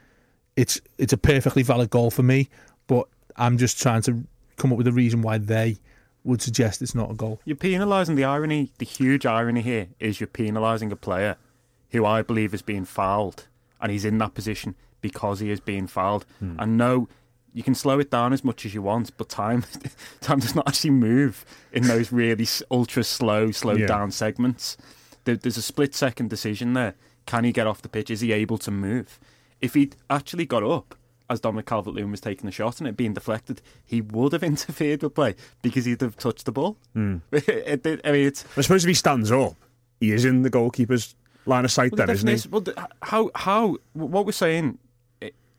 It's 0.56 0.80
it's 0.98 1.14
a 1.14 1.18
perfectly 1.18 1.64
valid 1.64 1.90
goal 1.90 2.12
for 2.12 2.24
me, 2.24 2.50
but 2.88 3.08
I'm 3.38 3.58
just 3.58 3.82
trying 3.82 4.02
to 4.04 4.24
come 4.58 4.72
up 4.72 4.78
with 4.78 4.88
a 4.88 4.92
reason 4.92 5.22
why 5.22 5.38
they 5.38 5.78
would 6.24 6.42
suggest 6.42 6.82
it's 6.82 6.96
not 6.96 7.12
a 7.12 7.16
goal. 7.16 7.42
You're 7.46 7.58
penalising 7.58 8.16
the 8.16 8.24
irony. 8.24 8.72
The 8.78 8.86
huge 8.86 9.26
irony 9.26 9.62
here 9.62 9.88
is 10.00 10.20
you're 10.20 10.28
penalising 10.28 10.92
a 10.92 10.96
player 10.96 11.38
who 11.92 12.06
I 12.06 12.22
believe 12.22 12.54
is 12.54 12.62
being 12.62 12.86
fouled, 12.86 13.48
and 13.82 13.92
he's 13.92 14.06
in 14.06 14.18
that 14.20 14.34
position 14.34 14.76
because 15.02 15.40
he 15.40 15.50
is 15.52 15.60
being 15.60 15.88
fouled. 15.88 16.26
And 16.40 16.78
no, 16.78 17.08
you 17.54 17.64
can 17.64 17.76
slow 17.76 18.00
it 18.00 18.10
down 18.10 18.34
as 18.34 18.44
much 18.44 18.66
as 18.66 18.74
you 18.74 18.82
want, 18.82 19.16
but 19.18 19.30
time 19.30 19.64
time 20.22 20.40
does 20.40 20.56
not 20.56 20.68
actually 20.68 20.90
move 20.92 21.46
in 21.72 21.84
those 21.88 22.12
really 22.12 22.48
ultra 22.72 23.04
slow, 23.04 23.52
slowed 23.52 23.80
Yeah. 23.80 23.88
down 23.88 24.12
segments. 24.12 24.78
There, 25.26 25.36
there's 25.38 25.58
a 25.58 25.62
split 25.62 25.94
second 25.96 26.30
decision 26.30 26.74
there. 26.74 26.96
Can 27.26 27.44
he 27.46 27.52
get 27.52 27.68
off 27.68 27.82
the 27.82 27.90
pitch? 27.90 28.10
Is 28.10 28.20
he 28.22 28.32
able 28.34 28.58
to 28.60 28.72
move? 28.72 29.20
If 29.62 29.76
he'd 29.76 29.96
actually 30.10 30.46
got 30.46 30.64
up 30.64 30.96
as 31.30 31.40
Dominic 31.40 31.66
Calvert-Lewin 31.68 32.12
was 32.12 32.20
taking 32.20 32.46
the 32.46 32.52
shot 32.52 32.80
and 32.80 32.88
it 32.88 32.98
being 32.98 33.14
deflected, 33.14 33.62
he 33.86 34.02
would 34.02 34.34
have 34.34 34.44
interfered 34.54 35.02
with 35.02 35.16
play 35.16 35.36
because 35.62 35.86
he'd 35.86 36.02
have 36.02 36.18
touched 36.18 36.46
the 36.46 36.52
ball. 36.52 36.76
Hmm. 36.94 37.18
It- 37.32 37.86
it- 37.86 38.02
I 38.04 38.12
mean, 38.12 38.28
it's 38.28 38.44
I 38.58 38.62
suppose 38.62 38.84
if 38.84 38.90
he 38.90 38.94
stands 38.94 39.32
up, 39.32 39.56
he 40.02 40.12
is 40.12 40.26
in 40.26 40.42
the 40.42 40.50
goalkeeper's 40.50 41.16
line 41.46 41.64
of 41.64 41.72
sight, 41.72 41.92
Well, 41.94 42.06
then, 42.08 42.10
isn't 42.16 42.28
he? 42.44 42.50
well, 42.50 42.64
how 43.04 43.32
how 43.36 43.78
what 43.94 44.26
we're 44.26 44.32
saying? 44.34 44.78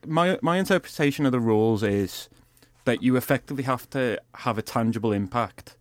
My 0.07 0.39
my 0.43 0.59
interpretation 0.59 1.27
of 1.27 1.33
the 1.33 1.41
rules 1.41 1.83
is 1.83 2.29
that 2.85 3.03
you 3.03 3.17
effectively 3.17 3.65
have 3.65 3.89
to 3.91 4.21
have 4.37 4.59
a 4.59 4.63
tangible 4.63 5.13
impact 5.13 5.77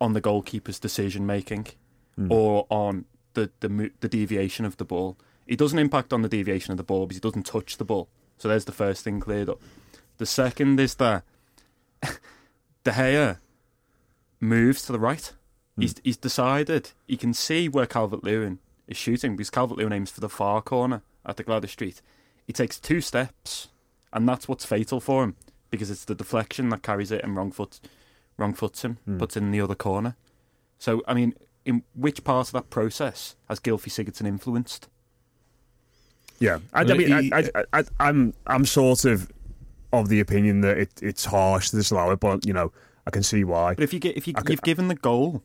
on 0.00 0.12
the 0.12 0.20
goalkeeper's 0.20 0.78
decision 0.78 1.26
making 1.26 1.66
Hmm. 2.16 2.32
or 2.32 2.66
on 2.68 3.04
the, 3.34 3.50
the 3.60 3.90
the 4.00 4.08
deviation 4.08 4.64
of 4.64 4.76
the 4.76 4.84
ball. 4.84 5.16
It 5.46 5.58
doesn't 5.58 5.78
impact 5.78 6.12
on 6.12 6.22
the 6.22 6.28
deviation 6.28 6.72
of 6.72 6.76
the 6.76 6.82
ball 6.84 7.06
because 7.06 7.16
he 7.18 7.20
doesn't 7.28 7.46
touch 7.46 7.76
the 7.76 7.84
ball. 7.84 8.08
So 8.38 8.48
there's 8.48 8.64
the 8.64 8.72
first 8.72 9.04
thing 9.04 9.20
cleared 9.20 9.48
up. 9.48 9.60
The 10.18 10.26
second 10.26 10.80
is 10.80 10.96
that 10.96 11.22
De 12.84 12.90
Gea 12.90 13.38
moves 14.40 14.82
to 14.86 14.92
the 14.92 14.98
right. 14.98 15.32
He's 15.78 15.94
he's 16.02 16.16
decided 16.16 16.90
he 17.06 17.16
can 17.16 17.32
see 17.32 17.68
where 17.68 17.86
Calvert 17.86 18.24
Lewin 18.24 18.58
is 18.88 18.96
shooting 18.96 19.36
because 19.36 19.50
Calvert 19.50 19.78
Lewin 19.78 19.92
aims 19.92 20.10
for 20.10 20.20
the 20.20 20.28
far 20.28 20.60
corner 20.60 21.02
at 21.24 21.36
the 21.36 21.44
Gwladys 21.44 21.68
Street. 21.70 22.02
He 22.48 22.54
takes 22.54 22.80
two 22.80 23.02
steps, 23.02 23.68
and 24.10 24.26
that's 24.26 24.48
what's 24.48 24.64
fatal 24.64 25.00
for 25.00 25.22
him 25.22 25.36
because 25.70 25.90
it's 25.90 26.06
the 26.06 26.14
deflection 26.14 26.70
that 26.70 26.82
carries 26.82 27.12
it 27.12 27.22
and 27.22 27.36
wrong 27.36 27.52
foot 27.52 27.78
wrong 28.38 28.54
foots 28.54 28.82
him, 28.82 28.96
hmm. 29.04 29.18
puts 29.18 29.36
it 29.36 29.42
in 29.42 29.50
the 29.50 29.60
other 29.60 29.74
corner. 29.74 30.16
So 30.78 31.02
I 31.06 31.12
mean, 31.12 31.34
in 31.66 31.82
which 31.94 32.24
part 32.24 32.48
of 32.48 32.52
that 32.54 32.70
process 32.70 33.36
has 33.50 33.60
Gylfi 33.60 33.90
Sigurdsson 33.90 34.26
influenced? 34.26 34.88
Yeah, 36.38 36.60
I, 36.72 36.80
I 36.80 36.94
mean, 36.94 37.12
I, 37.12 37.50
I, 37.54 37.64
I, 37.74 37.84
I'm 38.00 38.32
I'm 38.46 38.64
sort 38.64 39.04
of 39.04 39.30
of 39.92 40.08
the 40.08 40.20
opinion 40.20 40.62
that 40.62 40.78
it, 40.78 40.90
it's 41.02 41.26
harsh 41.26 41.68
to 41.68 41.76
disallow 41.76 42.12
it, 42.12 42.20
but 42.20 42.46
you 42.46 42.54
know, 42.54 42.72
I 43.06 43.10
can 43.10 43.22
see 43.22 43.44
why. 43.44 43.74
But 43.74 43.84
if 43.84 43.92
you 43.92 44.00
get 44.00 44.16
if 44.16 44.26
you 44.26 44.32
I 44.38 44.42
you've 44.48 44.62
given 44.62 44.88
the 44.88 44.94
goal, 44.94 45.42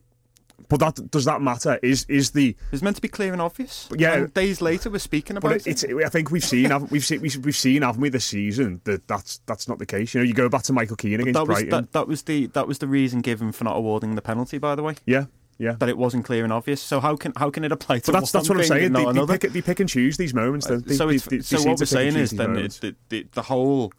But 0.69 0.80
that 0.80 1.12
does 1.12 1.26
that 1.26 1.41
matter? 1.41 1.80
Is 1.82 2.06
is 2.10 2.32
the 2.32 2.56
it's 2.71 2.82
meant 2.82 2.95
to 2.97 3.02
be 3.02 3.08
clear 3.08 3.34
and 3.34 3.41
obvious. 3.41 3.89
Yeah. 3.95 4.13
And 4.13 4.34
days 4.34 4.62
later 4.62 4.89
we're 4.89 4.99
speaking 4.99 5.38
about 5.38 5.49
but 5.49 5.67
it, 5.67 5.67
it's 5.67 5.84
I 5.84 6.10
think 6.10 6.32
we've 6.32 6.43
seen 6.43 6.69
haven't, 6.71 6.91
we've 6.91 7.06
seen 7.06 7.21
we've, 7.21 7.56
seen 7.56 7.82
haven't 7.82 8.02
we 8.02 8.10
this 8.10 8.26
season 8.26 8.82
that 8.86 9.08
that's 9.08 9.39
that's 9.45 9.67
not 9.67 9.80
the 9.80 9.86
case. 9.86 10.13
You 10.13 10.21
know, 10.21 10.26
you 10.26 10.34
go 10.34 10.49
back 10.49 10.63
to 10.63 10.73
Michael 10.73 10.95
Keane 10.95 11.19
against 11.19 11.34
that 11.34 11.47
was 11.47 11.60
Brighton. 11.60 11.69
that, 11.69 11.91
that 11.93 12.08
was 12.08 12.23
the 12.23 12.47
that 12.47 12.67
was 12.67 12.80
the 12.80 12.88
reason 12.88 13.21
given 13.21 13.52
for 13.52 13.63
not 13.63 13.76
awarding 13.76 14.15
the 14.15 14.21
penalty. 14.21 14.58
By 14.58 14.76
the 14.76 14.84
way, 14.84 14.95
yeah, 15.06 15.26
yeah. 15.58 15.73
that 15.80 15.89
it 15.89 15.97
wasn't 15.97 16.26
clear 16.26 16.43
and 16.43 16.54
obvious. 16.54 16.82
So 16.82 16.99
how 16.99 17.15
can 17.15 17.34
how 17.36 17.49
can 17.49 17.63
it 17.63 17.71
apply 17.71 17.99
to 17.99 18.12
But 18.12 18.19
that's 18.19 18.32
that's 18.32 18.49
what 18.49 18.58
I'm 18.60 18.63
saying. 18.65 18.93
They, 18.93 19.06
they, 19.06 19.38
pick, 19.38 19.52
they 19.52 19.62
pick 19.62 19.80
and 19.80 19.89
choose 19.89 20.17
these 20.17 20.34
moments. 20.34 20.67
they? 20.67 20.95
so 20.95 21.08
They- 21.08 21.15
it's, 21.15 21.26
they- 21.26 21.38
they 21.38 21.41
so 21.43 21.58
what 21.69 21.80
we're 21.80 21.86
saying 21.86 22.15
is 22.15 22.32
then 22.32 22.56
it, 22.58 22.71
the, 22.82 22.95
the 23.10 23.28
the 23.34 23.41
whole 23.43 23.91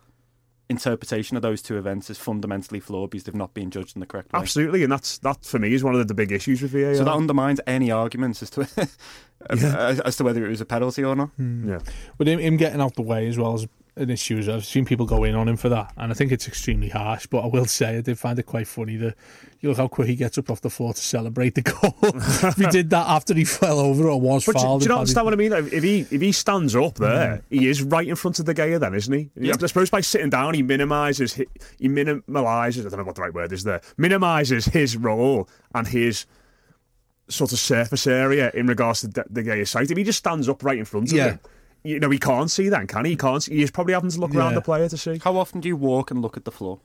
interpretation 0.69 1.37
of 1.37 1.43
those 1.43 1.61
two 1.61 1.77
events 1.77 2.09
is 2.11 2.19
fundamentally 2.19 2.81
flawed 2.81 3.11
because 3.11 3.25
they've 3.25 3.35
not 3.35 3.55
been 3.55 3.71
judged 3.71 3.97
in 3.97 4.01
the 4.01 4.07
correct 4.07 4.33
way. 4.33 4.41
Absolutely, 4.41 4.83
and 4.83 4.91
that's 4.91 5.19
that 5.19 5.45
for 5.45 5.59
me 5.59 5.75
is 5.75 5.85
one 5.85 5.95
of 5.95 5.99
the, 5.99 6.05
the 6.05 6.15
big 6.15 6.33
issues 6.33 6.63
with 6.63 6.73
VAR. 6.73 6.95
So 6.95 7.05
that 7.05 7.15
undermines 7.15 7.61
any 7.67 7.91
arguments 7.91 8.43
as 8.43 8.51
to 8.51 8.69
as, 9.51 10.01
as 10.01 10.17
to 10.17 10.25
whether 10.25 10.45
it 10.45 10.49
was 10.49 10.61
a 10.61 10.67
penalty 10.67 11.05
or 11.05 11.15
not. 11.15 11.29
Hmm. 11.31 11.69
yeah. 11.69 11.79
But 12.19 12.29
him, 12.29 12.39
him 12.39 12.57
getting 12.57 12.81
out 12.81 12.95
the 12.95 13.03
way 13.03 13.29
as 13.29 13.39
well 13.39 13.55
as 13.55 13.67
an 13.97 14.11
issue. 14.11 14.39
is 14.39 14.49
I've 14.49 14.65
seen 14.65 14.85
people 14.85 15.07
go 15.07 15.25
in 15.25 15.35
on 15.35 15.49
him 15.49 15.57
for 15.57 15.69
that, 15.69 15.93
and 15.97 16.11
I 16.11 16.15
think 16.15 16.33
it's 16.33 16.49
extremely 16.49 16.89
harsh. 16.89 17.27
But 17.27 17.45
I 17.45 17.47
will 17.47 17.67
say 17.67 17.99
I 17.99 18.01
did 18.01 18.19
find 18.19 18.39
it 18.39 18.45
quite 18.45 18.67
funny 18.67 18.97
that 18.97 19.15
you 19.61 19.69
look 19.69 19.79
how 19.79 19.89
quick 19.89 20.09
he 20.09 20.17
gets 20.17 20.37
up 20.37 20.51
off 20.51 20.61
the 20.61 20.71
floor 20.71 20.93
to 20.93 21.01
celebrate 21.01 21.55
the 21.55 21.63
goal. 21.63 22.53
he 22.57 22.67
did 22.67 22.91
that 22.91 23.07
after 23.09 23.35
he 23.35 23.45
fell 23.45 23.79
over 23.79 24.09
or 24.09 24.21
was 24.21 24.45
But 24.45 24.57
do, 24.57 24.63
fouled, 24.63 24.81
do 24.81 24.85
you 24.85 24.89
not 24.89 25.01
understand 25.01 25.25
what 25.25 25.35
I 25.35 25.37
mean? 25.37 25.53
If 25.53 25.83
he 25.83 26.01
if 26.11 26.21
he 26.21 26.33
stands 26.33 26.75
up 26.75 26.97
there, 26.97 27.37
mm. 27.37 27.43
he 27.51 27.69
is 27.69 27.83
right 27.83 28.07
in 28.07 28.17
front 28.17 28.39
of 28.39 28.47
De 28.47 28.55
Gea, 28.55 28.79
then, 28.79 28.95
isn't 28.95 29.13
he? 29.13 29.31
Yeah. 29.37 29.55
I 29.61 29.67
suppose 29.67 29.91
by 29.91 30.01
sitting 30.01 30.31
down, 30.31 30.55
he 30.55 30.63
minimises 30.63 31.35
he 31.35 31.89
minimalises. 31.89 32.87
I 32.87 32.89
don't 32.89 32.99
know 32.99 33.05
what 33.05 33.15
the 33.15 33.23
right 33.23 33.35
word 33.35 33.53
is 33.53 33.65
there. 33.65 33.81
Minimises 33.97 34.67
his 34.67 34.97
role 34.97 35.49
and 35.75 35.87
his 35.87 36.27
sort 37.29 37.53
of 37.53 37.59
surface 37.59 38.07
area 38.07 38.51
in 38.55 38.67
regards 38.67 39.01
to 39.01 39.09
the, 39.09 39.25
De 39.33 39.43
Gea 39.43 39.67
site. 39.67 39.91
If 39.91 39.97
he 39.97 40.05
just 40.05 40.19
stands 40.19 40.49
up 40.49 40.63
right 40.63 40.79
in 40.79 40.85
front 40.85 41.11
of 41.11 41.17
Yeah. 41.17 41.31
him, 41.31 41.41
you 41.85 42.01
know, 42.01 42.11
he 42.11 42.19
can't 42.19 42.51
see 42.51 42.69
then, 42.71 42.87
can 42.87 43.05
he? 43.05 43.13
He 43.13 43.17
can't. 43.17 43.43
See. 43.43 43.57
He's 43.57 43.71
probably 43.71 43.93
having 43.93 44.11
to 44.11 44.19
look 44.19 44.35
around 44.35 44.55
the 44.55 44.63
player 44.63 44.89
to 44.89 44.97
see. 44.97 45.21
How 45.23 45.37
often 45.37 45.61
do 45.61 45.69
you 45.69 45.77
walk 45.77 46.11
and 46.11 46.23
look 46.23 46.37
at 46.37 46.45
the 46.45 46.51
floor? 46.51 46.81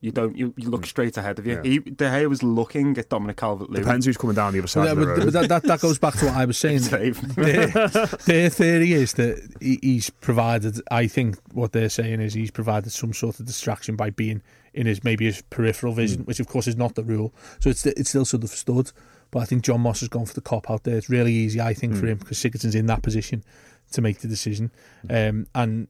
You 0.00 0.10
don't. 0.10 0.36
You, 0.36 0.52
you 0.56 0.68
look 0.68 0.82
mm. 0.82 0.86
straight 0.86 1.16
ahead 1.16 1.38
of 1.38 1.46
you. 1.46 1.60
Yeah. 1.62 1.62
He, 1.62 1.78
De 1.78 2.04
Gea 2.06 2.28
was 2.28 2.42
looking 2.42 2.98
at 2.98 3.08
Dominic 3.08 3.36
Calvert-Lewin. 3.36 3.84
Depends 3.84 4.04
who's 4.04 4.16
coming 4.16 4.34
down 4.34 4.52
the 4.52 4.58
other 4.58 4.66
side 4.66 4.86
Yeah, 4.86 4.92
of 4.92 4.98
the 4.98 5.06
but, 5.06 5.18
road. 5.18 5.32
that, 5.32 5.48
that, 5.48 5.62
that 5.62 5.80
goes 5.80 5.98
back 5.98 6.14
to 6.14 6.26
what 6.26 6.34
I 6.34 6.44
was 6.44 6.58
saying. 6.58 6.80
Dave. 6.82 7.34
their, 7.36 7.68
their 8.26 8.50
theory 8.50 8.94
is 8.94 9.12
that 9.12 9.48
he, 9.60 9.78
he's 9.80 10.10
provided. 10.10 10.80
I 10.90 11.06
think 11.06 11.38
what 11.52 11.70
they're 11.70 11.88
saying 11.88 12.20
is 12.20 12.34
he's 12.34 12.50
provided 12.50 12.90
some 12.90 13.12
sort 13.12 13.38
of 13.38 13.46
distraction 13.46 13.94
by 13.94 14.10
being 14.10 14.42
in 14.74 14.86
his 14.86 15.04
maybe 15.04 15.26
his 15.26 15.42
peripheral 15.42 15.92
vision, 15.92 16.24
mm. 16.24 16.26
which 16.26 16.40
of 16.40 16.48
course 16.48 16.66
is 16.66 16.76
not 16.76 16.96
the 16.96 17.04
rule. 17.04 17.32
So 17.60 17.70
it's 17.70 17.86
it's 17.86 18.08
still 18.08 18.24
sort 18.24 18.42
of 18.42 18.50
stood. 18.50 18.90
But 19.32 19.40
I 19.40 19.44
think 19.46 19.62
John 19.64 19.80
Moss 19.80 19.98
has 20.00 20.08
gone 20.08 20.26
for 20.26 20.34
the 20.34 20.40
cop 20.40 20.70
out 20.70 20.84
there. 20.84 20.96
It's 20.96 21.10
really 21.10 21.32
easy, 21.32 21.60
I 21.60 21.74
think, 21.74 21.96
for 21.96 22.06
him 22.06 22.18
because 22.18 22.38
Sigurdsson's 22.38 22.74
in 22.76 22.86
that 22.86 23.02
position 23.02 23.42
to 23.92 24.00
make 24.00 24.18
the 24.20 24.28
decision. 24.28 24.70
Um, 25.10 25.46
and 25.54 25.88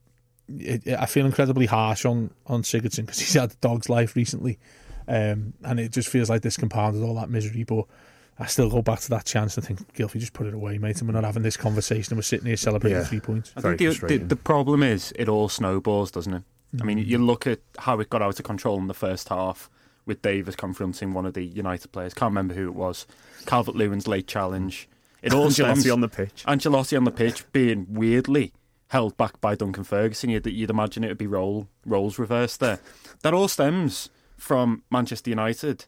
it, 0.49 0.87
it- 0.87 0.99
I 0.99 1.05
feel 1.07 1.27
incredibly 1.27 1.67
harsh 1.67 2.05
on 2.07 2.31
on 2.47 2.63
Sigurdsson 2.63 3.03
because 3.07 3.19
he's 3.21 3.35
had 3.35 3.51
a 3.53 3.57
dog's 3.57 3.89
life 3.91 4.17
recently, 4.17 4.59
um, 5.09 5.53
and 5.65 5.79
it 5.79 5.93
just 5.93 6.09
feels 6.09 6.31
like 6.31 6.43
this 6.43 6.57
compounded 6.57 7.03
all 7.03 7.17
that 7.17 7.29
misery. 7.31 7.65
But 7.65 7.85
I 8.39 8.47
still 8.47 8.71
go 8.71 8.81
back 8.81 9.01
to 9.01 9.11
that 9.11 9.25
chance 9.27 9.57
and 9.57 9.67
think, 9.67 9.93
Gylfi, 9.95 10.19
just 10.19 10.33
put 10.33 10.47
it 10.47 10.55
away, 10.55 10.79
mate. 10.79 10.99
And 11.01 11.09
we're 11.09 11.13
not 11.15 11.25
having 11.25 11.43
this 11.43 11.57
conversation. 11.57 12.13
and 12.13 12.19
We're 12.19 12.23
sitting 12.23 12.47
here 12.47 12.57
celebrating 12.57 12.99
Yeah. 12.99 13.05
three 13.05 13.21
points. 13.21 13.53
I 13.57 13.61
Very 13.61 13.77
think 13.77 14.01
the, 14.01 14.19
the, 14.19 14.25
the 14.25 14.37
problem 14.37 14.83
is 14.83 15.13
it 15.17 15.29
all 15.29 15.49
snowballs, 15.49 16.11
doesn't 16.11 16.33
it? 16.33 16.43
I 16.81 16.85
mean, 16.85 16.97
you 16.99 17.19
look 17.19 17.47
at 17.47 17.59
how 17.79 18.01
it 18.01 18.09
got 18.09 18.23
out 18.23 18.39
of 18.39 18.45
control 18.47 18.79
in 18.79 18.87
the 18.87 18.95
first 18.95 19.29
half 19.29 19.69
with 20.07 20.23
Davies 20.23 20.57
confronting 20.57 21.13
one 21.13 21.27
of 21.27 21.35
the 21.35 21.45
United 21.45 21.93
players. 21.93 22.15
Can't 22.15 22.31
remember 22.31 22.55
who 22.55 22.69
it 22.69 22.75
was. 22.75 23.07
Calvert 23.47 23.75
Lewin's 23.77 24.09
late 24.09 24.27
challenge. 24.27 24.89
It 25.23 25.33
all 25.33 25.51
stems, 25.51 25.89
on 25.89 26.01
the 26.01 26.09
pitch. 26.09 26.45
Ancelotti 26.47 26.97
on 26.97 27.05
the 27.05 27.13
pitch 27.13 27.45
being 27.53 27.87
weirdly 27.89 28.53
held 28.89 29.17
back 29.17 29.41
by 29.41 29.55
Duncan 29.55 29.85
Ferguson. 29.85 30.31
You'd, 30.31 30.47
you'd 30.47 30.71
imagine 30.71 31.05
it 31.05 31.09
would 31.09 31.19
be 31.19 31.27
role 31.27 31.69
roles 31.87 32.19
reversed 32.19 32.61
there. 32.61 32.81
That 33.23 33.33
all 33.33 33.49
stems 33.49 34.11
from 34.37 34.83
Manchester 34.91 35.31
United 35.31 35.87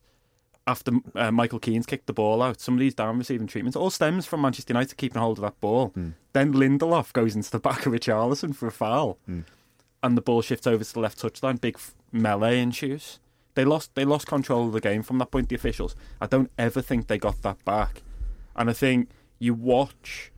after 0.67 0.93
uh, 1.15 1.31
Michael 1.31 1.59
Keane's 1.59 1.85
kicked 1.85 2.07
the 2.07 2.13
ball 2.13 2.41
out. 2.41 2.61
Somebody's 2.61 2.95
down 2.95 3.19
receiving 3.19 3.47
treatment. 3.47 3.77
It 3.77 3.79
all 3.79 3.91
stems 3.91 4.25
from 4.25 4.41
Manchester 4.41 4.73
United 4.73 4.97
keeping 4.97 5.21
hold 5.21 5.39
of 5.39 5.43
that 5.43 5.61
ball. 5.61 5.93
Then 6.33 6.55
Lindelof 6.55 7.13
goes 7.13 7.35
into 7.37 7.51
the 7.51 7.59
back 7.59 7.85
of 7.85 7.93
Richarlison 7.93 8.55
for 8.55 8.67
a 8.69 8.73
foul, 8.73 9.19
and 10.03 10.17
the 10.17 10.23
ball 10.23 10.41
shifts 10.43 10.67
over 10.67 10.83
to 10.85 10.93
the 10.95 11.01
left 11.01 11.21
touchline. 11.21 11.61
Big 11.61 11.77
melee 12.13 12.61
ensues. 12.61 13.19
They 13.55 13.65
lost. 13.65 13.95
They 13.95 14.05
lost 14.05 14.27
control 14.27 14.67
of 14.67 14.73
the 14.73 14.81
game 14.81 15.03
from 15.03 15.19
that 15.19 15.31
point. 15.31 15.49
The 15.49 15.55
officials. 15.55 15.95
I 16.21 16.27
don't 16.27 16.51
ever 16.59 16.83
think 16.83 17.07
they 17.07 17.19
got 17.19 17.43
that 17.43 17.65
back. 17.65 18.03
And 18.57 18.71
I 18.71 18.73
think 18.73 19.11
you 19.39 19.55
watch 19.55 20.33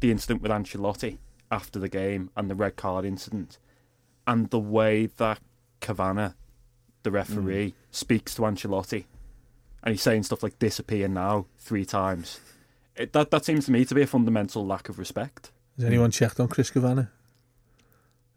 the 0.00 0.10
incident 0.10 0.42
with 0.42 0.50
Ancelotti 0.50 1.18
after 1.50 1.78
the 1.78 1.88
game 1.88 2.30
and 2.36 2.50
the 2.50 2.54
red 2.54 2.76
card 2.76 3.04
incident, 3.04 3.58
and 4.26 4.50
the 4.50 4.58
way 4.58 5.06
that 5.18 5.38
Kavanagh, 5.80 6.32
the 7.02 7.10
referee, 7.10 7.70
mm. 7.70 7.74
speaks 7.90 8.34
to 8.34 8.42
Ancelotti, 8.42 9.04
and 9.82 9.92
he's 9.92 10.02
saying 10.02 10.22
stuff 10.24 10.42
like 10.42 10.58
"disappear 10.58 11.08
now" 11.08 11.46
three 11.58 11.84
times. 11.84 12.40
It, 12.96 13.12
that 13.12 13.30
that 13.30 13.44
seems 13.44 13.66
to 13.66 13.72
me 13.72 13.84
to 13.84 13.94
be 13.94 14.02
a 14.02 14.06
fundamental 14.06 14.66
lack 14.66 14.88
of 14.88 14.98
respect. 14.98 15.50
Has 15.76 15.84
anyone 15.86 16.10
checked 16.10 16.40
on 16.40 16.48
Chris 16.48 16.70
Kavanagh? 16.70 17.06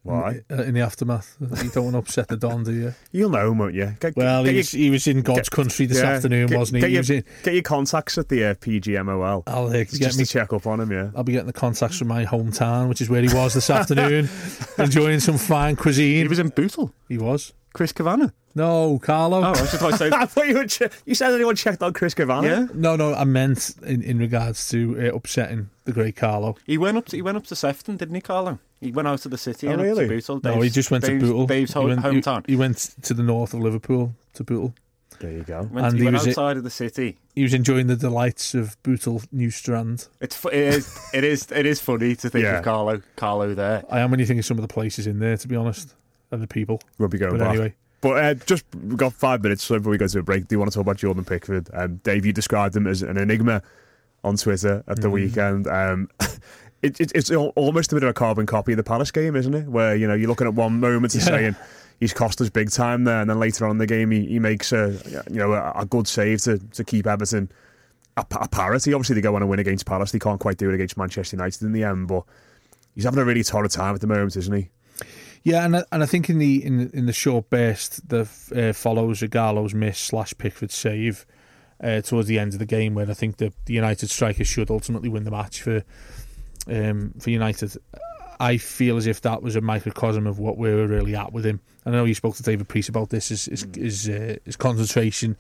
Why? 0.05 0.41
In, 0.49 0.59
in 0.59 0.73
the 0.75 0.81
aftermath, 0.81 1.35
you 1.39 1.69
don't 1.71 1.85
want 1.85 1.93
to 1.95 1.97
upset 1.99 2.27
the 2.27 2.37
Don, 2.37 2.63
do 2.63 2.71
you? 2.71 2.93
You'll 3.11 3.31
know, 3.31 3.51
him, 3.51 3.57
won't 3.57 3.73
you? 3.73 3.95
Get, 3.99 4.15
Well, 4.15 4.43
get 4.43 4.49
he 4.51 4.55
your- 4.55 4.59
was, 4.59 4.71
he 4.71 4.89
was 4.91 5.07
in 5.07 5.21
God's 5.23 5.49
country 5.49 5.87
this 5.87 5.97
yeah, 5.99 6.11
afternoon, 6.11 6.47
get- 6.47 6.57
wasn't 6.59 6.75
he? 6.77 6.81
Get 6.81 6.87
he 6.89 6.93
your, 6.93 6.99
was 7.01 7.09
in, 7.09 7.23
get 7.43 7.53
your 7.55 7.63
contacts 7.63 8.17
at 8.17 8.29
the 8.29 8.45
uh, 8.45 8.53
PGMOL. 8.55 9.43
I'll 9.47 9.67
uh, 9.67 9.83
just 9.83 9.99
get 9.99 10.11
to 10.11 10.17
me 10.17 10.25
check 10.25 10.53
up 10.53 10.67
on 10.67 10.79
him, 10.79 10.91
yeah. 10.91 11.09
I'll 11.15 11.23
be 11.23 11.31
getting 11.31 11.47
the 11.47 11.53
contacts 11.53 11.97
from 11.97 12.07
my 12.07 12.23
hometown, 12.25 12.87
which 12.89 13.01
is 13.01 13.09
where 13.09 13.21
he 13.23 13.33
was 13.33 13.53
this 13.55 13.69
afternoon, 13.69 14.29
enjoying 14.77 15.19
some 15.19 15.37
fine 15.37 15.75
cuisine. 15.75 16.17
He 16.23 16.27
was 16.27 16.39
in 16.39 16.49
Bootle. 16.49 16.93
He 17.09 17.17
was. 17.17 17.53
Chris 17.73 17.91
Kavanagh. 17.91 18.29
No, 18.57 18.99
Carlo. 18.99 19.39
Oh, 19.39 19.43
I 19.43 19.49
was 19.49 19.71
just 19.71 19.81
like 19.81 19.95
saying, 19.95 20.13
I 20.15 20.25
thought 20.25 20.47
you, 20.47 20.55
were 20.55 20.65
che- 20.65 20.87
you 21.05 21.13
said 21.13 21.33
anyone 21.33 21.57
checked 21.57 21.83
on 21.83 21.91
Chris 21.91 22.13
Cavani? 22.13 22.43
yeah. 22.45 22.67
No, 22.73 22.95
no, 22.95 23.13
I 23.13 23.25
meant 23.25 23.75
in, 23.85 24.01
in 24.01 24.17
regards 24.17 24.69
to 24.69 24.97
uh, 25.11 25.13
upsetting 25.15 25.69
the 25.83 25.91
great 25.91 26.15
Carlo. 26.15 26.55
He 26.65 26.77
went 26.77 26.95
up. 26.97 27.07
To, 27.07 27.17
he 27.17 27.21
went 27.21 27.35
up 27.35 27.45
to 27.47 27.55
Sefton, 27.55 27.97
didn't 27.97 28.15
he, 28.15 28.21
Carlo? 28.21 28.59
He 28.85 28.91
went 28.91 29.07
out 29.07 29.25
of 29.25 29.31
the 29.31 29.37
city 29.37 29.67
Oh, 29.67 29.71
and 29.71 29.81
really? 29.81 30.03
to 30.07 30.09
Bootle. 30.13 30.39
no, 30.43 30.61
he 30.61 30.69
just 30.69 30.91
went 30.91 31.03
Dave's, 31.03 31.23
to 31.23 31.27
Bootle. 31.27 31.47
Dave's 31.47 31.73
he, 31.73 31.79
went, 31.79 32.01
he- 32.01 32.07
hometown. 32.07 32.47
He, 32.47 32.55
went 32.55 32.77
to 33.01 33.13
the 33.13 33.23
north 33.23 33.53
of 33.53 33.61
Liverpool 33.61 34.13
to 34.35 34.43
Bootle. 34.43 34.73
There 35.19 35.31
you 35.31 35.43
go. 35.43 35.63
Went, 35.71 35.87
and 35.87 35.93
he, 35.95 35.99
he 35.99 36.05
went 36.05 36.13
was- 36.17 36.27
outside 36.27 36.57
of 36.57 36.63
the 36.63 36.69
city. 36.69 37.17
He 37.35 37.41
was 37.43 37.53
enjoying 37.53 37.87
the 37.87 37.95
delights 37.95 38.53
of 38.53 38.81
Bootle 38.83 39.21
New 39.31 39.49
Strand. 39.49 40.07
It's 40.21 40.35
fu- 40.35 40.49
it 40.49 40.55
is 40.55 41.09
it 41.13 41.23
is 41.23 41.51
it 41.51 41.65
is 41.65 41.79
funny 41.81 42.15
to 42.17 42.29
think 42.29 42.43
Yeah. 42.43 42.57
of 42.59 42.63
Carlo 42.65 43.01
Carlo 43.15 43.53
there. 43.55 43.83
I 43.89 44.01
am 44.01 44.11
when 44.11 44.19
you 44.19 44.25
think 44.25 44.39
of 44.39 44.45
some 44.45 44.57
of 44.57 44.61
the 44.61 44.73
places 44.73 45.07
in 45.07 45.19
there, 45.19 45.35
to 45.37 45.47
be 45.47 45.55
honest, 45.55 45.95
and 46.31 46.41
the 46.43 46.47
people. 46.47 46.79
We'll 46.97 47.07
be 47.09 47.17
going 47.17 47.31
But 47.31 47.39
back. 47.39 47.49
anyway, 47.51 47.73
But 48.01 48.23
uh, 48.23 48.33
just 48.45 48.65
we've 48.75 48.97
got 48.97 49.13
five 49.13 49.41
minutes 49.41 49.63
so 49.63 49.77
before 49.77 49.91
we 49.91 49.97
go 49.97 50.07
to 50.07 50.19
a 50.19 50.21
break. 50.23 50.47
Do 50.47 50.55
you 50.55 50.59
want 50.59 50.69
to 50.71 50.75
talk 50.75 50.81
about 50.85 50.97
Jordan 50.97 51.23
Pickford? 51.25 51.69
Um, 51.73 52.01
Dave, 52.03 52.25
you 52.25 52.33
described 52.33 52.75
him 52.75 52.85
as 52.85 53.01
an 53.01 53.17
enigma 53.17 53.61
on 54.23 54.35
Twitter 54.37 54.83
at 54.87 55.01
the 55.01 55.07
Mm. 55.07 55.11
weekend. 55.11 55.67
Um, 55.67 56.09
it, 56.85 56.99
it, 57.01 57.11
it's 57.15 57.31
almost 57.31 57.91
a 57.91 57.95
bit 57.95 58.03
of 58.03 58.09
a 58.09 58.13
carbon 58.13 58.45
copy 58.45 58.73
of 58.73 58.77
the 58.77 58.83
Palace 58.83 59.11
game, 59.11 59.35
isn't 59.35 59.53
it? 59.53 59.67
Where 59.67 59.95
you 59.95 60.07
know 60.07 60.13
you're 60.13 60.29
looking 60.29 60.47
at 60.47 60.53
one 60.53 60.79
moment 60.79 61.13
and 61.13 61.23
Yeah. 61.23 61.29
saying 61.29 61.55
he's 61.99 62.13
cost 62.13 62.41
us 62.41 62.49
big 62.49 62.71
time 62.71 63.03
there, 63.03 63.21
and 63.21 63.29
then 63.29 63.39
later 63.39 63.65
on 63.65 63.71
in 63.71 63.77
the 63.77 63.87
game 63.87 64.11
he, 64.11 64.25
he 64.25 64.39
makes 64.39 64.71
a 64.71 64.97
you 65.29 65.37
know 65.37 65.53
a, 65.53 65.71
a 65.75 65.85
good 65.85 66.07
save 66.07 66.41
to, 66.43 66.57
to 66.57 66.83
keep 66.83 67.07
Everton 67.07 67.51
a, 68.17 68.25
a 68.39 68.47
parity. 68.47 68.93
Obviously, 68.93 69.15
they 69.15 69.21
go 69.21 69.35
on 69.35 69.41
and 69.41 69.49
win 69.49 69.59
against 69.59 69.85
Palace. 69.85 70.11
They 70.11 70.19
can't 70.19 70.39
quite 70.39 70.57
do 70.57 70.69
it 70.69 70.75
against 70.75 70.97
Manchester 70.97 71.35
United 71.35 71.61
in 71.63 71.73
the 71.73 71.83
end, 71.83 72.07
but 72.07 72.23
he's 72.93 73.03
having 73.03 73.19
a 73.19 73.25
really 73.25 73.43
torrid 73.43 73.71
time 73.71 73.95
at 73.95 74.01
the 74.01 74.07
moment, 74.07 74.35
isn't 74.35 74.55
he? 74.55 74.69
Yeah, 75.43 75.63
and 75.63 75.77
I, 75.77 75.83
and 75.91 76.01
I 76.01 76.05
think 76.07 76.29
in 76.29 76.39
the 76.39 76.65
in 76.65 76.89
in 76.91 77.05
the 77.05 77.13
short 77.13 77.49
burst 77.49 78.07
that 78.09 78.27
uh, 78.55 78.73
follows 78.73 79.21
Ighalo's 79.21 79.75
miss 79.75 79.99
slash 79.99 80.33
Pickford 80.37 80.71
save 80.71 81.25
uh, 81.83 82.01
towards 82.01 82.27
the 82.27 82.39
end 82.39 82.53
of 82.53 82.59
the 82.59 82.65
game, 82.65 82.95
where 82.95 83.07
I 83.07 83.13
think 83.13 83.37
the, 83.37 83.53
the 83.65 83.73
United 83.73 84.09
striker 84.09 84.43
should 84.43 84.71
ultimately 84.71 85.07
win 85.09 85.23
the 85.23 85.29
match 85.31 85.61
for 85.61 85.83
um, 86.67 87.13
for 87.19 87.29
United. 87.29 87.75
I 88.39 88.57
feel 88.57 88.97
as 88.97 89.07
if 89.07 89.21
that 89.21 89.41
was 89.41 89.55
a 89.55 89.61
microcosm 89.61 90.27
of 90.27 90.39
what 90.39 90.57
we 90.57 90.73
were 90.73 90.87
really 90.87 91.15
at 91.15 91.31
with 91.31 91.45
him. 91.45 91.61
I 91.85 91.91
know 91.91 92.05
you 92.05 92.15
spoke 92.15 92.35
to 92.35 92.43
David 92.43 92.67
Priest 92.67 92.89
about 92.89 93.09
this. 93.09 93.29
His 93.29 93.45
his 93.45 93.67
his, 93.75 94.09
uh, 94.09 94.35
his 94.43 94.55
concentration, 94.55 95.37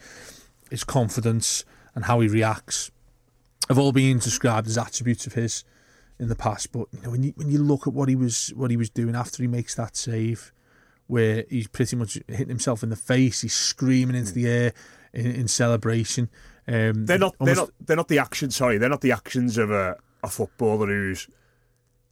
his 0.69 0.83
confidence, 0.83 1.65
and 1.93 2.05
how 2.05 2.19
he 2.19 2.27
reacts 2.27 2.91
have 3.67 3.79
all 3.79 3.91
been 3.91 4.19
described 4.19 4.67
as 4.67 4.77
attributes 4.77 5.25
of 5.25 5.33
his 5.33 5.63
in 6.19 6.29
the 6.29 6.35
past. 6.35 6.71
But 6.71 6.87
you 6.91 7.01
know, 7.01 7.11
when 7.11 7.23
you 7.23 7.33
when 7.35 7.49
you 7.49 7.59
look 7.59 7.87
at 7.87 7.93
what 7.93 8.09
he 8.09 8.15
was 8.15 8.53
what 8.55 8.71
he 8.71 8.77
was 8.77 8.89
doing 8.89 9.15
after 9.15 9.41
he 9.41 9.47
makes 9.47 9.75
that 9.75 9.95
save, 9.95 10.53
where 11.07 11.45
he's 11.49 11.67
pretty 11.67 11.95
much 11.95 12.19
hitting 12.27 12.49
himself 12.49 12.83
in 12.83 12.89
the 12.89 12.95
face, 12.95 13.41
he's 13.41 13.53
screaming 13.53 14.15
into 14.15 14.33
the 14.33 14.47
air 14.47 14.73
in, 15.13 15.27
in 15.27 15.47
celebration. 15.47 16.29
Um, 16.67 17.05
They're 17.05 17.17
not. 17.17 17.35
They're 17.39 17.55
not. 17.55 17.69
They're 17.79 17.97
not 17.97 18.07
the 18.07 18.19
actions. 18.19 18.55
Sorry, 18.55 18.77
they're 18.77 18.89
not 18.89 19.01
the 19.01 19.11
actions 19.11 19.57
of 19.57 19.71
a, 19.71 19.97
a 20.25 20.29
footballer 20.29 20.87
who's 20.87 21.27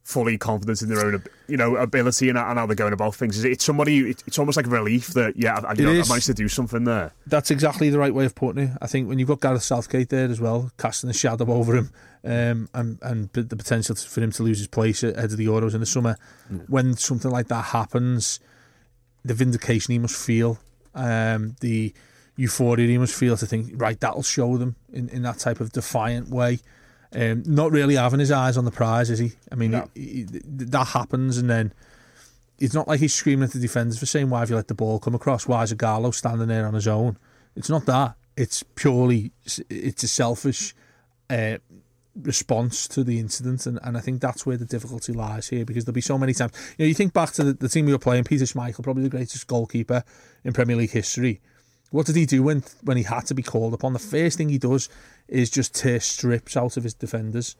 fully 0.02 0.36
confident 0.36 0.82
in 0.82 0.90
their 0.90 1.02
own, 1.06 1.22
you 1.48 1.56
know, 1.56 1.76
ability 1.76 2.28
and, 2.28 2.36
and 2.36 2.58
how 2.58 2.66
they're 2.66 2.76
going 2.76 2.92
about 2.92 3.14
things. 3.14 3.38
Is 3.38 3.44
it- 3.44 3.52
It's 3.52 3.64
somebody. 3.64 4.10
it- 4.10 4.22
It's 4.26 4.38
almost 4.38 4.56
like 4.58 4.66
relief 4.66 5.08
that 5.14 5.34
yeah, 5.36 5.54
I, 5.66 5.72
you 5.72 5.84
know, 5.84 5.92
I 5.92 6.08
managed 6.10 6.26
to 6.26 6.34
do 6.34 6.46
something 6.46 6.84
there. 6.84 7.12
That's 7.26 7.50
exactly 7.50 7.88
the 7.88 7.98
right 7.98 8.12
way 8.14 8.26
of 8.26 8.34
putting 8.34 8.64
it. 8.64 8.70
I 8.82 8.86
think 8.86 9.08
when 9.08 9.18
you've 9.18 9.28
got 9.28 9.40
Gareth 9.40 9.62
Southgate 9.62 10.10
there 10.10 10.28
as 10.28 10.40
well, 10.42 10.70
casting 10.76 11.08
a 11.08 11.14
shadow 11.14 11.50
over 11.50 11.74
him, 11.74 11.90
um, 12.22 12.68
and 12.74 12.98
and 13.00 13.30
the 13.32 13.56
potential 13.56 13.94
for 13.96 14.20
him 14.20 14.30
to 14.32 14.42
lose 14.42 14.58
his 14.58 14.66
place 14.68 15.02
ahead 15.02 15.32
of 15.32 15.38
the 15.38 15.46
Euros 15.46 15.72
in 15.72 15.80
the 15.80 15.86
summer, 15.86 16.18
when 16.68 16.94
something 16.98 17.30
like 17.30 17.48
that 17.48 17.64
happens, 17.66 18.40
the 19.24 19.32
vindication 19.32 19.92
he 19.92 19.98
must 19.98 20.16
feel, 20.16 20.58
um, 20.94 21.56
the 21.60 21.94
euphoria 22.36 22.86
he 22.88 22.98
must 22.98 23.14
feel 23.14 23.38
to 23.38 23.46
think, 23.46 23.70
right, 23.80 23.98
that'll 24.00 24.22
show 24.22 24.58
them 24.58 24.76
in, 24.92 25.08
in 25.08 25.22
that 25.22 25.38
type 25.38 25.60
of 25.60 25.72
defiant 25.72 26.28
way. 26.28 26.58
Um, 27.14 27.42
not 27.46 27.70
really 27.70 27.94
having 27.94 28.18
his 28.20 28.30
eyes 28.32 28.56
on 28.56 28.64
the 28.64 28.70
prize, 28.72 29.08
is 29.10 29.18
he? 29.20 29.32
I 29.52 29.54
mean, 29.54 29.70
No. 29.70 29.88
he- 29.94 30.26
he- 30.30 30.40
that 30.44 30.88
happens, 30.88 31.38
and 31.38 31.48
then 31.48 31.72
it's 32.58 32.74
not 32.74 32.88
like 32.88 33.00
he's 33.00 33.14
screaming 33.14 33.44
at 33.44 33.52
the 33.52 33.60
defenders 33.60 33.98
for 33.98 34.06
saying, 34.06 34.30
"Why 34.30 34.40
have 34.40 34.50
you 34.50 34.56
let 34.56 34.68
the 34.68 34.74
ball 34.74 34.98
come 34.98 35.14
across? 35.14 35.46
Why 35.46 35.62
is 35.62 35.72
Ighalo 35.72 36.12
standing 36.14 36.48
there 36.48 36.66
on 36.66 36.74
his 36.74 36.88
own?" 36.88 37.16
It's 37.54 37.68
not 37.68 37.86
that. 37.86 38.16
It's 38.36 38.64
purely 38.74 39.30
it's 39.70 40.02
a 40.02 40.08
selfish 40.08 40.74
uh, 41.30 41.58
response 42.20 42.86
to 42.88 43.04
the 43.04 43.18
incident, 43.18 43.66
and, 43.66 43.78
and 43.82 43.96
I 43.96 44.00
think 44.00 44.20
that's 44.20 44.44
where 44.46 44.56
the 44.56 44.64
difficulty 44.64 45.12
lies 45.12 45.48
here 45.48 45.64
because 45.64 45.84
there'll 45.84 45.94
be 45.94 46.00
so 46.00 46.18
many 46.18 46.32
times. 46.34 46.52
You 46.78 46.84
know, 46.84 46.88
you 46.88 46.94
think 46.94 47.12
back 47.12 47.32
to 47.32 47.44
the, 47.44 47.52
the 47.52 47.68
team 47.68 47.86
we 47.86 47.92
were 47.92 47.98
playing, 47.98 48.24
Peter 48.24 48.44
Schmeichel, 48.44 48.82
probably 48.82 49.02
the 49.04 49.08
greatest 49.08 49.46
goalkeeper 49.46 50.02
in 50.44 50.52
Premier 50.52 50.76
League 50.76 50.90
history. 50.90 51.40
What 51.94 52.06
did 52.06 52.16
he 52.16 52.26
do 52.26 52.42
when 52.42 52.64
when 52.82 52.96
he 52.96 53.04
had 53.04 53.24
to 53.26 53.34
be 53.34 53.42
called 53.44 53.72
upon? 53.72 53.92
The 53.92 54.00
first 54.00 54.36
thing 54.36 54.48
he 54.48 54.58
does 54.58 54.88
is 55.28 55.48
just 55.48 55.76
tear 55.76 56.00
strips 56.00 56.56
out 56.56 56.76
of 56.76 56.82
his 56.82 56.92
defenders 56.92 57.54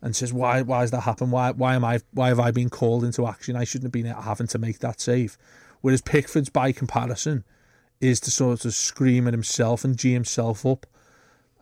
and 0.00 0.14
says, 0.14 0.32
"Why? 0.32 0.62
Why 0.62 0.82
has 0.82 0.92
that 0.92 1.00
happened? 1.00 1.32
Why? 1.32 1.50
Why 1.50 1.74
am 1.74 1.84
I? 1.84 1.98
Why 2.12 2.28
have 2.28 2.38
I 2.38 2.52
been 2.52 2.70
called 2.70 3.02
into 3.02 3.26
action? 3.26 3.56
I 3.56 3.64
shouldn't 3.64 3.86
have 3.86 3.92
been 3.92 4.06
having 4.06 4.46
to 4.46 4.58
make 4.58 4.78
that 4.78 5.00
save." 5.00 5.36
Whereas 5.80 6.02
Pickford's, 6.02 6.50
by 6.50 6.70
comparison, 6.70 7.42
is 8.00 8.20
to 8.20 8.30
sort 8.30 8.64
of 8.64 8.74
scream 8.74 9.26
at 9.26 9.34
himself 9.34 9.84
and 9.84 9.96
g 9.96 10.12
himself 10.12 10.64
up. 10.64 10.86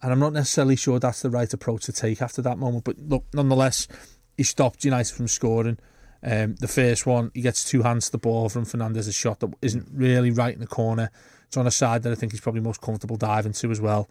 And 0.03 0.13
I'm 0.13 0.21
not 0.21 0.35
necessarily 0.35 0.77
sure 0.77 0.99
that's 0.99 1.23
the 1.23 1.31
right 1.31 1.51
approach 1.51 1.85
to 1.85 1.93
take 1.93 2.21
after 2.21 2.43
that 2.43 2.59
moment. 2.59 2.85
But 2.85 2.99
look, 2.99 3.25
nonetheless, 3.33 3.89
he 4.37 4.43
stopped 4.43 4.85
United 4.85 5.15
from 5.15 5.29
scoring. 5.29 5.79
Um, 6.23 6.57
the 6.57 6.69
first 6.69 7.07
one, 7.07 7.31
he 7.33 7.41
gets 7.41 7.65
two 7.65 7.85
hands 7.85 8.07
to 8.07 8.13
the 8.13 8.19
ball 8.19 8.51
from 8.51 8.67
Fernandes's 8.67 9.15
shot 9.15 9.41
that 9.41 9.55
isn't 9.63 9.89
really 9.91 10.31
right 10.31 10.53
in 10.53 10.61
the 10.61 10.67
corner. 10.67 11.11
It's 11.49 11.57
on 11.57 11.67
a 11.67 11.71
side 11.71 12.03
that 12.03 12.13
I 12.13 12.15
think 12.15 12.33
he's 12.33 12.41
probably 12.41 12.61
most 12.61 12.81
comfortable 12.81 13.17
diving 13.17 13.53
to 13.53 13.71
as 13.71 13.81
well. 13.81 14.09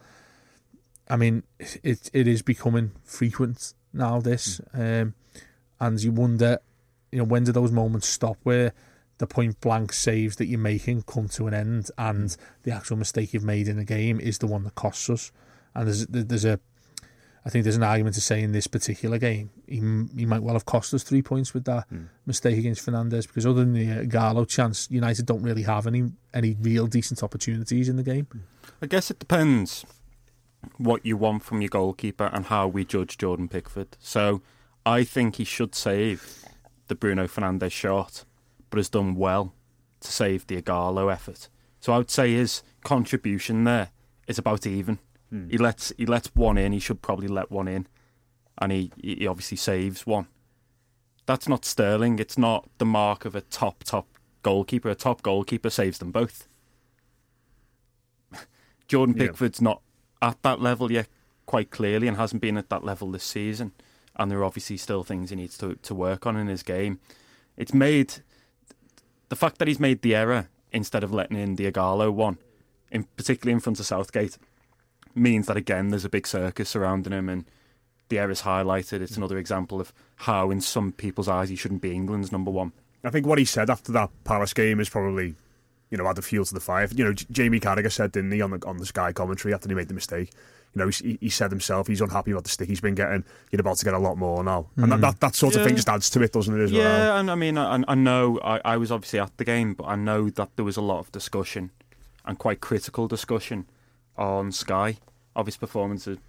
I 1.10 1.16
mean, 1.16 1.44
it 1.60 2.10
it 2.12 2.28
is 2.28 2.42
becoming 2.42 2.92
frequent 3.04 3.74
now. 3.94 4.20
This, 4.20 4.60
um, 4.74 5.14
and 5.80 6.02
you 6.02 6.12
wonder, 6.12 6.60
you 7.12 7.20
know, 7.20 7.24
when 7.24 7.44
do 7.44 7.52
those 7.52 7.72
moments 7.72 8.08
stop 8.08 8.38
where 8.44 8.74
the 9.20 9.28
point 9.28 9.62
blank 9.62 9.94
saves 9.94 10.36
that 10.38 10.48
you're 10.48 10.60
making 10.60 11.04
come 11.04 11.30
to 11.30 11.48
an 11.48 11.54
end, 11.54 11.92
and 11.98 12.36
the 12.64 12.72
actual 12.72 12.98
mistake 12.98 13.34
you've 13.34 13.44
made 13.44 13.68
in 13.68 13.78
the 13.78 13.86
game 13.86 14.20
is 14.20 14.40
the 14.40 14.48
one 14.48 14.64
that 14.64 14.76
costs 14.76 15.10
us. 15.10 15.32
And 15.76 15.88
there's 15.88 16.08
there's 16.08 16.46
a, 16.46 16.60
I 17.48 17.50
think 17.50 17.64
there's 17.64 17.78
an 17.78 17.84
argument 17.84 18.14
to 18.16 18.22
say 18.22 18.44
in 18.44 18.52
this 18.52 18.68
particular 18.68 19.18
game, 19.18 19.52
he 19.68 19.78
he 20.20 20.26
might 20.26 20.44
well 20.44 20.56
have 20.56 20.66
cost 20.66 20.94
us 20.94 21.02
three 21.02 21.22
points 21.22 21.54
with 21.54 21.64
that 21.64 21.88
mistake 22.26 22.58
against 22.58 22.86
Fernandes 22.86 23.26
because 23.26 23.46
other 23.46 23.64
than 23.64 23.72
the 23.72 23.90
uh, 23.90 24.04
Gallo 24.04 24.44
chance, 24.44 24.92
United 24.92 25.26
don't 25.26 25.42
really 25.42 25.64
have 25.64 25.88
any 25.88 26.12
any 26.34 26.58
real 26.60 26.88
decent 26.88 27.24
opportunities 27.24 27.88
in 27.88 27.96
the 27.96 28.04
game. 28.04 28.28
I 28.82 28.86
guess 28.86 29.10
it 29.10 29.20
depends 29.20 29.86
what 30.76 31.06
you 31.06 31.16
want 31.16 31.42
from 31.42 31.62
your 31.62 31.70
goalkeeper 31.70 32.26
and 32.34 32.48
how 32.48 32.68
we 32.68 32.84
judge 32.84 33.18
Jordan 33.18 33.48
Pickford. 33.48 33.96
So 33.98 34.42
I 34.86 35.06
think 35.06 35.38
he 35.38 35.46
should 35.46 35.74
save 35.74 36.44
the 36.90 36.96
Bruno 36.96 37.28
Fernandes 37.28 37.72
shot, 37.72 38.26
but 38.70 38.76
has 38.76 38.90
done 38.90 39.16
well 39.16 39.54
to 40.02 40.12
save 40.12 40.48
the 40.48 40.62
Ighalo 40.62 41.10
effort. 41.10 41.48
So 41.80 41.94
I 41.94 41.98
would 41.98 42.12
say 42.12 42.34
his 42.34 42.62
contribution 42.84 43.64
there 43.64 43.92
is 44.28 44.38
about 44.38 44.68
even. 44.68 45.00
Hmm. 45.30 45.50
He 45.50 45.58
lets 45.58 45.94
he 45.98 46.06
lets 46.06 46.34
one 46.36 46.58
in. 46.58 46.72
He 46.72 46.80
should 46.80 47.02
probably 47.02 47.28
let 47.28 47.52
one 47.52 47.68
in, 47.68 47.88
and 48.58 48.72
he 48.72 48.92
he 49.02 49.28
obviously 49.28 49.58
saves 49.58 50.06
one. 50.06 50.28
That's 51.26 51.48
not 51.48 51.66
Sterling. 51.66 52.20
It's 52.20 52.38
not 52.38 52.70
the 52.78 52.86
mark 52.86 53.26
of 53.26 53.36
a 53.36 53.42
top 53.42 53.84
top 53.84 54.08
goalkeeper. 54.44 54.90
A 54.90 54.96
top 54.96 55.22
goalkeeper 55.22 55.70
saves 55.70 56.00
them 56.00 56.12
both. 56.12 56.48
Jordan 58.88 59.16
Yeah. 59.18 59.28
Pickford's 59.28 59.62
not 59.62 59.82
at 60.22 60.42
that 60.44 60.62
level 60.62 60.92
yet, 60.92 61.08
quite 61.46 61.70
clearly, 61.70 62.08
and 62.08 62.18
hasn't 62.18 62.42
been 62.42 62.58
at 62.58 62.70
that 62.70 62.84
level 62.84 63.12
this 63.12 63.24
season. 63.24 63.74
And 64.16 64.32
there 64.32 64.40
are 64.40 64.46
obviously 64.46 64.78
still 64.78 65.04
things 65.04 65.30
he 65.30 65.36
needs 65.36 65.58
to 65.58 65.76
to 65.76 65.94
work 65.94 66.26
on 66.26 66.38
in 66.38 66.48
his 66.48 66.64
game. 66.64 67.00
It's 67.58 67.74
made 67.74 68.22
the 69.30 69.36
fact 69.36 69.58
that 69.58 69.68
he's 69.68 69.80
made 69.80 70.02
the 70.02 70.16
error 70.16 70.48
instead 70.72 71.04
of 71.04 71.14
letting 71.14 71.38
in 71.38 71.56
the 71.56 71.70
Ighalo 71.70 72.14
one, 72.14 72.38
in 72.92 73.04
particularly 73.16 73.54
in 73.54 73.60
front 73.60 73.80
of 73.80 73.86
Southgate, 73.86 74.38
means 75.18 75.48
that 75.48 75.58
again 75.58 75.90
there's 75.90 76.06
a 76.06 76.10
big 76.10 76.28
circus 76.28 76.70
surrounding 76.70 77.14
him, 77.14 77.30
and 77.30 77.46
the 78.10 78.20
error's 78.20 78.44
highlighted. 78.44 79.02
It's 79.02 79.18
another 79.18 79.38
example 79.38 79.82
of 79.82 79.94
how, 80.18 80.52
in 80.52 80.62
some 80.62 80.92
people's 80.92 81.28
eyes, 81.28 81.50
he 81.50 81.56
shouldn't 81.56 81.82
be 81.82 81.94
England's 81.94 82.32
number 82.32 82.52
one. 82.52 82.72
I 83.04 83.10
think 83.10 83.26
what 83.26 83.38
he 83.38 83.46
said 83.46 83.70
after 83.70 83.92
that 83.94 84.10
Palace 84.24 84.54
game 84.54 84.80
is 84.80 84.90
probably, 84.90 85.36
you 85.90 85.98
know, 85.98 86.08
add 86.08 86.16
the 86.18 86.22
fuel 86.22 86.46
to 86.46 86.54
the 86.54 86.60
fire. 86.60 86.88
You 86.94 87.06
know, 87.06 87.14
Jamie 87.14 87.60
Carragher 87.60 87.92
said, 87.92 88.12
didn't 88.12 88.32
he, 88.32 88.42
on 88.42 88.52
the 88.52 88.66
on 88.66 88.78
the 88.78 88.86
Sky 88.86 89.14
commentary 89.14 89.54
after 89.54 89.70
he 89.70 89.76
made 89.76 89.88
the 89.88 89.94
mistake. 89.94 90.32
You 90.74 90.84
know, 90.84 90.90
he, 90.90 91.18
he 91.22 91.30
said 91.30 91.50
himself 91.50 91.88
he's 91.88 92.02
unhappy 92.02 92.32
about 92.32 92.44
the 92.44 92.50
stick 92.50 92.68
he's 92.68 92.82
been 92.82 92.96
getting. 92.96 93.24
You're 93.52 93.62
about 93.62 93.78
to 93.78 93.86
get 93.86 93.94
a 93.94 94.00
lot 94.00 94.18
more 94.18 94.44
now, 94.44 94.68
and 94.76 94.92
that, 94.92 95.00
mm. 95.00 95.02
that 95.02 95.20
that 95.22 95.36
sort 95.36 95.56
of 95.56 95.64
thing 95.64 95.76
just 95.76 95.90
adds 95.90 96.10
to 96.12 96.22
it, 96.22 96.34
doesn't 96.34 96.60
it? 96.60 96.64
As 96.64 96.72
well. 96.72 96.82
Yeah, 96.82 97.20
and 97.20 97.32
I 97.32 97.36
mean, 97.36 97.58
I, 97.58 97.84
I 97.88 97.96
know 97.96 98.40
I, 98.44 98.62
I 98.66 98.78
was 98.78 98.92
obviously 98.92 99.20
at 99.20 99.36
the 99.38 99.46
game, 99.46 99.74
but 99.74 99.86
I 99.86 99.96
know 99.96 100.30
that 100.30 100.50
there 100.56 100.66
was 100.66 100.78
a 100.78 100.82
lot 100.82 101.00
of 101.00 101.12
discussion 101.12 101.72
and 102.26 102.38
quite 102.38 102.62
critical 102.62 103.08
discussion 103.08 103.66
on 104.18 104.52
Sky 104.52 104.98
of 105.36 105.46
his 105.46 105.58
performance. 105.58 106.08
Of 106.08 106.20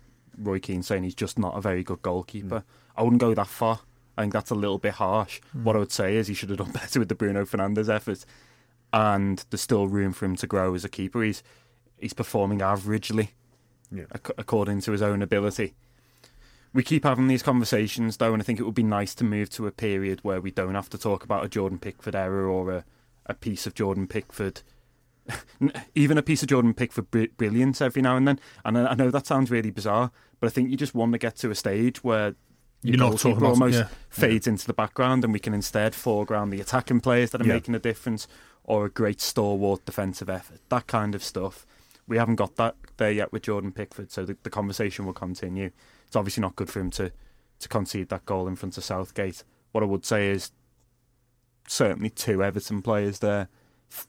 Roy 0.40 0.58
Keane 0.60 0.82
saying 0.82 1.02
he's 1.02 1.14
just 1.14 1.38
not 1.38 1.56
a 1.56 1.60
very 1.60 1.82
good 1.82 2.02
goalkeeper. 2.02 2.60
Hmm. 2.60 3.00
I 3.00 3.02
wouldn't 3.02 3.20
go 3.20 3.34
that 3.34 3.46
far. 3.48 3.80
I 4.16 4.22
think 4.22 4.32
that's 4.32 4.50
a 4.50 4.54
little 4.54 4.78
bit 4.78 4.94
harsh. 4.94 5.40
Hmm. 5.52 5.64
What 5.64 5.76
I 5.76 5.78
would 5.80 5.92
say 5.92 6.16
is 6.16 6.26
he 6.28 6.34
should 6.34 6.50
have 6.50 6.58
done 6.58 6.70
better 6.72 6.98
with 7.00 7.08
the 7.08 7.14
Bruno 7.14 7.44
Fernandes 7.44 7.88
effort, 7.88 8.24
and 8.92 9.44
there's 9.50 9.60
still 9.60 9.88
room 9.88 10.12
for 10.12 10.24
him 10.26 10.36
to 10.36 10.46
grow 10.46 10.74
as 10.74 10.84
a 10.84 10.88
keeper. 10.88 11.22
He's 11.22 11.42
he's 11.98 12.12
performing 12.12 12.60
averagely, 12.60 13.30
Yeah. 13.90 14.04
ac- 14.14 14.32
according 14.38 14.80
to 14.82 14.92
his 14.92 15.02
own 15.02 15.20
ability. 15.22 15.74
We 16.72 16.82
keep 16.82 17.02
having 17.04 17.26
these 17.28 17.42
conversations 17.42 18.18
though, 18.18 18.32
and 18.32 18.40
I 18.42 18.44
think 18.44 18.60
it 18.60 18.64
would 18.64 18.74
be 18.74 18.82
nice 18.84 19.14
to 19.16 19.24
move 19.24 19.50
to 19.50 19.66
a 19.66 19.72
period 19.72 20.20
where 20.22 20.40
we 20.40 20.50
don't 20.52 20.74
have 20.76 20.90
to 20.90 20.98
talk 20.98 21.24
about 21.24 21.44
a 21.44 21.48
Jordan 21.48 21.78
Pickford 21.78 22.14
error 22.14 22.46
or 22.46 22.70
a, 22.70 22.84
a 23.26 23.34
piece 23.34 23.66
of 23.66 23.74
Jordan 23.74 24.06
Pickford, 24.06 24.62
even 25.94 26.18
a 26.18 26.22
piece 26.22 26.42
of 26.42 26.48
Jordan 26.48 26.74
Pickford 26.74 27.10
br- 27.10 27.24
brilliance 27.36 27.80
every 27.80 28.02
now 28.02 28.16
and 28.16 28.26
then. 28.26 28.40
And 28.64 28.78
I, 28.78 28.86
I 28.92 28.94
know 28.94 29.10
that 29.10 29.26
sounds 29.26 29.50
really 29.50 29.70
bizarre, 29.70 30.10
but 30.40 30.46
I 30.46 30.50
think 30.50 30.70
you 30.70 30.76
just 30.76 30.94
want 30.94 31.12
to 31.12 31.18
get 31.18 31.36
to 31.36 31.50
a 31.50 31.54
stage 31.54 32.02
where 32.04 32.34
your 32.82 32.94
You're 32.94 32.96
not 32.98 33.18
talking 33.18 33.32
goalkeeper 33.32 33.38
about- 33.44 33.50
almost 33.50 33.78
yeah. 33.78 33.88
fades 34.08 34.46
into 34.46 34.66
the 34.66 34.72
background, 34.74 35.24
and 35.24 35.32
we 35.32 35.38
can 35.40 35.52
instead 35.54 35.94
foreground 35.94 36.52
the 36.52 36.60
attacking 36.60 37.00
players 37.00 37.30
that 37.30 37.40
are 37.40 37.46
Yeah. 37.46 37.54
making 37.54 37.74
a 37.74 37.78
difference 37.80 38.28
or 38.64 38.84
a 38.84 38.90
great 38.90 39.20
stalwart 39.20 39.84
defensive 39.84 40.28
effort, 40.30 40.60
that 40.68 40.86
kind 40.86 41.14
of 41.14 41.24
stuff. 41.24 41.66
we 42.06 42.16
haven't 42.16 42.36
got 42.36 42.56
that 42.56 42.74
there 42.96 43.10
yet 43.12 43.32
with 43.32 43.42
Jordan 43.42 43.70
Pickford, 43.72 44.10
so 44.10 44.24
the, 44.24 44.34
the 44.42 44.48
conversation 44.48 45.04
will 45.04 45.12
continue. 45.12 45.70
It's 46.06 46.16
obviously 46.16 46.40
not 46.40 46.56
good 46.56 46.70
for 46.70 46.80
him 46.80 46.90
to 46.92 47.12
to 47.60 47.68
concede 47.68 48.08
that 48.08 48.24
goal 48.24 48.46
in 48.48 48.54
front 48.56 48.78
of 48.78 48.84
Southgate. 48.84 49.42
What 49.72 49.82
I 49.82 49.86
would 49.86 50.06
say 50.06 50.28
is 50.30 50.52
certainly 51.66 52.08
two 52.10 52.42
Everton 52.42 52.82
players 52.82 53.18
there 53.18 53.48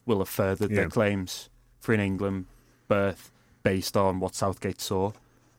will 0.06 0.18
have 0.18 0.28
furthered 0.28 0.70
Yeah. 0.70 0.76
their 0.76 0.88
claims 0.88 1.48
for 1.80 1.92
an 1.94 2.00
England 2.00 2.46
berth 2.88 3.30
based 3.62 3.96
on 3.96 4.20
what 4.20 4.34
Southgate 4.34 4.80
saw 4.80 5.12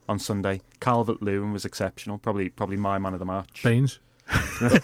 on 0.09 0.19
Sunday. 0.19 0.61
Calvert 0.79 1.21
Lewin 1.21 1.53
was 1.53 1.65
exceptional, 1.65 2.17
probably 2.17 2.49
probably 2.49 2.77
my 2.77 2.97
man 2.99 3.13
of 3.13 3.19
the 3.19 3.25
match. 3.25 3.61
Baines. 3.63 3.99
I 4.29 4.77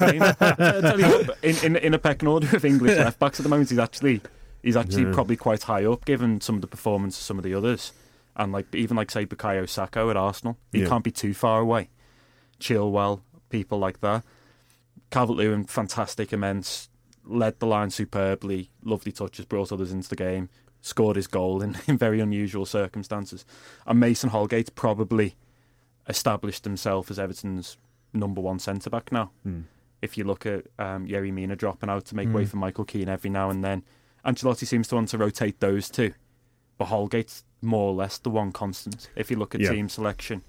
tell 0.82 1.00
you 1.00 1.06
what, 1.06 1.38
in, 1.44 1.56
in 1.64 1.76
in 1.78 1.94
a 1.94 2.00
pecking 2.00 2.28
order 2.28 2.54
of 2.56 2.66
English 2.66 2.98
left 2.98 3.20
backs 3.20 3.40
at 3.40 3.44
the 3.44 3.50
moment, 3.50 3.70
he's 3.70 3.80
actually 3.80 4.22
he's 4.64 4.76
actually 4.76 5.04
Yeah. 5.04 5.14
probably 5.14 5.36
quite 5.38 5.64
high 5.64 5.86
up, 5.86 6.06
given 6.06 6.42
some 6.42 6.56
of 6.56 6.62
the 6.62 6.68
performance 6.68 7.18
of 7.18 7.24
some 7.24 7.38
of 7.38 7.44
the 7.44 7.54
others, 7.54 7.94
and 8.36 8.52
like 8.52 8.74
even 8.74 8.98
like 8.98 9.12
say 9.12 9.26
Bukayo 9.26 9.68
Saka 9.70 10.08
at 10.10 10.18
Arsenal, 10.18 10.58
he 10.72 10.82
Yeah. 10.82 10.90
can't 10.90 11.04
be 11.04 11.12
too 11.12 11.34
far 11.34 11.62
away. 11.62 11.90
Chilwell, 12.60 13.22
people 13.50 13.78
like 13.78 14.00
that. 14.02 14.24
Calvert 15.12 15.38
Lewin, 15.38 15.64
fantastic, 15.66 16.34
immense, 16.34 16.90
led 17.30 17.60
the 17.60 17.66
line 17.68 17.90
superbly, 17.90 18.70
lovely 18.84 19.12
touches, 19.12 19.46
brought 19.46 19.72
others 19.72 19.92
into 19.92 20.10
the 20.10 20.16
game, 20.16 20.50
scored 20.82 21.16
his 21.16 21.28
goal 21.28 21.62
in, 21.62 21.78
in 21.88 21.98
very 21.98 22.20
unusual 22.20 22.66
circumstances, 22.66 23.46
and 23.86 24.00
Mason 24.00 24.30
Holgate 24.30 24.74
probably 24.76 25.36
established 26.08 26.64
himself 26.64 27.12
as 27.12 27.20
Everton's 27.20 27.78
number 28.14 28.42
one 28.42 28.60
centre 28.60 28.90
back 28.90 29.12
now 29.12 29.32
Hmm. 29.44 29.62
if 30.02 30.18
you 30.18 30.24
look 30.24 30.46
at 30.46 30.66
um, 30.80 31.06
Yerry 31.08 31.32
Mina 31.34 31.56
dropping 31.56 31.90
out 31.90 32.06
to 32.06 32.16
make 32.16 32.32
way 32.34 32.44
Mm. 32.46 32.50
for 32.50 32.58
Michael 32.58 32.86
Keane 32.86 33.10
every 33.10 33.30
now 33.30 33.50
and 33.50 33.64
then, 33.64 33.84
Ancelotti 34.26 34.66
seems 34.66 34.88
to 34.90 34.96
want 34.96 35.10
to 35.10 35.18
rotate 35.18 35.60
those 35.60 35.90
two. 35.90 36.14
But 36.78 36.86
Holgate's 36.90 37.44
more 37.62 37.90
or 37.90 37.94
less 37.96 38.18
the 38.20 38.30
one 38.30 38.52
constant. 38.52 39.10
If 39.16 39.32
you 39.32 39.38
look 39.38 39.56
at 39.56 39.62
Yeah. 39.62 39.72
team 39.72 39.90
selection, 39.90 40.44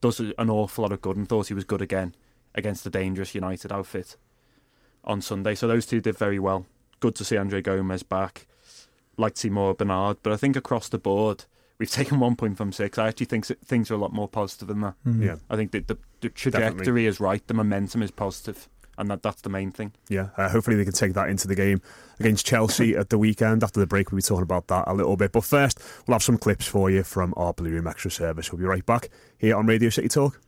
does 0.00 0.20
an 0.20 0.48
awful 0.50 0.82
lot 0.82 0.92
of 0.92 1.00
good 1.00 1.16
and 1.16 1.28
thought 1.28 1.48
he 1.48 1.54
was 1.54 1.64
good 1.64 1.82
again 1.82 2.14
against 2.54 2.84
the 2.84 2.90
dangerous 2.90 3.34
United 3.34 3.72
outfit 3.72 4.16
on 5.04 5.20
Sunday. 5.20 5.54
So 5.54 5.68
those 5.68 5.86
two 5.86 6.00
did 6.00 6.16
very 6.18 6.38
well. 6.38 6.66
Good 7.00 7.14
to 7.16 7.24
see 7.24 7.36
Andre 7.36 7.60
Gomes 7.62 8.02
back. 8.02 8.46
Like 9.16 9.34
to 9.34 9.40
see 9.40 9.50
more 9.50 9.74
Bernard, 9.74 10.16
but 10.22 10.32
I 10.32 10.36
think 10.36 10.56
across 10.56 10.88
the 10.88 10.98
board 10.98 11.44
we've 11.78 11.90
taken 12.00 12.18
one 12.20 12.36
point 12.36 12.56
from 12.56 12.72
six. 12.72 12.98
I 12.98 13.08
actually 13.08 13.26
think 13.26 13.46
things 13.46 13.90
are 13.90 13.94
a 13.94 13.98
lot 13.98 14.12
more 14.12 14.28
positive 14.28 14.68
than 14.68 14.80
that. 14.80 14.94
Yeah, 15.04 15.36
I 15.48 15.56
think 15.56 15.72
that 15.72 15.86
the, 15.88 15.98
the 16.20 16.30
trajectory 16.30 17.06
is 17.06 17.20
right. 17.20 17.46
The 17.46 17.54
momentum 17.54 18.02
is 18.02 18.10
positive, 18.10 18.68
and 18.98 19.08
that 19.10 19.22
that's 19.22 19.42
the 19.42 19.50
main 19.50 19.70
thing. 19.70 19.92
yeah. 20.08 20.28
Uh, 20.36 20.48
hopefully 20.48 20.76
they 20.76 20.84
can 20.84 20.92
take 20.92 21.12
that 21.14 21.28
into 21.28 21.46
the 21.46 21.54
game 21.54 21.80
against 22.18 22.44
Chelsea 22.46 22.96
at 22.96 23.10
the 23.10 23.18
weekend. 23.18 23.62
After 23.62 23.78
the 23.78 23.86
break, 23.86 24.10
we'll 24.10 24.18
be 24.18 24.22
talking 24.22 24.42
about 24.42 24.66
that 24.68 24.84
a 24.88 24.94
little 24.94 25.16
bit. 25.16 25.30
But 25.32 25.44
first, 25.44 25.80
we'll 26.06 26.14
have 26.14 26.22
some 26.22 26.38
clips 26.38 26.66
for 26.66 26.90
you 26.90 27.02
from 27.04 27.34
our 27.36 27.52
Blue 27.52 27.70
Room 27.70 27.86
Extra 27.86 28.10
service. 28.10 28.50
We'll 28.50 28.60
be 28.60 28.64
right 28.64 28.84
back 28.84 29.10
here 29.38 29.56
on 29.56 29.66
Radio 29.66 29.90
City 29.90 30.08
Talk. 30.08 30.40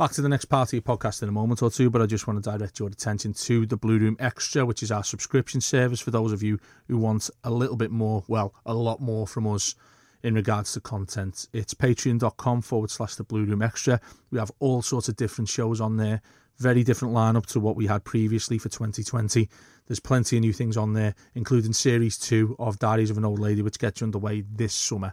Back 0.00 0.12
to 0.12 0.22
the 0.22 0.30
next 0.30 0.46
part 0.46 0.70
of 0.70 0.72
your 0.72 0.80
podcast 0.80 1.22
in 1.22 1.28
a 1.28 1.32
moment 1.32 1.60
or 1.60 1.70
two, 1.70 1.90
but 1.90 2.00
I 2.00 2.06
just 2.06 2.26
want 2.26 2.42
to 2.42 2.50
direct 2.50 2.78
your 2.78 2.88
attention 2.88 3.34
to 3.34 3.66
the 3.66 3.76
Blue 3.76 3.98
Room 3.98 4.16
Extra, 4.18 4.64
which 4.64 4.82
is 4.82 4.90
our 4.90 5.04
subscription 5.04 5.60
service 5.60 6.00
for 6.00 6.10
those 6.10 6.32
of 6.32 6.42
you 6.42 6.58
who 6.88 6.96
want 6.96 7.28
a 7.44 7.50
little 7.50 7.76
bit 7.76 7.90
more, 7.90 8.24
well, 8.26 8.54
a 8.64 8.72
lot 8.72 9.02
more 9.02 9.26
from 9.26 9.46
us 9.46 9.74
in 10.22 10.32
regards 10.32 10.72
to 10.72 10.80
content. 10.80 11.48
It's 11.52 11.74
patreon.com 11.74 12.62
forward 12.62 12.90
slash 12.90 13.16
the 13.16 13.24
Blue 13.24 13.44
Room 13.44 13.60
Extra. 13.60 14.00
We 14.30 14.38
have 14.38 14.50
all 14.58 14.80
sorts 14.80 15.10
of 15.10 15.16
different 15.16 15.50
shows 15.50 15.82
on 15.82 15.98
there, 15.98 16.22
very 16.56 16.82
different 16.82 17.12
lineup 17.12 17.44
to 17.48 17.60
what 17.60 17.76
we 17.76 17.86
had 17.86 18.02
previously 18.02 18.56
for 18.56 18.70
2020. 18.70 19.50
There's 19.86 20.00
plenty 20.00 20.38
of 20.38 20.40
new 20.40 20.54
things 20.54 20.78
on 20.78 20.94
there, 20.94 21.14
including 21.34 21.74
Series 21.74 22.16
2 22.16 22.56
of 22.58 22.78
Diaries 22.78 23.10
of 23.10 23.18
an 23.18 23.26
Old 23.26 23.38
Lady, 23.38 23.60
which 23.60 23.78
gets 23.78 24.00
underway 24.00 24.44
this 24.50 24.72
summer. 24.72 25.12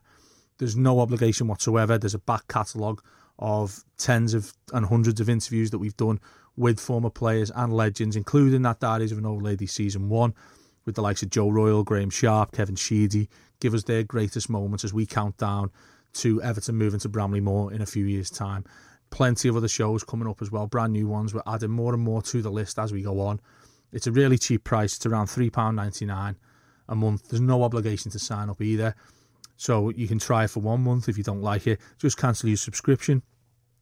There's 0.59 0.77
no 0.77 1.01
obligation 1.01 1.49
whatsoever. 1.49 1.97
There's 1.97 2.15
a 2.15 2.19
back 2.19 2.47
catalogue 2.47 3.01
of 3.39 3.83
tens 3.97 4.33
of 4.33 4.53
and 4.73 4.85
hundreds 4.85 5.19
of 5.19 5.29
interviews 5.29 5.71
that 5.71 5.79
we've 5.79 5.97
done 5.97 6.19
with 6.55 6.79
former 6.79 7.09
players 7.09 7.51
and 7.51 7.71
legends, 7.71 8.15
including 8.15 8.63
that 8.63 8.79
Diaries 8.79 9.11
of 9.11 9.17
an 9.17 9.25
Old 9.25 9.43
Lady 9.43 9.67
season 9.67 10.09
one, 10.09 10.33
with 10.85 10.95
the 10.95 11.01
likes 11.01 11.21
of 11.21 11.29
Joe 11.29 11.49
Royle, 11.49 11.83
Graeme 11.83 12.09
Sharp, 12.09 12.51
Kevin 12.51 12.75
Sheedy, 12.75 13.29
give 13.59 13.73
us 13.73 13.83
their 13.83 14.03
greatest 14.03 14.49
moments 14.49 14.83
as 14.83 14.93
we 14.93 15.05
count 15.05 15.37
down 15.37 15.69
to 16.13 16.41
Everton 16.41 16.75
moving 16.75 16.99
to 17.01 17.09
Bramley-Moore 17.09 17.73
in 17.73 17.81
a 17.81 17.85
few 17.85 18.05
years' 18.05 18.29
time. 18.29 18.65
Plenty 19.09 19.47
of 19.49 19.55
other 19.55 19.67
shows 19.67 20.03
coming 20.03 20.27
up 20.27 20.41
as 20.41 20.51
well, 20.51 20.65
brand 20.65 20.93
new 20.93 21.07
ones. 21.07 21.33
We're 21.33 21.41
adding 21.45 21.71
more 21.71 21.93
and 21.93 22.01
more 22.01 22.21
to 22.23 22.41
the 22.41 22.49
list 22.49 22.79
as 22.79 22.91
we 22.91 23.03
go 23.03 23.21
on. 23.21 23.39
It's 23.91 24.07
a 24.07 24.11
really 24.11 24.37
cheap 24.37 24.63
price. 24.63 24.95
It's 24.95 25.05
around 25.05 25.27
£3.99 25.27 26.35
a 26.89 26.95
month. 26.95 27.29
There's 27.29 27.41
no 27.41 27.63
obligation 27.63 28.11
to 28.11 28.19
sign 28.19 28.49
up 28.49 28.61
either. 28.61 28.95
So 29.57 29.89
you 29.89 30.07
can 30.07 30.19
try 30.19 30.45
it 30.45 30.51
for 30.51 30.61
one 30.61 30.81
month. 30.81 31.09
If 31.09 31.17
you 31.17 31.23
don't 31.23 31.41
like 31.41 31.67
it, 31.67 31.79
just 31.97 32.17
cancel 32.17 32.47
your 32.47 32.57
subscription 32.57 33.23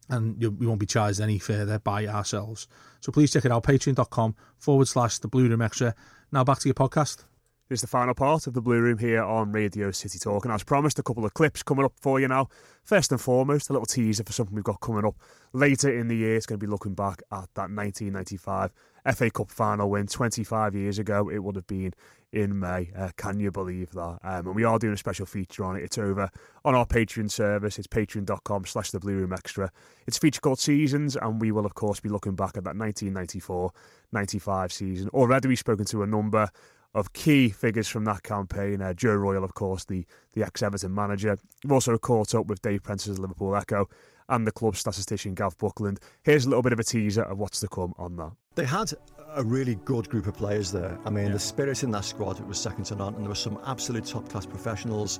and 0.10 0.42
you, 0.42 0.52
we 0.52 0.66
won't 0.66 0.80
be 0.80 0.86
charged 0.86 1.22
any 1.22 1.40
further 1.40 1.80
by 1.80 2.08
ourselves. 2.08 2.68
So 3.02 3.12
please 3.12 3.32
check 3.32 3.46
it 3.46 3.52
out, 3.52 3.64
patreon.com 3.64 4.36
forward 4.58 4.88
slash 4.88 5.20
the 5.20 5.28
Blue 5.28 5.48
Room 5.48 5.62
Extra. 5.62 5.96
Now 6.32 6.44
back 6.44 6.60
to 6.60 6.68
your 6.68 6.76
podcast. 6.76 7.26
This 7.68 7.78
is 7.78 7.82
the 7.82 7.88
final 7.88 8.14
part 8.14 8.46
of 8.46 8.54
the 8.54 8.62
Blue 8.62 8.80
Room 8.80 9.00
here 9.00 9.24
on 9.24 9.52
Radio 9.52 9.90
City 9.90 10.20
Talk. 10.20 10.46
And 10.46 10.54
as 10.54 10.64
promised, 10.64 11.00
a 11.00 11.04
couple 11.04 11.26
of 11.26 11.34
clips 11.34 11.64
coming 11.64 11.84
up 11.84 11.94
for 12.00 12.20
you 12.20 12.28
now. 12.28 12.48
First 12.84 13.12
and 13.12 13.20
foremost, 13.20 13.72
a 13.72 13.74
little 13.74 13.88
teaser 13.88 14.24
for 14.24 14.34
something 14.34 14.54
we've 14.54 14.64
got 14.64 14.82
coming 14.82 15.04
up 15.04 15.16
later 15.52 15.90
in 15.90 16.08
the 16.08 16.16
year. 16.16 16.36
It's 16.36 16.46
going 16.46 16.60
to 16.60 16.64
be 16.64 16.70
looking 16.70 16.94
back 16.94 17.24
at 17.32 17.50
that 17.56 17.72
1995 17.72 18.72
FA 19.16 19.32
Cup 19.32 19.50
final 19.50 19.90
win 19.90 20.06
25 20.06 20.76
years 20.76 21.00
ago. 21.00 21.28
It 21.30 21.40
would 21.40 21.56
have 21.56 21.66
been 21.66 21.96
in 22.36 22.60
May. 22.60 22.92
Uh, 22.96 23.10
can 23.18 23.40
you 23.40 23.50
believe 23.50 23.92
that? 23.92 24.20
Um, 24.24 24.48
and 24.48 24.56
we 24.56 24.66
are 24.66 24.78
doing 24.78 24.94
a 24.94 24.98
special 24.98 25.26
feature 25.26 25.64
on 25.64 25.78
it. 25.78 25.84
It's 25.84 25.98
over 25.98 26.30
on 26.66 26.76
our 26.76 26.86
Patreon 26.86 27.32
service. 27.32 27.80
It's 27.80 27.88
patreon.com 27.88 28.66
slash 28.66 28.92
the 28.92 29.00
Blue 29.00 29.16
Room 29.16 29.34
Extra. 29.34 29.72
It's 30.06 30.18
a 30.18 30.20
feature 30.20 30.42
called 30.42 30.60
Seasons, 30.60 31.16
and 31.16 31.40
we 31.40 31.52
will, 31.52 31.66
of 31.66 31.74
course, 31.76 32.02
be 32.02 32.10
looking 32.10 32.36
back 32.36 32.58
at 32.58 32.66
that 32.66 32.76
1994 32.76 33.72
95 34.12 34.72
season. 34.74 35.10
Already, 35.10 35.48
we've 35.48 35.60
spoken 35.60 35.86
to 35.86 36.04
a 36.04 36.08
number 36.08 36.50
of 36.94 37.14
key 37.14 37.50
figures 37.50 37.88
from 37.88 38.06
that 38.06 38.24
campaign. 38.24 38.82
Uh, 38.82 38.94
Joe 38.94 39.16
Royle, 39.16 39.44
of 39.44 39.54
course, 39.54 39.86
the, 39.86 40.06
the 40.34 40.44
ex 40.44 40.62
Everton 40.62 40.94
manager. 40.94 41.38
We've 41.64 41.72
also 41.72 41.98
caught 41.98 42.36
up 42.36 42.48
with 42.48 42.62
Dave 42.62 42.84
Prentice's 42.84 43.20
Liverpool 43.20 43.56
Echo 43.56 43.90
and 44.30 44.46
the 44.46 44.52
club 44.52 44.76
statistician 44.76 45.34
Gav 45.34 45.58
Buckland. 45.58 46.00
Here's 46.24 46.46
a 46.46 46.50
little 46.50 46.64
bit 46.64 46.74
of 46.74 46.80
a 46.80 46.84
teaser 46.84 47.24
of 47.24 47.38
what's 47.38 47.60
to 47.62 47.68
come 47.68 47.94
on 47.98 48.16
that. 48.18 48.32
They 48.56 48.66
had 48.66 48.92
a 49.36 49.44
really 49.44 49.76
good 49.86 50.10
group 50.10 50.28
of 50.28 50.36
players 50.36 50.72
there. 50.72 50.98
I 51.06 51.10
mean, 51.10 51.32
the 51.32 51.40
spirit 51.40 51.84
in 51.84 51.92
that 51.92 52.06
squad 52.06 52.40
it 52.40 52.48
was 52.48 52.60
second 52.60 52.86
to 52.86 52.96
none, 52.96 53.16
and 53.16 53.24
there 53.24 53.30
were 53.30 53.36
some 53.36 53.60
absolute 53.66 54.06
top 54.06 54.30
class 54.30 54.46
professionals. 54.46 55.20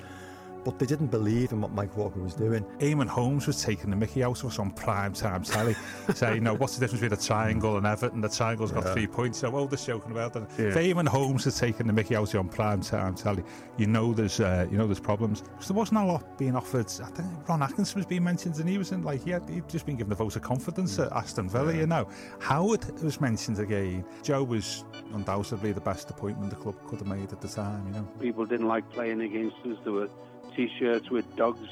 But 0.66 0.80
they 0.80 0.86
didn't 0.86 1.12
believe 1.12 1.52
in 1.52 1.60
what 1.60 1.70
Mike 1.70 1.96
Walker 1.96 2.18
was 2.18 2.34
doing. 2.34 2.64
Eamon 2.80 3.06
Holmes 3.06 3.46
was 3.46 3.62
taking 3.62 3.88
the 3.88 3.94
Mickey 3.94 4.24
out 4.24 4.40
of 4.40 4.46
us 4.46 4.58
on 4.58 4.72
prime 4.72 5.12
time 5.12 5.44
telly, 5.44 5.76
saying, 6.14 6.34
you 6.34 6.40
know, 6.40 6.54
what's 6.54 6.74
the 6.74 6.80
difference 6.80 7.02
between 7.02 7.16
a 7.16 7.22
triangle 7.22 7.76
and 7.76 7.86
Everton? 7.86 8.20
The 8.20 8.28
triangle's 8.28 8.72
got 8.72 8.92
three 8.92 9.06
points. 9.06 9.38
So, 9.38 9.54
oh, 9.54 9.68
they're 9.68 9.78
joking 9.78 10.10
about 10.10 10.32
that. 10.32 10.50
Yeah. 10.58 10.66
If 10.66 10.74
Eamon 10.74 11.06
Holmes 11.06 11.44
has 11.44 11.56
taken 11.56 11.86
the 11.86 11.92
Mickey 11.92 12.16
out 12.16 12.26
of 12.26 12.34
you 12.34 12.40
on 12.40 12.48
prime 12.48 12.80
time 12.80 13.14
telly, 13.14 13.44
you 13.76 13.86
know 13.86 14.12
there's, 14.12 14.40
uh, 14.40 14.66
you 14.68 14.76
know 14.76 14.86
there's 14.86 14.98
problems. 14.98 15.42
Because 15.42 15.68
there 15.68 15.76
wasn't 15.76 16.00
a 16.00 16.04
lot 16.04 16.36
being 16.36 16.56
offered. 16.56 16.86
I 17.00 17.10
think 17.10 17.48
Ron 17.48 17.62
Atkinson 17.62 18.00
was 18.00 18.06
being 18.06 18.24
mentioned, 18.24 18.56
and 18.56 18.68
he 18.68 18.76
was 18.76 18.90
in 18.90 19.04
like 19.04 19.22
he 19.22 19.30
had 19.30 19.48
he'd 19.48 19.68
just 19.68 19.86
been 19.86 19.94
given 19.94 20.08
the 20.10 20.16
vote 20.16 20.34
of 20.34 20.42
confidence 20.42 20.98
at 20.98 21.12
Aston 21.12 21.48
Villa. 21.48 21.72
You 21.72 21.86
know, 21.86 22.08
Howard 22.40 22.84
was 23.04 23.20
mentioned 23.20 23.60
again. 23.60 24.04
Joe 24.24 24.42
was 24.42 24.84
undoubtedly 25.14 25.70
the 25.70 25.80
best 25.80 26.10
appointment 26.10 26.50
the 26.50 26.56
club 26.56 26.74
could 26.88 26.98
have 26.98 27.06
made 27.06 27.32
at 27.32 27.40
the 27.40 27.48
time. 27.48 27.86
You 27.86 27.92
know. 27.92 28.08
people 28.18 28.46
didn't 28.46 28.66
like 28.66 28.90
playing 28.90 29.20
against 29.20 29.58
us. 29.64 29.76
There 29.84 29.92
were 29.92 30.08
T-shirts 30.54 31.10
with 31.10 31.34
dogs, 31.36 31.68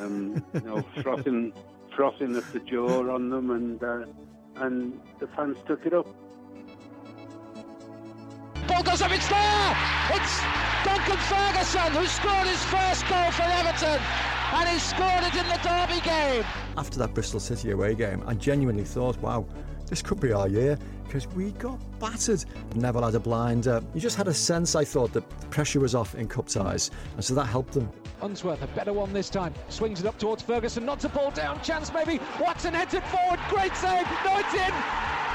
um, 0.00 0.44
you 0.54 0.60
know, 0.60 0.82
frothing, 1.02 1.52
frothing 1.94 2.36
at 2.36 2.52
the 2.52 2.60
jaw 2.60 3.12
on 3.14 3.30
them, 3.30 3.50
and 3.50 3.82
uh, 3.82 4.04
and 4.56 5.00
the 5.20 5.26
fans 5.28 5.58
took 5.66 5.84
it 5.86 5.94
up. 5.94 6.06
Ball 8.66 8.82
goes 8.82 9.02
up, 9.02 9.12
it's 9.12 9.28
there! 9.28 9.76
It's 10.10 10.40
Duncan 10.84 11.16
Ferguson 11.16 11.92
who 11.92 12.06
scored 12.06 12.46
his 12.46 12.62
first 12.64 13.06
goal 13.08 13.30
for 13.32 13.42
Everton, 13.42 14.00
and 14.52 14.68
he 14.68 14.78
scored 14.78 15.24
it 15.24 15.34
in 15.34 15.46
the 15.48 15.58
Derby 15.62 16.00
game. 16.02 16.44
After 16.76 16.98
that 16.98 17.14
Bristol 17.14 17.40
City 17.40 17.70
away 17.70 17.94
game, 17.94 18.22
I 18.26 18.34
genuinely 18.34 18.84
thought, 18.84 19.16
wow, 19.18 19.46
this 19.88 20.02
could 20.02 20.20
be 20.20 20.32
our 20.32 20.48
year 20.48 20.78
because 21.04 21.26
we 21.28 21.52
got 21.52 21.78
battered. 21.98 22.44
Neville 22.74 23.04
had 23.04 23.14
a 23.14 23.20
blinder. 23.20 23.82
You 23.94 24.00
just 24.00 24.16
had 24.16 24.28
a 24.28 24.34
sense, 24.34 24.74
I 24.74 24.84
thought, 24.84 25.12
that 25.14 25.28
the 25.40 25.46
pressure 25.46 25.80
was 25.80 25.94
off 25.94 26.14
in 26.14 26.28
cup 26.28 26.48
ties, 26.48 26.90
and 27.14 27.24
so 27.24 27.34
that 27.34 27.46
helped 27.46 27.72
them. 27.72 27.90
Unsworth, 28.20 28.62
a 28.62 28.66
better 28.68 28.92
one 28.92 29.12
this 29.12 29.30
time. 29.30 29.54
Swings 29.68 30.00
it 30.00 30.06
up 30.06 30.18
towards 30.18 30.42
Ferguson, 30.42 30.84
not 30.84 31.00
to 31.00 31.08
ball 31.08 31.30
down. 31.30 31.60
Chance 31.62 31.92
maybe. 31.92 32.20
Watson 32.40 32.74
heads 32.74 32.94
it 32.94 33.06
forward. 33.06 33.40
Great 33.48 33.74
save. 33.76 34.06
No, 34.24 34.38
it's 34.38 34.54
in. 34.54 34.72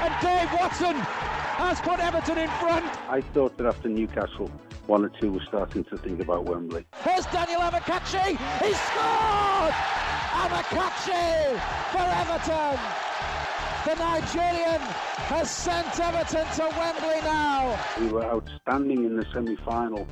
And 0.02 0.14
Dave 0.20 0.52
Watson 0.60 0.94
has 0.94 1.80
put 1.80 1.98
Everton 1.98 2.38
in 2.38 2.50
front. 2.50 2.84
I 3.08 3.20
thought 3.32 3.56
that 3.56 3.66
after 3.66 3.88
Newcastle, 3.88 4.50
one 4.86 5.04
or 5.04 5.08
two 5.08 5.32
were 5.32 5.44
starting 5.48 5.84
to 5.84 5.96
think 5.96 6.20
about 6.20 6.44
Wembley. 6.44 6.84
Here's 7.02 7.24
Daniel 7.26 7.60
Amokachi. 7.60 8.36
He 8.62 8.74
scored! 8.74 9.74
Avakachi 10.34 11.58
for 11.92 12.02
Everton. 12.02 13.13
The 13.84 13.94
Nigerian 13.96 14.80
has 15.28 15.50
sent 15.50 16.00
Everton 16.00 16.46
to 16.56 16.74
Wembley 16.78 17.20
now. 17.20 17.78
We 18.00 18.08
were 18.08 18.24
outstanding 18.24 19.04
in 19.04 19.16
the 19.16 19.26
semi-final, 19.30 20.08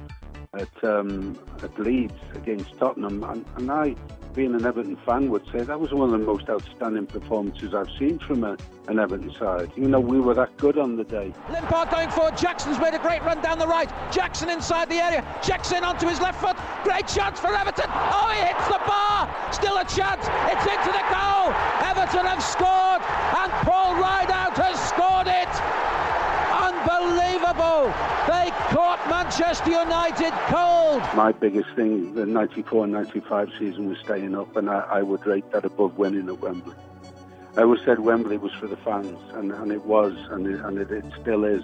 at 0.53 0.85
um, 0.85 1.39
at 1.63 1.79
Leeds 1.79 2.13
against 2.35 2.77
Tottenham, 2.77 3.25
and, 3.25 3.47
and 3.57 3.73
I, 3.73 3.97
being 4.35 4.55
an 4.55 4.65
Everton 4.65 4.97
fan, 5.05 5.31
would 5.31 5.45
say 5.53 5.61
that 5.61 5.79
was 5.79 5.93
one 5.93 6.13
of 6.13 6.19
the 6.19 6.25
most 6.25 6.49
outstanding 6.49 7.07
performances 7.07 7.75
I've 7.75 7.91
seen 7.99 8.19
from 8.19 8.45
a, 8.45 8.57
an 8.89 8.99
Everton 8.99 9.33
side. 9.35 9.73
You 9.77 9.89
know, 9.89 10.01
we 10.01 10.21
were 10.21 10.35
that 10.35 10.57
good 10.57 10.79
on 10.79 10.97
the 10.97 11.05
day. 11.05 11.33
Limpar 11.49 11.91
going 11.91 12.11
forward. 12.11 12.37
Jackson's 12.37 12.79
made 12.79 12.95
a 12.95 12.99
great 12.99 13.23
run 13.23 13.41
down 13.43 13.59
the 13.59 13.67
right. 13.67 13.91
Jackson 14.11 14.49
inside 14.49 14.89
the 14.89 14.97
area. 14.97 15.25
Jackson 15.43 15.85
onto 15.85 16.07
his 16.09 16.21
left 16.21 16.41
foot. 16.41 16.57
Great 16.85 17.07
chance 17.07 17.39
for 17.39 17.55
Everton. 17.55 17.87
Oh, 17.89 18.33
he 18.35 18.41
hits 18.47 18.67
the 18.69 18.81
bar. 18.87 19.29
Still 19.53 19.77
a 19.79 19.85
chance. 19.85 20.25
It's 20.49 20.67
into 20.67 20.91
the 20.93 21.05
goal. 21.13 21.53
Everton 21.85 22.27
have 22.27 22.43
scored, 22.43 23.03
and 23.37 23.53
Paul 23.69 23.95
Rideout 24.01 24.57
has 24.57 24.81
scored 24.89 25.29
it. 25.29 25.53
Unbelievable. 26.53 27.93
They 29.13 29.19
caught 29.19 29.25
Manchester 29.25 29.71
United 29.71 30.33
cold. 30.49 31.03
My 31.15 31.33
biggest 31.33 31.69
thing, 31.77 32.15
the 32.15 32.25
94-95 32.25 33.59
season 33.59 33.89
was 33.89 33.99
staying 33.99 34.35
up, 34.35 34.57
and 34.57 34.71
I, 34.71 34.81
I 34.91 35.03
would 35.03 35.27
rate 35.27 35.51
that 35.53 35.67
above 35.67 35.99
winning 35.99 36.29
at 36.29 36.41
Wembley. 36.41 36.75
I 37.57 37.63
always 37.63 37.83
said 37.83 38.01
Wembley 38.01 38.39
was 38.39 38.53
for 38.55 38.67
the 38.67 38.77
fans, 38.79 39.19
and, 39.35 39.53
and 39.53 39.71
it 39.71 39.85
was, 39.85 40.15
and, 40.31 40.47
it, 40.47 40.61
and 40.61 40.79
it, 40.79 40.91
it 40.91 41.05
still 41.21 41.45
is. 41.45 41.63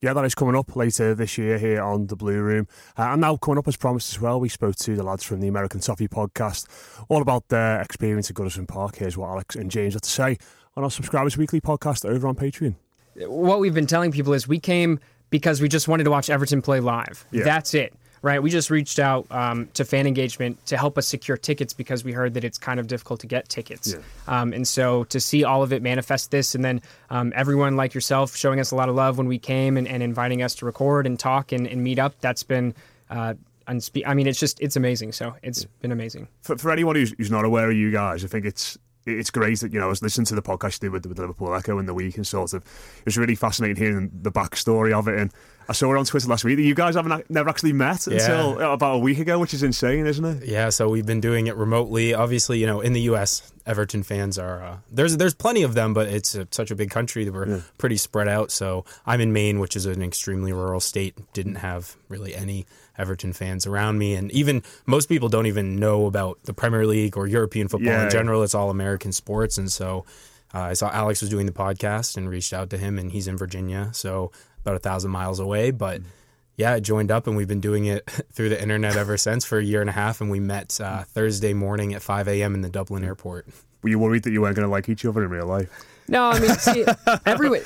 Yeah, 0.00 0.14
that 0.14 0.24
is 0.24 0.34
coming 0.34 0.56
up 0.56 0.74
later 0.74 1.14
this 1.14 1.36
year 1.36 1.58
here 1.58 1.82
on 1.82 2.06
the 2.06 2.16
Blue 2.16 2.40
Room. 2.40 2.66
Uh, 2.96 3.10
and 3.12 3.20
now 3.20 3.36
coming 3.36 3.58
up 3.58 3.68
as 3.68 3.76
promised 3.76 4.14
as 4.14 4.20
well, 4.20 4.40
we 4.40 4.48
spoke 4.48 4.76
to 4.76 4.96
the 4.96 5.02
lads 5.02 5.24
from 5.24 5.40
the 5.40 5.48
American 5.48 5.80
Toffee 5.80 6.08
podcast 6.08 6.66
all 7.08 7.20
about 7.20 7.48
their 7.48 7.82
experience 7.82 8.30
at 8.30 8.36
Goodison 8.36 8.66
Park. 8.66 8.96
Here's 8.96 9.16
what 9.16 9.28
Alex 9.28 9.56
and 9.56 9.70
James 9.70 9.94
have 9.94 10.02
to 10.02 10.08
say 10.08 10.38
on 10.74 10.84
our 10.84 10.90
Subscribers 10.90 11.36
Weekly 11.36 11.60
podcast 11.60 12.08
over 12.08 12.28
on 12.28 12.34
Patreon. 12.34 12.76
What 13.20 13.60
we've 13.60 13.74
been 13.74 13.86
telling 13.86 14.12
people 14.12 14.32
is 14.32 14.46
we 14.46 14.58
came 14.58 15.00
because 15.30 15.60
we 15.60 15.68
just 15.68 15.88
wanted 15.88 16.04
to 16.04 16.10
watch 16.10 16.30
Everton 16.30 16.62
play 16.62 16.80
live. 16.80 17.24
Yeah. 17.30 17.44
That's 17.44 17.74
it. 17.74 17.94
Right, 18.22 18.42
we 18.42 18.50
just 18.50 18.70
reached 18.70 18.98
out 18.98 19.26
um, 19.30 19.68
to 19.74 19.84
fan 19.84 20.04
engagement 20.06 20.64
to 20.66 20.76
help 20.76 20.98
us 20.98 21.06
secure 21.06 21.36
tickets 21.36 21.72
because 21.72 22.02
we 22.02 22.10
heard 22.10 22.34
that 22.34 22.42
it's 22.42 22.58
kind 22.58 22.80
of 22.80 22.88
difficult 22.88 23.20
to 23.20 23.28
get 23.28 23.48
tickets. 23.48 23.94
Yeah. 23.94 24.00
Um, 24.26 24.52
and 24.52 24.66
so 24.66 25.04
to 25.04 25.20
see 25.20 25.44
all 25.44 25.62
of 25.62 25.72
it 25.72 25.80
manifest 25.80 26.32
this, 26.32 26.56
and 26.56 26.64
then 26.64 26.80
um, 27.10 27.32
everyone 27.36 27.76
like 27.76 27.94
yourself 27.94 28.34
showing 28.34 28.58
us 28.58 28.72
a 28.72 28.74
lot 28.74 28.88
of 28.88 28.96
love 28.96 29.16
when 29.16 29.28
we 29.28 29.38
came 29.38 29.76
and, 29.76 29.86
and 29.86 30.02
inviting 30.02 30.42
us 30.42 30.56
to 30.56 30.66
record 30.66 31.06
and 31.06 31.20
talk 31.20 31.52
and, 31.52 31.68
and 31.68 31.84
meet 31.84 32.00
up, 32.00 32.18
that's 32.20 32.42
been, 32.42 32.74
uh, 33.10 33.34
unspe- 33.68 34.02
I 34.04 34.14
mean, 34.14 34.26
it's 34.26 34.40
just, 34.40 34.60
it's 34.60 34.74
amazing. 34.74 35.12
So 35.12 35.36
it's 35.44 35.64
been 35.80 35.92
amazing. 35.92 36.26
For, 36.42 36.56
for 36.58 36.72
anyone 36.72 36.96
who's, 36.96 37.14
who's 37.18 37.30
not 37.30 37.44
aware 37.44 37.70
of 37.70 37.76
you 37.76 37.92
guys, 37.92 38.24
I 38.24 38.28
think 38.28 38.44
it's 38.44 38.76
it's 39.06 39.30
great 39.30 39.60
that 39.60 39.72
you 39.72 39.78
know 39.78 39.86
I 39.86 39.88
was 39.88 40.02
listening 40.02 40.26
to 40.26 40.34
the 40.34 40.42
podcast 40.42 40.82
you 40.82 40.88
did 40.88 40.92
with, 40.92 41.06
with 41.06 41.18
Liverpool 41.18 41.54
Echo 41.54 41.78
in 41.78 41.86
the 41.86 41.94
week 41.94 42.16
and 42.16 42.26
sort 42.26 42.52
of 42.52 42.62
it 42.98 43.04
was 43.04 43.16
really 43.16 43.34
fascinating 43.34 43.76
hearing 43.76 44.10
the 44.22 44.32
backstory 44.32 44.92
of 44.92 45.08
it 45.08 45.18
and 45.18 45.32
I 45.68 45.72
saw 45.72 45.90
her 45.90 45.98
on 45.98 46.04
Twitter 46.04 46.28
last 46.28 46.44
week 46.44 46.56
that 46.56 46.62
you 46.62 46.74
guys 46.74 46.94
haven't 46.94 47.28
never 47.28 47.48
actually 47.48 47.72
met 47.72 48.06
until 48.06 48.58
uh, 48.62 48.72
about 48.72 48.94
a 48.94 48.98
week 48.98 49.18
ago, 49.18 49.38
which 49.38 49.52
is 49.52 49.62
insane, 49.62 50.06
isn't 50.06 50.24
it? 50.24 50.48
Yeah, 50.48 50.68
so 50.68 50.88
we've 50.88 51.06
been 51.06 51.20
doing 51.20 51.48
it 51.48 51.56
remotely. 51.56 52.14
Obviously, 52.14 52.58
you 52.58 52.66
know, 52.66 52.80
in 52.80 52.92
the 52.92 53.00
U.S., 53.02 53.52
Everton 53.66 54.04
fans 54.04 54.38
are 54.38 54.62
uh, 54.62 54.76
there's 54.92 55.16
there's 55.16 55.34
plenty 55.34 55.64
of 55.64 55.74
them, 55.74 55.92
but 55.92 56.06
it's 56.06 56.36
a, 56.36 56.46
such 56.52 56.70
a 56.70 56.76
big 56.76 56.90
country 56.90 57.24
that 57.24 57.34
we're 57.34 57.64
pretty 57.78 57.96
spread 57.96 58.28
out. 58.28 58.52
So 58.52 58.84
I'm 59.04 59.20
in 59.20 59.32
Maine, 59.32 59.58
which 59.58 59.74
is 59.74 59.86
an 59.86 60.02
extremely 60.02 60.52
rural 60.52 60.78
state. 60.78 61.18
Didn't 61.32 61.56
have 61.56 61.96
really 62.08 62.32
any 62.32 62.66
Everton 62.98 63.32
fans 63.32 63.66
around 63.66 63.98
me, 63.98 64.14
and 64.14 64.30
even 64.32 64.62
most 64.86 65.08
people 65.08 65.28
don't 65.28 65.46
even 65.46 65.76
know 65.76 66.06
about 66.06 66.38
the 66.44 66.54
Premier 66.54 66.86
League 66.86 67.16
or 67.16 67.26
European 67.26 67.68
football 67.68 67.92
Yeah, 67.92 67.98
in 68.00 68.04
yeah. 68.04 68.10
general. 68.10 68.42
It's 68.42 68.54
all 68.54 68.70
American 68.70 69.12
sports, 69.12 69.58
and 69.58 69.70
so. 69.70 70.04
Uh, 70.54 70.60
I 70.60 70.72
saw 70.74 70.88
Alex 70.90 71.20
was 71.20 71.28
doing 71.28 71.44
the 71.44 71.52
podcast 71.52 72.16
and 72.16 72.30
reached 72.30 72.52
out 72.52 72.70
to 72.70 72.78
him, 72.78 72.98
and 72.98 73.10
he's 73.10 73.26
in 73.26 73.36
Virginia, 73.36 73.90
so 73.92 74.30
about 74.60 74.76
a 74.76 74.78
thousand 74.78 75.10
miles 75.10 75.40
away. 75.40 75.72
But 75.72 76.02
yeah, 76.56 76.72
I 76.72 76.80
joined 76.80 77.10
up, 77.10 77.26
and 77.26 77.36
we've 77.36 77.48
been 77.48 77.60
doing 77.60 77.84
it 77.86 78.08
through 78.32 78.48
the 78.50 78.62
internet 78.62 78.96
ever 78.96 79.16
since 79.18 79.44
for 79.44 79.58
a 79.58 79.62
year 79.64 79.80
and 79.80 79.90
a 79.90 79.92
half. 79.92 80.20
And 80.20 80.30
we 80.30 80.38
met 80.40 80.80
uh, 80.80 81.02
Thursday 81.02 81.52
morning 81.52 81.92
at 81.94 82.00
5 82.00 82.28
a.m. 82.28 82.54
in 82.54 82.60
the 82.62 82.70
Dublin 82.70 83.04
airport. 83.04 83.48
Were 83.82 83.90
you 83.90 83.98
worried 83.98 84.22
that 84.22 84.30
you 84.30 84.40
weren't 84.40 84.54
going 84.56 84.66
to 84.66 84.70
like 84.70 84.88
each 84.88 85.04
other 85.04 85.24
in 85.24 85.30
real 85.30 85.46
life? 85.46 85.68
No, 86.08 86.24
I 86.30 86.38
mean, 86.38 86.50
see, 86.54 86.84
everyone. 87.26 87.60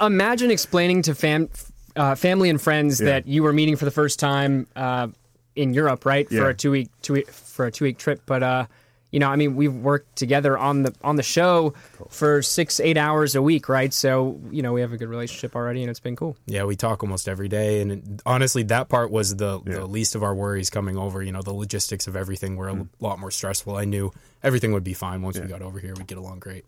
Imagine 0.00 0.50
explaining 0.50 1.02
to 1.02 1.14
fam, 1.14 1.48
uh, 1.96 2.14
family 2.14 2.50
and 2.50 2.60
friends 2.60 3.00
Yeah. 3.00 3.06
that 3.06 3.26
you 3.26 3.42
were 3.42 3.52
meeting 3.52 3.76
for 3.76 3.84
the 3.84 3.90
first 3.90 4.18
time 4.20 4.66
uh, 4.76 5.08
in 5.54 5.72
Europe, 5.74 6.04
right, 6.04 6.28
for 6.28 6.48
a 6.50 6.54
two 6.54 6.70
week 6.70 6.88
two 7.02 7.14
week, 7.14 7.30
for 7.30 7.66
a 7.66 7.72
two 7.72 7.84
week 7.84 7.98
trip. 7.98 8.20
But 8.26 8.42
uh, 8.42 8.66
you 9.12 9.20
know, 9.20 9.30
I 9.30 9.36
mean, 9.36 9.56
we've 9.56 9.72
worked 9.74 10.16
together 10.16 10.58
on 10.58 10.82
the 10.82 10.94
on 11.02 11.16
the 11.16 11.22
show 11.22 11.72
for 12.10 12.42
six 12.42 12.80
eight 12.80 12.98
hours 12.98 13.34
a 13.34 13.40
week, 13.40 13.68
right? 13.68 13.94
So 13.94 14.38
you 14.50 14.60
know, 14.62 14.72
we 14.74 14.82
have 14.82 14.92
a 14.92 14.98
good 14.98 15.08
relationship 15.08 15.56
already, 15.56 15.80
and 15.82 15.88
it's 15.90 16.00
been 16.00 16.16
cool. 16.16 16.36
Yeah, 16.46 16.64
we 16.64 16.76
talk 16.76 17.02
almost 17.02 17.26
every 17.28 17.48
day, 17.48 17.80
and 17.80 17.92
it, 17.92 18.02
honestly, 18.26 18.64
that 18.64 18.88
part 18.90 19.10
was 19.10 19.36
the, 19.36 19.60
the 19.62 19.86
least 19.86 20.14
of 20.16 20.22
our 20.22 20.34
worries 20.34 20.68
coming 20.68 20.98
over. 20.98 21.22
You 21.22 21.32
know, 21.32 21.40
the 21.40 21.54
logistics 21.54 22.06
of 22.06 22.16
everything 22.16 22.56
were 22.56 22.68
a 22.68 22.74
Mm. 22.74 22.88
lot 23.00 23.18
more 23.18 23.30
stressful. 23.30 23.76
I 23.76 23.84
knew 23.86 24.12
everything 24.42 24.72
would 24.72 24.84
be 24.84 24.92
fine 24.94 25.22
once 25.22 25.38
we 25.38 25.46
got 25.46 25.62
over 25.62 25.78
here. 25.78 25.94
We'd 25.96 26.08
get 26.08 26.18
along 26.18 26.40
great. 26.40 26.64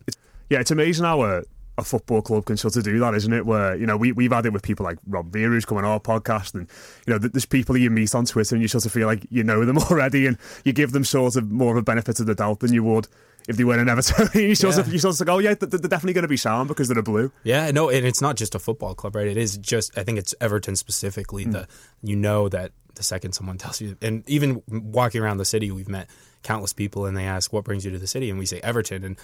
Yeah, 0.49 0.59
it's 0.61 0.71
amazing 0.71 1.05
how 1.05 1.21
a, 1.23 1.43
a 1.81 1.83
football 1.83 2.21
club 2.21 2.45
can 2.45 2.57
sort 2.57 2.75
of 2.75 2.83
do 2.83 2.99
that, 2.99 3.13
isn't 3.13 3.33
it? 3.33 3.45
Where, 3.45 3.75
you 3.75 3.85
know, 3.85 3.97
we, 3.97 4.11
we've 4.11 4.31
had 4.31 4.45
it 4.45 4.53
with 4.53 4.63
people 4.63 4.83
like 4.83 4.97
Rob 5.07 5.31
Veer, 5.31 5.49
who's 5.49 5.65
come 5.65 5.77
on 5.77 5.85
our 5.85 5.99
podcast, 5.99 6.53
and, 6.53 6.67
you 7.05 7.13
know, 7.13 7.19
there's 7.19 7.45
people 7.45 7.77
you 7.77 7.89
meet 7.89 8.13
on 8.15 8.25
Twitter 8.25 8.55
and 8.55 8.61
you 8.61 8.67
sort 8.67 8.85
of 8.85 8.91
feel 8.91 9.07
like 9.07 9.25
you 9.29 9.43
know 9.43 9.65
them 9.65 9.77
already 9.89 10.27
and 10.27 10.37
you 10.63 10.73
give 10.73 10.91
them 10.91 11.03
sort 11.03 11.35
of 11.35 11.51
more 11.51 11.71
of 11.71 11.77
a 11.77 11.81
benefit 11.81 12.19
of 12.19 12.25
the 12.25 12.35
doubt 12.35 12.59
than 12.59 12.73
you 12.73 12.83
would 12.83 13.07
if 13.47 13.57
they 13.57 13.63
weren't 13.63 13.81
an 13.81 13.89
Everton. 13.89 14.29
you 14.39 14.55
sort 14.55 14.77
of, 14.77 14.91
you 14.93 14.99
sort 14.99 15.19
of 15.19 15.27
like, 15.27 15.35
oh, 15.35 15.39
yeah, 15.39 15.55
th- 15.55 15.71
they're 15.71 15.79
definitely 15.79 16.13
going 16.13 16.23
to 16.23 16.29
be 16.29 16.37
sound 16.37 16.67
because 16.67 16.87
they're 16.87 17.01
blue. 17.01 17.31
Yeah, 17.43 17.71
no, 17.71 17.89
and 17.89 18.05
it's 18.05 18.21
not 18.21 18.35
just 18.35 18.53
a 18.53 18.59
football 18.59 18.93
club, 18.93 19.15
right? 19.15 19.27
It 19.27 19.37
is 19.37 19.57
just 19.57 19.97
I 19.97 20.03
think 20.03 20.19
it's 20.19 20.35
Everton 20.39 20.75
specifically. 20.75 21.45
Hmm. 21.45 21.51
The 21.51 21.67
you 22.03 22.15
know 22.15 22.47
that 22.49 22.71
the 22.95 23.03
second 23.03 23.33
someone 23.33 23.57
tells 23.57 23.81
you, 23.81 23.97
and 24.01 24.27
even 24.29 24.61
walking 24.67 25.21
around 25.21 25.37
the 25.37 25.45
city, 25.45 25.71
we've 25.71 25.89
met 25.89 26.09
countless 26.43 26.73
people, 26.73 27.05
and 27.07 27.17
they 27.17 27.25
ask 27.25 27.51
what 27.51 27.63
brings 27.63 27.85
you 27.85 27.91
to 27.91 27.97
the 27.97 28.07
city, 28.07 28.29
and 28.29 28.37
we 28.37 28.45
say 28.45 28.59
Everton, 28.61 29.03
and 29.03 29.17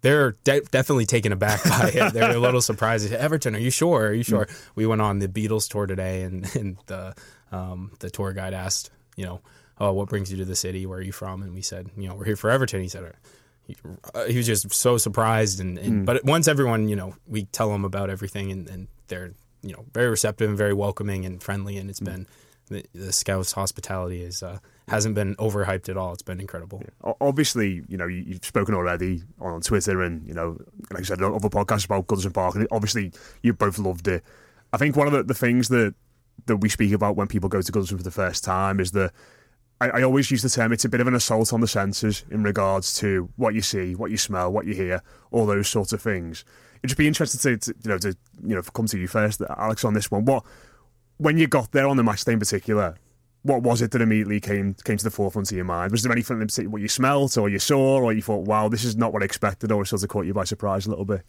they're 0.00 0.32
de- 0.44 0.60
definitely 0.60 1.06
taken 1.06 1.32
aback 1.32 1.62
by 1.64 1.90
it. 1.94 2.12
They're 2.12 2.36
a 2.36 2.38
little 2.38 2.60
surprised. 2.60 3.12
Everton, 3.12 3.54
are 3.56 3.58
you 3.60 3.70
sure? 3.70 4.06
Are 4.08 4.12
you 4.14 4.22
sure? 4.22 4.48
We 4.74 4.86
went 4.86 5.00
on 5.00 5.18
the 5.18 5.28
Beatles 5.28 5.68
tour 5.68 5.86
today, 5.86 6.22
and 6.22 6.46
and 6.56 6.76
the 6.86 7.14
um, 7.52 7.92
the 8.00 8.10
tour 8.10 8.32
guide 8.32 8.54
asked, 8.54 8.90
you 9.16 9.24
know, 9.24 9.40
oh, 9.80 9.92
what 9.92 10.08
brings 10.08 10.30
you 10.30 10.36
to 10.38 10.44
the 10.44 10.56
city? 10.56 10.86
Where 10.86 10.98
are 10.98 11.02
you 11.02 11.12
from? 11.12 11.42
And 11.42 11.54
we 11.54 11.62
said, 11.62 11.88
you 11.96 12.08
know, 12.08 12.14
we're 12.14 12.24
here 12.26 12.36
for 12.36 12.50
Everton. 12.50 12.80
He 12.82 12.88
said. 12.88 13.12
He, 13.66 13.76
uh, 14.14 14.24
he 14.24 14.38
was 14.38 14.46
just 14.46 14.72
so 14.72 14.96
surprised, 14.96 15.60
and, 15.60 15.78
and 15.78 16.02
Mm. 16.02 16.04
but 16.06 16.24
once 16.24 16.48
everyone, 16.48 16.88
you 16.88 16.96
know, 16.96 17.14
we 17.26 17.44
tell 17.44 17.70
them 17.70 17.84
about 17.84 18.08
everything, 18.08 18.50
and, 18.50 18.66
and 18.66 18.88
they're 19.08 19.32
you 19.62 19.72
know 19.72 19.84
very 19.92 20.08
receptive 20.08 20.48
and 20.48 20.56
very 20.56 20.72
welcoming 20.72 21.26
and 21.26 21.42
friendly, 21.42 21.76
and 21.76 21.86
Mm. 21.86 21.90
it's 21.90 22.00
been 22.00 22.26
the, 22.68 22.84
the 22.94 23.12
Scouse 23.12 23.52
hospitality 23.52 24.22
is 24.22 24.42
uh, 24.42 24.58
hasn't 24.88 25.14
been 25.14 25.34
overhyped 25.36 25.88
at 25.88 25.96
all. 25.96 26.12
It's 26.12 26.22
been 26.22 26.40
incredible. 26.40 26.82
O- 27.04 27.16
Obviously, 27.20 27.82
you 27.88 27.96
know, 27.96 28.06
you- 28.06 28.24
you've 28.26 28.44
spoken 28.44 28.74
already 28.74 29.22
on 29.40 29.60
Twitter 29.60 30.02
and, 30.02 30.26
you 30.26 30.34
know, 30.34 30.58
like 30.90 31.00
I 31.00 31.04
said, 31.04 31.22
other 31.22 31.48
podcasts 31.48 31.84
about 31.84 32.06
Goodison 32.06 32.32
Park, 32.32 32.54
and 32.54 32.66
obviously 32.70 33.12
you 33.42 33.52
both 33.52 33.78
loved 33.78 34.08
it. 34.08 34.22
I 34.72 34.76
think 34.76 34.96
one 34.96 35.06
of 35.06 35.12
the, 35.12 35.22
the 35.22 35.34
things 35.34 35.68
that, 35.68 35.94
that 36.46 36.56
we 36.58 36.68
speak 36.68 36.92
about 36.92 37.16
when 37.16 37.26
people 37.26 37.48
go 37.48 37.60
to 37.60 37.72
Goodison 37.72 37.96
for 37.96 38.02
the 38.02 38.10
first 38.10 38.44
time 38.44 38.80
is 38.80 38.92
that 38.92 39.12
I, 39.80 39.90
I 39.90 40.02
always 40.02 40.30
use 40.30 40.42
the 40.42 40.48
term 40.50 40.72
it's 40.72 40.84
a 40.84 40.88
bit 40.88 41.00
of 41.00 41.06
an 41.06 41.14
assault 41.14 41.52
on 41.52 41.60
the 41.60 41.68
senses 41.68 42.24
in 42.30 42.42
regards 42.42 42.96
to 42.98 43.28
what 43.36 43.54
you 43.54 43.62
see, 43.62 43.94
what 43.94 44.10
you 44.10 44.16
smell, 44.16 44.50
what 44.52 44.66
you 44.66 44.74
hear, 44.74 45.02
all 45.30 45.46
those 45.46 45.68
sorts 45.68 45.92
of 45.92 46.00
things. 46.02 46.44
It'd 46.82 46.90
just 46.90 46.98
be 46.98 47.06
interested 47.08 47.40
to, 47.40 47.56
to 47.56 47.74
you 47.82 47.90
know 47.90 47.98
to 47.98 48.08
you 48.46 48.54
know 48.54 48.62
come 48.62 48.86
to 48.86 48.98
you 48.98 49.08
first, 49.08 49.42
Alex, 49.56 49.84
on 49.84 49.94
this 49.94 50.10
one. 50.12 50.24
What 50.24 50.44
when 51.18 51.36
you 51.38 51.46
got 51.46 51.72
there 51.72 51.86
on 51.86 51.96
the 51.96 52.02
match 52.02 52.24
day 52.24 52.32
in 52.32 52.38
particular, 52.38 52.96
what 53.42 53.62
was 53.62 53.82
it 53.82 53.90
that 53.92 54.02
immediately 54.02 54.40
came 54.40 54.74
came 54.84 54.96
to 54.96 55.04
the 55.04 55.10
forefront 55.10 55.50
of 55.50 55.56
your 55.56 55.64
mind? 55.64 55.92
Was 55.92 56.02
there 56.02 56.12
anything 56.12 56.40
in 56.40 56.46
particular 56.46 56.70
what 56.70 56.82
you 56.82 56.88
smelt 56.88 57.36
or 57.36 57.48
you 57.48 57.58
saw 57.58 57.98
or 57.98 58.12
you 58.12 58.22
thought, 58.22 58.46
wow, 58.46 58.68
this 58.68 58.84
is 58.84 58.96
not 58.96 59.12
what 59.12 59.22
I 59.22 59.24
expected, 59.26 59.70
or 59.70 59.82
it 59.82 59.86
sort 59.86 60.02
of 60.02 60.08
caught 60.08 60.26
you 60.26 60.34
by 60.34 60.44
surprise 60.44 60.86
a 60.86 60.90
little 60.90 61.04
bit? 61.04 61.22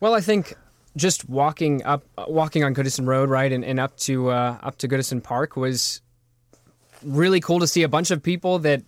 Well, 0.00 0.14
I 0.14 0.20
think 0.20 0.54
just 0.96 1.28
walking 1.28 1.84
up, 1.84 2.04
walking 2.26 2.64
on 2.64 2.74
Goodison 2.74 3.06
Road, 3.06 3.28
right, 3.28 3.52
and, 3.52 3.64
and 3.64 3.78
up 3.78 3.96
to 3.98 4.30
uh, 4.30 4.58
up 4.62 4.78
to 4.78 4.88
Goodison 4.88 5.22
Park 5.22 5.56
was 5.56 6.00
really 7.02 7.40
cool 7.40 7.60
to 7.60 7.66
see 7.66 7.82
a 7.82 7.88
bunch 7.88 8.10
of 8.10 8.22
people 8.22 8.58
that 8.60 8.82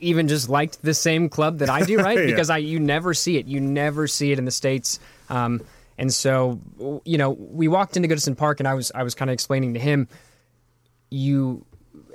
even 0.00 0.28
just 0.28 0.48
liked 0.48 0.80
the 0.82 0.94
same 0.94 1.28
club 1.28 1.58
that 1.58 1.68
I 1.68 1.82
do, 1.82 1.98
right? 1.98 2.18
Yeah. 2.18 2.26
Because 2.26 2.50
I 2.50 2.58
you 2.58 2.80
never 2.80 3.14
see 3.14 3.36
it, 3.36 3.46
you 3.46 3.60
never 3.60 4.06
see 4.06 4.32
it 4.32 4.38
in 4.38 4.44
the 4.44 4.50
states. 4.50 5.00
Um, 5.28 5.62
and 5.98 6.12
so, 6.12 6.60
you 7.04 7.18
know, 7.18 7.30
we 7.30 7.68
walked 7.68 7.96
into 7.96 8.08
Goodison 8.08 8.36
Park, 8.36 8.60
and 8.60 8.68
I 8.68 8.74
was 8.74 8.92
I 8.94 9.02
was 9.02 9.14
kind 9.14 9.30
of 9.30 9.34
explaining 9.34 9.74
to 9.74 9.80
him, 9.80 10.08
you 11.10 11.64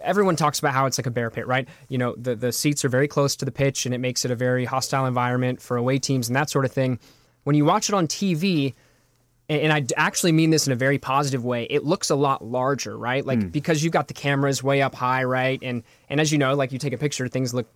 everyone 0.01 0.35
talks 0.35 0.59
about 0.59 0.73
how 0.73 0.85
it's 0.85 0.97
like 0.97 1.07
a 1.07 1.11
bear 1.11 1.29
pit, 1.29 1.47
right? 1.47 1.67
You 1.89 1.97
know, 1.97 2.15
the 2.17 2.35
the 2.35 2.51
seats 2.51 2.85
are 2.85 2.89
very 2.89 3.07
close 3.07 3.35
to 3.37 3.45
the 3.45 3.51
pitch 3.51 3.85
and 3.85 3.93
it 3.93 3.99
makes 3.99 4.25
it 4.25 4.31
a 4.31 4.35
very 4.35 4.65
hostile 4.65 5.05
environment 5.05 5.61
for 5.61 5.77
away 5.77 5.99
teams 5.99 6.27
and 6.27 6.35
that 6.35 6.49
sort 6.49 6.65
of 6.65 6.71
thing. 6.71 6.99
When 7.43 7.55
you 7.55 7.65
watch 7.65 7.89
it 7.89 7.95
on 7.95 8.07
TV, 8.07 8.73
and 9.49 9.73
I 9.73 9.85
actually 9.97 10.31
mean 10.31 10.49
this 10.49 10.67
in 10.67 10.73
a 10.73 10.77
very 10.77 10.97
positive 10.97 11.43
way, 11.43 11.63
it 11.69 11.83
looks 11.83 12.09
a 12.09 12.15
lot 12.15 12.43
larger, 12.43 12.97
right? 12.97 13.25
Like 13.25 13.41
hmm. 13.41 13.47
because 13.49 13.83
you've 13.83 13.93
got 13.93 14.07
the 14.07 14.13
cameras 14.13 14.63
way 14.63 14.81
up 14.81 14.95
high, 14.95 15.23
right? 15.23 15.59
And 15.61 15.83
and 16.09 16.21
as 16.21 16.31
you 16.31 16.37
know, 16.37 16.55
like 16.55 16.71
you 16.71 16.79
take 16.79 16.93
a 16.93 16.97
picture, 16.97 17.27
things 17.27 17.53
look 17.53 17.67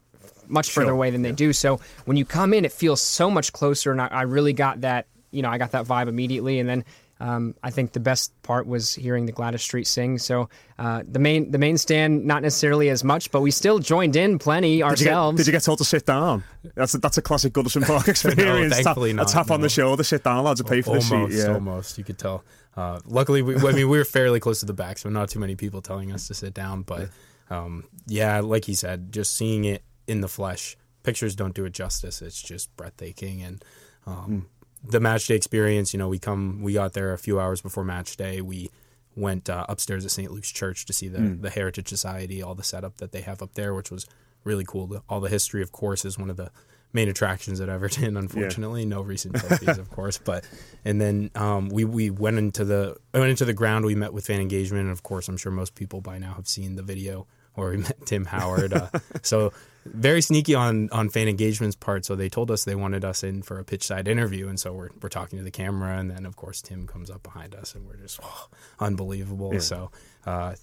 much 0.48 0.72
further 0.72 0.88
Sure. 0.88 0.94
away 0.94 1.10
than 1.10 1.22
they 1.22 1.34
do. 1.34 1.52
So 1.52 1.80
when 2.06 2.16
you 2.16 2.24
come 2.26 2.54
in, 2.54 2.64
it 2.64 2.72
feels 2.72 3.02
so 3.02 3.30
much 3.30 3.52
closer, 3.52 3.92
and 3.92 4.02
I, 4.02 4.08
I 4.08 4.22
really 4.24 4.54
got 4.54 4.82
that. 4.82 5.08
You 5.32 5.42
know, 5.42 5.50
I 5.50 5.58
got 5.58 5.72
that 5.72 5.86
vibe 5.86 6.08
immediately, 6.08 6.60
and 6.60 6.68
then 6.70 6.86
Um, 7.20 7.56
I 7.64 7.72
think 7.72 7.94
the 7.94 8.00
best 8.00 8.32
part 8.44 8.68
was 8.68 8.94
hearing 8.94 9.26
the 9.26 9.34
Gwladys 9.34 9.62
Street 9.62 9.88
sing. 9.88 10.20
So 10.20 10.50
uh, 10.78 11.02
the 11.10 11.20
main 11.20 11.50
the 11.50 11.58
main 11.58 11.78
stand 11.78 12.26
not 12.26 12.44
necessarily 12.44 12.90
as 12.90 13.04
much, 13.04 13.32
but 13.32 13.42
we 13.42 13.50
still 13.50 13.80
joined 13.80 14.16
in 14.16 14.38
plenty 14.38 14.68
Did 14.68 14.78
you, 14.78 14.84
get, 14.84 14.90
ourselves. 14.90 15.38
did 15.38 15.48
you 15.48 15.52
get 15.52 15.64
told 15.64 15.80
to 15.80 15.86
sit 15.86 16.06
down? 16.06 16.44
That's 16.76 16.94
a, 16.94 17.00
that's 17.00 17.18
a 17.18 17.22
classic 17.22 17.54
Goodison 17.54 17.86
Park 17.88 18.08
experience. 18.14 18.76
tap, 18.76 18.84
thankfully 18.84 19.12
a 19.12 19.14
not, 19.16 19.30
tap 19.30 19.50
on 19.50 19.62
no. 19.62 19.64
the 19.64 19.70
shoulder, 19.70 20.04
sit 20.04 20.24
down, 20.24 20.44
lads, 20.44 20.60
and 20.60 20.70
pay 20.70 20.82
for 20.82 20.90
almost, 20.90 21.10
the 21.10 21.32
seat. 21.32 21.40
Yeah. 21.40 21.54
almost. 21.54 21.98
You 21.98 22.04
could 22.04 22.20
tell. 22.20 22.44
Uh, 22.76 23.00
luckily, 23.06 23.42
we, 23.42 23.56
I 23.56 23.72
mean, 23.72 23.90
we 23.90 23.98
were 23.98 24.06
fairly 24.06 24.40
close 24.40 24.60
to 24.60 24.68
the 24.68 24.74
back, 24.74 25.00
so 25.00 25.10
not 25.10 25.30
too 25.30 25.40
many 25.40 25.56
people 25.56 25.82
telling 25.82 26.12
us 26.12 26.28
to 26.28 26.36
sit 26.36 26.54
down. 26.54 26.84
But 26.84 27.10
um, 27.50 27.86
yeah, 28.06 28.42
like 28.42 28.66
he 28.66 28.76
said, 28.76 29.12
just 29.12 29.36
seeing 29.36 29.66
it 29.66 29.82
in 30.06 30.22
the 30.22 30.28
flesh, 30.28 30.78
pictures 31.02 31.36
don't 31.36 31.56
do 31.56 31.66
it 31.66 31.74
justice. 31.74 32.22
It's 32.22 32.40
just 32.40 32.70
breathtaking, 32.78 33.42
and 33.42 33.66
um, 34.06 34.46
the 34.90 35.00
match 35.00 35.28
day 35.28 35.36
experience. 35.36 35.94
You 35.94 36.00
know, 36.00 36.08
we 36.10 36.20
come, 36.20 36.62
we 36.62 36.74
got 36.74 36.94
there 36.94 37.14
a 37.14 37.18
few 37.18 37.40
hours 37.40 37.62
before 37.62 37.84
match 37.84 38.18
day. 38.18 38.42
We 38.42 38.70
went 39.16 39.50
uh, 39.50 39.66
upstairs 39.68 40.06
at 40.06 40.12
St. 40.12 40.32
Luke's 40.32 40.52
Church 40.52 40.86
to 40.86 40.94
see 40.94 41.08
the 41.08 41.20
Mm. 41.20 41.42
the 41.42 41.50
Heritage 41.50 41.88
Society, 41.90 42.42
all 42.42 42.56
the 42.56 42.64
setup 42.64 42.98
that 42.98 43.12
they 43.12 43.22
have 43.22 43.42
up 43.42 43.54
there, 43.56 43.74
which 43.74 43.90
was 43.92 44.06
really 44.44 44.64
cool. 44.66 45.04
All 45.10 45.20
the 45.20 45.30
history, 45.30 45.62
of 45.62 45.72
course, 45.72 46.06
is 46.06 46.18
one 46.18 46.30
of 46.30 46.38
the 46.38 46.52
main 46.94 47.10
attractions 47.10 47.60
at 47.60 47.68
Everton. 47.68 48.16
Unfortunately, 48.16 48.86
no 48.86 49.02
recent 49.02 49.36
trophies, 49.42 49.78
of 49.78 49.90
course, 49.90 50.18
but 50.18 50.48
and 50.86 51.02
then 51.02 51.32
um, 51.36 51.70
we 51.70 51.84
we 51.84 52.10
went 52.10 52.38
into 52.38 52.64
the 52.64 52.96
I 53.14 53.20
went 53.20 53.32
into 53.32 53.46
the 53.46 53.54
ground. 53.54 53.86
We 53.86 53.96
met 53.96 54.14
with 54.14 54.26
fan 54.28 54.40
engagement, 54.40 54.84
and 54.84 54.92
of 54.92 55.04
course, 55.04 55.28
I'm 55.28 55.38
sure 55.38 55.52
most 55.52 55.76
people 55.76 56.00
by 56.02 56.18
now 56.20 56.34
have 56.36 56.48
seen 56.48 56.76
the 56.76 56.84
video 56.84 57.26
where 57.56 57.72
we 57.72 57.78
met 57.88 58.06
Tim 58.06 58.26
Howard. 58.26 58.72
Uh, 58.74 58.90
so 59.24 59.52
very 59.94 60.22
sneaky 60.22 60.56
on 60.56 60.90
on 60.92 61.10
fan 61.10 61.28
engagement's 61.28 61.76
part. 61.76 62.06
So 62.06 62.16
they 62.16 62.30
told 62.30 62.52
us 62.52 62.64
they 62.66 62.76
wanted 62.76 63.04
us 63.06 63.24
in 63.24 63.42
for 63.42 63.60
a 63.60 63.64
pitch 63.64 63.84
side 63.84 64.08
interview, 64.08 64.48
and 64.48 64.60
so 64.60 64.74
we're 64.74 64.90
we're 65.02 65.10
talking 65.10 65.38
to 65.40 65.44
the 65.44 65.52
camera, 65.52 65.98
and 65.98 66.10
then 66.10 66.26
of 66.26 66.36
course 66.36 66.62
Tim 66.62 66.88
comes 66.88 67.10
up 67.10 67.24
behind 67.24 67.56
us, 67.56 67.76
and 67.76 67.86
we're 67.88 67.98
just 67.98 68.20
oh, 68.24 68.48
unbelievable. 68.80 69.54
Yeah. 69.54 69.60
So. 69.60 69.92
Uh, 70.26 70.56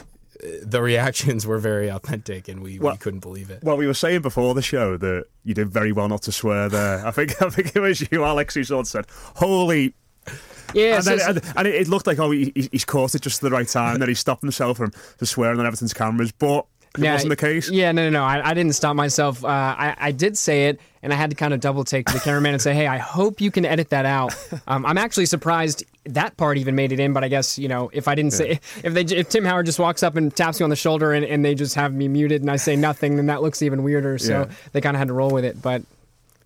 the 0.64 0.82
reactions 0.82 1.46
were 1.46 1.58
very 1.58 1.88
authentic, 1.88 2.48
and 2.48 2.60
we, 2.60 2.80
Well- 2.80 2.94
we 2.94 2.98
couldn't 2.98 3.20
believe 3.20 3.50
it. 3.50 3.62
Well, 3.62 3.76
we 3.76 3.86
were 3.86 3.94
saying 3.94 4.22
before 4.22 4.52
the 4.54 4.62
show 4.62 4.96
that 4.96 5.26
you 5.44 5.54
did 5.54 5.70
very 5.70 5.92
well 5.92 6.08
not 6.08 6.22
to 6.22 6.32
swear 6.32 6.68
there. 6.68 7.06
I 7.06 7.12
think 7.12 7.40
I 7.42 7.48
think 7.50 7.74
it 7.74 7.78
was 7.80 8.06
you, 8.10 8.24
Alex, 8.24 8.54
who 8.54 8.64
sort 8.64 8.80
of 8.86 8.88
said, 8.88 9.06
"Holy." 9.36 9.94
Yeah, 10.74 10.96
and, 10.96 11.04
so- 11.04 11.16
then, 11.16 11.28
and, 11.36 11.52
and 11.56 11.68
it, 11.68 11.74
it 11.76 11.88
looked 11.88 12.08
like 12.08 12.18
oh 12.18 12.32
he, 12.32 12.50
he- 12.54 12.68
he's 12.72 12.84
caught 12.84 13.14
it 13.14 13.22
just 13.22 13.44
at 13.44 13.48
the 13.48 13.54
right 13.54 13.68
time. 13.68 14.00
then 14.00 14.08
he 14.08 14.14
stopped 14.14 14.42
himself 14.42 14.76
from 14.78 14.90
to 15.18 15.24
swearing 15.26 15.60
on 15.60 15.66
Everton's 15.66 15.94
cameras, 15.94 16.32
but 16.32 16.66
it 16.96 17.02
Yeah, 17.04 17.12
wasn't 17.12 17.30
the 17.30 17.36
case. 17.36 17.70
Yeah, 17.70 17.92
no, 17.92 18.04
no, 18.04 18.10
no. 18.10 18.24
I, 18.24 18.50
I 18.50 18.54
didn't 18.54 18.74
stop 18.74 18.94
myself. 18.96 19.44
Uh, 19.44 19.48
I, 19.48 19.96
I 19.98 20.12
did 20.12 20.38
say 20.38 20.66
it, 20.68 20.80
and 21.02 21.12
I 21.12 21.16
had 21.16 21.30
to 21.30 21.36
kind 21.36 21.52
of 21.52 21.60
double 21.60 21.84
take 21.84 22.06
to 22.06 22.12
the 22.14 22.20
cameraman 22.20 22.52
and 22.54 22.62
say, 22.62 22.72
"Hey, 22.74 22.86
I 22.86 22.98
hope 22.98 23.40
you 23.40 23.50
can 23.50 23.64
edit 23.64 23.90
that 23.90 24.06
out." 24.06 24.34
Um, 24.66 24.86
I'm 24.86 24.96
actually 24.96 25.26
surprised 25.26 25.84
that 26.06 26.36
part 26.38 26.56
even 26.58 26.74
made 26.74 26.90
it 26.92 26.98
in, 27.00 27.12
but 27.12 27.22
I 27.24 27.28
guess 27.28 27.58
you 27.58 27.68
know 27.68 27.90
if 27.92 28.08
I 28.08 28.14
didn't 28.14 28.32
say 28.32 28.60
if 28.84 28.94
they 28.94 29.02
if 29.02 29.28
Tim 29.28 29.44
Howard 29.44 29.66
just 29.66 29.78
walks 29.78 30.02
up 30.02 30.16
and 30.16 30.34
taps 30.34 30.58
me 30.60 30.64
on 30.64 30.70
the 30.70 30.76
shoulder 30.76 31.12
and, 31.12 31.24
and 31.24 31.44
they 31.44 31.54
just 31.54 31.74
have 31.74 31.92
me 31.92 32.08
muted 32.08 32.40
and 32.42 32.50
I 32.50 32.56
say 32.56 32.76
nothing, 32.76 33.16
then 33.16 33.26
that 33.26 33.42
looks 33.42 33.60
even 33.62 33.82
weirder. 33.82 34.16
So 34.18 34.42
Yeah. 34.48 34.54
they 34.72 34.80
kind 34.80 34.96
of 34.96 34.98
had 35.00 35.08
to 35.08 35.14
roll 35.14 35.30
with 35.30 35.44
it. 35.44 35.60
But 35.60 35.82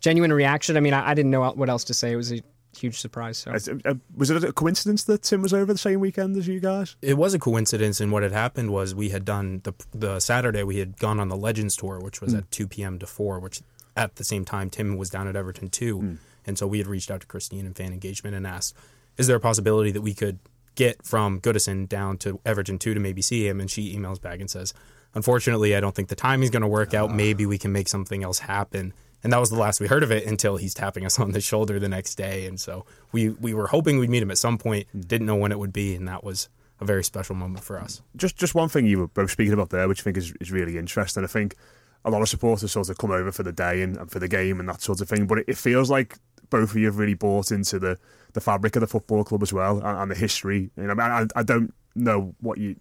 genuine 0.00 0.32
reaction. 0.32 0.76
I 0.76 0.80
mean, 0.80 0.94
I, 0.94 1.10
I 1.10 1.14
didn't 1.14 1.30
know 1.30 1.48
what 1.52 1.68
else 1.68 1.84
to 1.84 1.94
say. 1.94 2.12
It 2.12 2.16
was 2.16 2.32
a 2.32 2.40
huge 2.78 3.00
surprise. 3.00 3.38
So. 3.38 3.52
Uh, 3.84 3.94
was 4.16 4.30
it 4.30 4.42
a 4.44 4.52
coincidence 4.52 5.04
that 5.04 5.22
Tim 5.22 5.42
was 5.42 5.52
over 5.52 5.72
the 5.72 5.78
same 5.78 6.00
weekend 6.00 6.36
as 6.36 6.46
you 6.48 6.60
guys? 6.60 6.96
It 7.02 7.18
was 7.18 7.34
a 7.34 7.38
coincidence, 7.38 8.00
and 8.00 8.10
what 8.12 8.22
had 8.22 8.32
happened 8.32 8.70
was 8.70 8.94
we 8.94 9.08
had 9.10 9.24
done 9.24 9.60
the 9.64 9.72
the 9.92 10.20
Saturday 10.20 10.62
we 10.62 10.78
had 10.78 10.98
gone 10.98 11.20
on 11.20 11.28
the 11.28 11.36
Legends 11.36 11.76
tour, 11.76 11.98
which 12.00 12.20
was 12.20 12.32
Mm. 12.34 12.38
at 12.38 12.50
two 12.50 12.66
p.m. 12.66 12.98
to 12.98 13.06
four, 13.06 13.38
which 13.40 13.60
at 13.96 14.16
the 14.16 14.24
same 14.24 14.44
time 14.44 14.70
Tim 14.70 14.96
was 14.96 15.10
down 15.10 15.26
at 15.28 15.36
Everton 15.36 15.68
too, 15.70 15.98
Mm. 15.98 16.16
and 16.46 16.58
so 16.58 16.66
we 16.66 16.78
had 16.78 16.86
reached 16.86 17.10
out 17.10 17.20
to 17.20 17.26
Christine 17.26 17.66
and 17.66 17.76
fan 17.76 17.92
engagement 17.92 18.34
and 18.36 18.46
asked, 18.46 18.74
"Is 19.16 19.26
there 19.26 19.36
a 19.36 19.40
possibility 19.40 19.90
that 19.92 20.02
we 20.02 20.14
could 20.14 20.38
get 20.74 21.04
from 21.04 21.40
Goodison 21.40 21.88
down 21.88 22.18
to 22.18 22.38
Everton 22.46 22.78
two 22.78 22.94
to 22.94 23.00
maybe 23.00 23.22
see 23.22 23.46
him?" 23.48 23.60
And 23.60 23.70
she 23.70 23.96
emails 23.96 24.20
back 24.20 24.38
and 24.40 24.48
says, 24.50 24.72
"Unfortunately, 25.14 25.74
I 25.74 25.80
don't 25.80 25.94
think 25.94 26.08
the 26.08 26.14
timing's 26.14 26.50
going 26.50 26.62
to 26.62 26.68
work 26.68 26.90
Ah. 26.94 26.98
out. 26.98 27.14
Maybe 27.14 27.44
we 27.46 27.58
can 27.58 27.72
make 27.72 27.88
something 27.88 28.22
else 28.22 28.40
happen." 28.40 28.92
And 29.24 29.32
that 29.32 29.40
was 29.40 29.50
the 29.50 29.58
last 29.58 29.80
we 29.80 29.88
heard 29.88 30.02
of 30.02 30.12
it 30.12 30.26
until 30.26 30.56
he's 30.56 30.74
tapping 30.74 31.04
us 31.04 31.18
on 31.20 31.32
the 31.32 31.40
shoulder 31.40 31.78
the 31.78 31.88
next 31.88 32.14
day. 32.14 32.46
And 32.46 32.60
so 32.60 32.86
we, 33.12 33.30
we 33.30 33.54
were 33.54 33.66
hoping 33.66 33.98
we'd 33.98 34.10
meet 34.10 34.22
him 34.22 34.30
at 34.30 34.38
some 34.38 34.58
point, 34.58 34.86
didn't 35.08 35.26
know 35.26 35.36
when 35.36 35.52
it 35.52 35.58
would 35.58 35.72
be, 35.72 35.94
and 35.94 36.06
that 36.08 36.24
was 36.24 36.48
a 36.80 36.84
very 36.84 37.02
special 37.02 37.34
moment 37.34 37.64
for 37.64 37.78
us. 37.78 38.02
Just 38.16 38.36
just 38.36 38.54
one 38.54 38.68
thing 38.68 38.86
you 38.86 39.00
were 39.00 39.08
both 39.08 39.30
speaking 39.30 39.52
about 39.52 39.70
there, 39.70 39.88
which 39.88 40.00
I 40.00 40.04
think 40.04 40.16
is, 40.16 40.32
is 40.40 40.52
really 40.52 40.78
interesting. 40.78 41.24
I 41.24 41.26
think 41.26 41.56
a 42.04 42.10
lot 42.10 42.22
of 42.22 42.28
supporters 42.28 42.70
sort 42.70 42.88
of 42.88 42.98
come 42.98 43.10
over 43.10 43.32
for 43.32 43.42
the 43.42 43.52
day 43.52 43.82
and, 43.82 43.96
and 43.96 44.10
for 44.10 44.20
the 44.20 44.28
game 44.28 44.60
and 44.60 44.68
that 44.68 44.80
sort 44.80 45.00
of 45.00 45.08
thing, 45.08 45.26
but 45.26 45.38
it, 45.38 45.46
it 45.48 45.56
feels 45.56 45.90
like 45.90 46.16
both 46.50 46.70
of 46.70 46.76
you 46.76 46.86
have 46.86 46.98
really 46.98 47.14
bought 47.14 47.50
into 47.50 47.78
the, 47.78 47.98
the 48.32 48.40
fabric 48.40 48.76
of 48.76 48.80
the 48.80 48.86
football 48.86 49.24
club 49.24 49.42
as 49.42 49.52
well 49.52 49.78
and, 49.78 49.98
and 49.98 50.10
the 50.10 50.14
history. 50.14 50.70
You 50.76 50.84
know, 50.84 50.94
I, 50.98 51.26
I 51.34 51.42
don't 51.42 51.74
know 51.94 52.34
what 52.40 52.58
you 52.58 52.68
you 52.68 52.76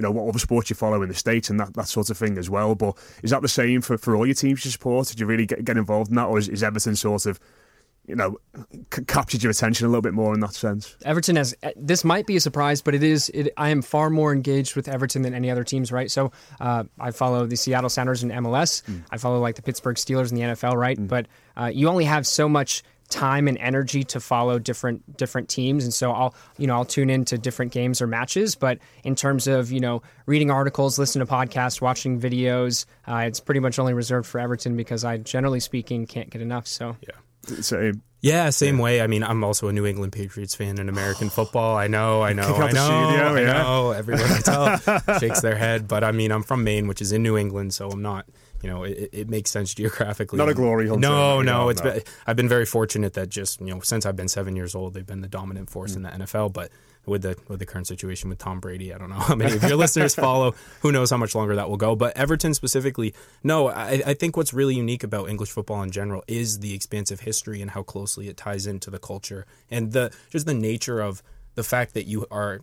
know 0.00 0.10
what 0.10 0.28
other 0.28 0.38
sports 0.38 0.70
you 0.70 0.76
follow 0.76 1.02
in 1.02 1.08
the 1.08 1.14
states 1.14 1.50
and 1.50 1.58
that, 1.60 1.74
that 1.74 1.88
sort 1.88 2.10
of 2.10 2.16
thing 2.16 2.38
as 2.38 2.48
well. 2.48 2.74
But 2.74 2.96
is 3.22 3.30
that 3.30 3.42
the 3.42 3.48
same 3.48 3.80
for, 3.80 3.98
for 3.98 4.16
all 4.16 4.26
your 4.26 4.34
teams 4.34 4.64
you 4.64 4.70
support? 4.70 5.08
Did 5.08 5.20
you 5.20 5.26
really 5.26 5.46
get, 5.46 5.64
get 5.64 5.76
involved 5.76 6.10
in 6.10 6.16
that, 6.16 6.26
or 6.26 6.38
is, 6.38 6.48
is 6.48 6.62
Everton 6.62 6.96
sort 6.96 7.26
of 7.26 7.40
you 8.06 8.16
know 8.16 8.38
c- 8.94 9.04
captured 9.06 9.42
your 9.42 9.50
attention 9.50 9.86
a 9.86 9.88
little 9.88 10.02
bit 10.02 10.14
more 10.14 10.34
in 10.34 10.40
that 10.40 10.54
sense? 10.54 10.96
Everton 11.04 11.36
has 11.36 11.54
this 11.76 12.04
might 12.04 12.26
be 12.26 12.36
a 12.36 12.40
surprise, 12.40 12.82
but 12.82 12.94
it 12.94 13.02
is. 13.02 13.30
It, 13.30 13.52
I 13.56 13.70
am 13.70 13.82
far 13.82 14.10
more 14.10 14.32
engaged 14.32 14.76
with 14.76 14.88
Everton 14.88 15.22
than 15.22 15.34
any 15.34 15.50
other 15.50 15.64
teams, 15.64 15.90
right? 15.90 16.10
So 16.10 16.32
uh, 16.60 16.84
I 16.98 17.10
follow 17.10 17.46
the 17.46 17.56
Seattle 17.56 17.90
Sounders 17.90 18.22
in 18.22 18.30
MLS. 18.30 18.82
I 19.10 19.18
follow 19.18 19.40
like 19.40 19.56
the 19.56 19.62
Pittsburgh 19.62 19.96
Steelers 19.96 20.30
in 20.30 20.36
the 20.36 20.42
NFL, 20.42 20.74
right? 20.74 20.98
But 21.00 21.26
uh, 21.56 21.70
you 21.72 21.88
only 21.88 22.04
have 22.04 22.26
so 22.26 22.48
much 22.48 22.82
time 23.10 23.48
and 23.48 23.56
energy 23.58 24.04
to 24.04 24.20
follow 24.20 24.58
different 24.58 25.16
different 25.16 25.48
teams, 25.48 25.84
and 25.84 25.92
so 25.92 26.12
I'll 26.12 26.34
you 26.58 26.66
know 26.66 26.74
I'll 26.74 26.84
tune 26.84 27.10
into 27.10 27.38
different 27.38 27.72
games 27.72 28.00
or 28.02 28.06
matches. 28.06 28.54
But 28.54 28.78
in 29.04 29.14
terms 29.14 29.46
of 29.46 29.72
you 29.72 29.80
know 29.80 30.02
reading 30.26 30.50
articles, 30.50 30.98
listening 30.98 31.26
to 31.26 31.32
podcasts, 31.32 31.80
watching 31.80 32.20
videos, 32.20 32.86
uh, 33.06 33.24
it's 33.26 33.40
pretty 33.40 33.60
much 33.60 33.78
only 33.78 33.94
reserved 33.94 34.28
for 34.28 34.38
Everton 34.40 34.76
because 34.76 35.04
I 35.04 35.18
generally 35.18 35.60
speaking 35.60 36.06
can't 36.06 36.30
get 36.30 36.42
enough. 36.42 36.66
So 36.66 36.96
yeah. 37.00 37.14
Same. 37.60 38.02
Yeah, 38.20 38.50
same 38.50 38.78
way. 38.78 39.00
I 39.00 39.06
mean, 39.06 39.22
I'm 39.22 39.44
also 39.44 39.68
a 39.68 39.72
New 39.72 39.86
England 39.86 40.12
Patriots 40.12 40.54
fan 40.54 40.78
in 40.78 40.88
American 40.88 41.30
football. 41.30 41.76
I 41.76 41.86
know, 41.86 42.22
I 42.22 42.32
know, 42.32 42.54
I 42.56 42.72
know, 42.72 42.84
studio, 42.84 43.34
I 43.34 43.40
yeah. 43.40 43.62
know. 43.62 43.90
Everyone 43.92 44.30
I 44.30 44.40
tell 44.40 45.18
shakes 45.20 45.40
their 45.40 45.56
head, 45.56 45.86
but 45.86 46.02
I 46.02 46.12
mean, 46.12 46.32
I'm 46.32 46.42
from 46.42 46.64
Maine, 46.64 46.88
which 46.88 47.00
is 47.00 47.12
in 47.12 47.22
New 47.22 47.36
England, 47.36 47.74
so 47.74 47.88
I'm 47.88 48.02
not. 48.02 48.26
You 48.62 48.68
know, 48.68 48.82
it, 48.84 49.10
it 49.12 49.28
makes 49.28 49.50
sense 49.50 49.72
geographically. 49.74 50.36
Not 50.36 50.48
a 50.48 50.54
glory 50.54 50.88
hunter 50.88 51.00
No, 51.00 51.40
in 51.40 51.46
that 51.46 51.52
no. 51.52 51.68
It's 51.68 51.82
no. 51.82 51.92
been, 51.92 52.02
I've 52.26 52.36
been 52.36 52.48
very 52.48 52.66
fortunate 52.66 53.12
that 53.14 53.28
just 53.28 53.60
you 53.60 53.66
know 53.68 53.80
since 53.80 54.04
I've 54.04 54.16
been 54.16 54.28
seven 54.28 54.56
years 54.56 54.74
old, 54.74 54.94
they've 54.94 55.06
been 55.06 55.20
the 55.20 55.28
dominant 55.28 55.70
force 55.70 55.94
in 55.94 56.02
Mm. 56.02 56.18
the 56.18 56.24
NFL. 56.24 56.52
But 56.52 56.70
with 57.06 57.22
the 57.22 57.36
with 57.48 57.60
the 57.60 57.66
current 57.66 57.86
situation 57.86 58.28
with 58.28 58.38
Tom 58.38 58.58
Brady, 58.60 58.92
I 58.92 58.98
don't 58.98 59.10
know 59.10 59.16
how 59.16 59.34
many 59.36 59.54
of 59.54 59.62
your 59.62 59.76
listeners 59.84 60.14
follow. 60.14 60.54
Who 60.80 60.90
knows 60.92 61.10
how 61.10 61.16
much 61.18 61.34
longer 61.34 61.54
that 61.56 61.70
will 61.70 61.76
go? 61.76 61.94
But 61.94 62.16
Everton 62.16 62.52
specifically, 62.52 63.14
no. 63.44 63.68
I, 63.68 64.02
I 64.04 64.14
think 64.14 64.36
what's 64.36 64.52
really 64.52 64.74
unique 64.74 65.04
about 65.04 65.28
English 65.30 65.50
football 65.50 65.82
in 65.82 65.90
general 65.90 66.24
is 66.26 66.58
the 66.58 66.74
expansive 66.74 67.20
history 67.20 67.62
and 67.62 67.70
how 67.70 67.82
closely 67.84 68.28
it 68.28 68.36
ties 68.36 68.66
into 68.66 68.90
the 68.90 68.98
culture 68.98 69.46
and 69.70 69.92
the 69.92 70.12
just 70.30 70.46
the 70.46 70.54
nature 70.54 71.00
of 71.00 71.22
the 71.54 71.62
fact 71.62 71.94
that 71.94 72.06
you 72.06 72.26
are 72.30 72.60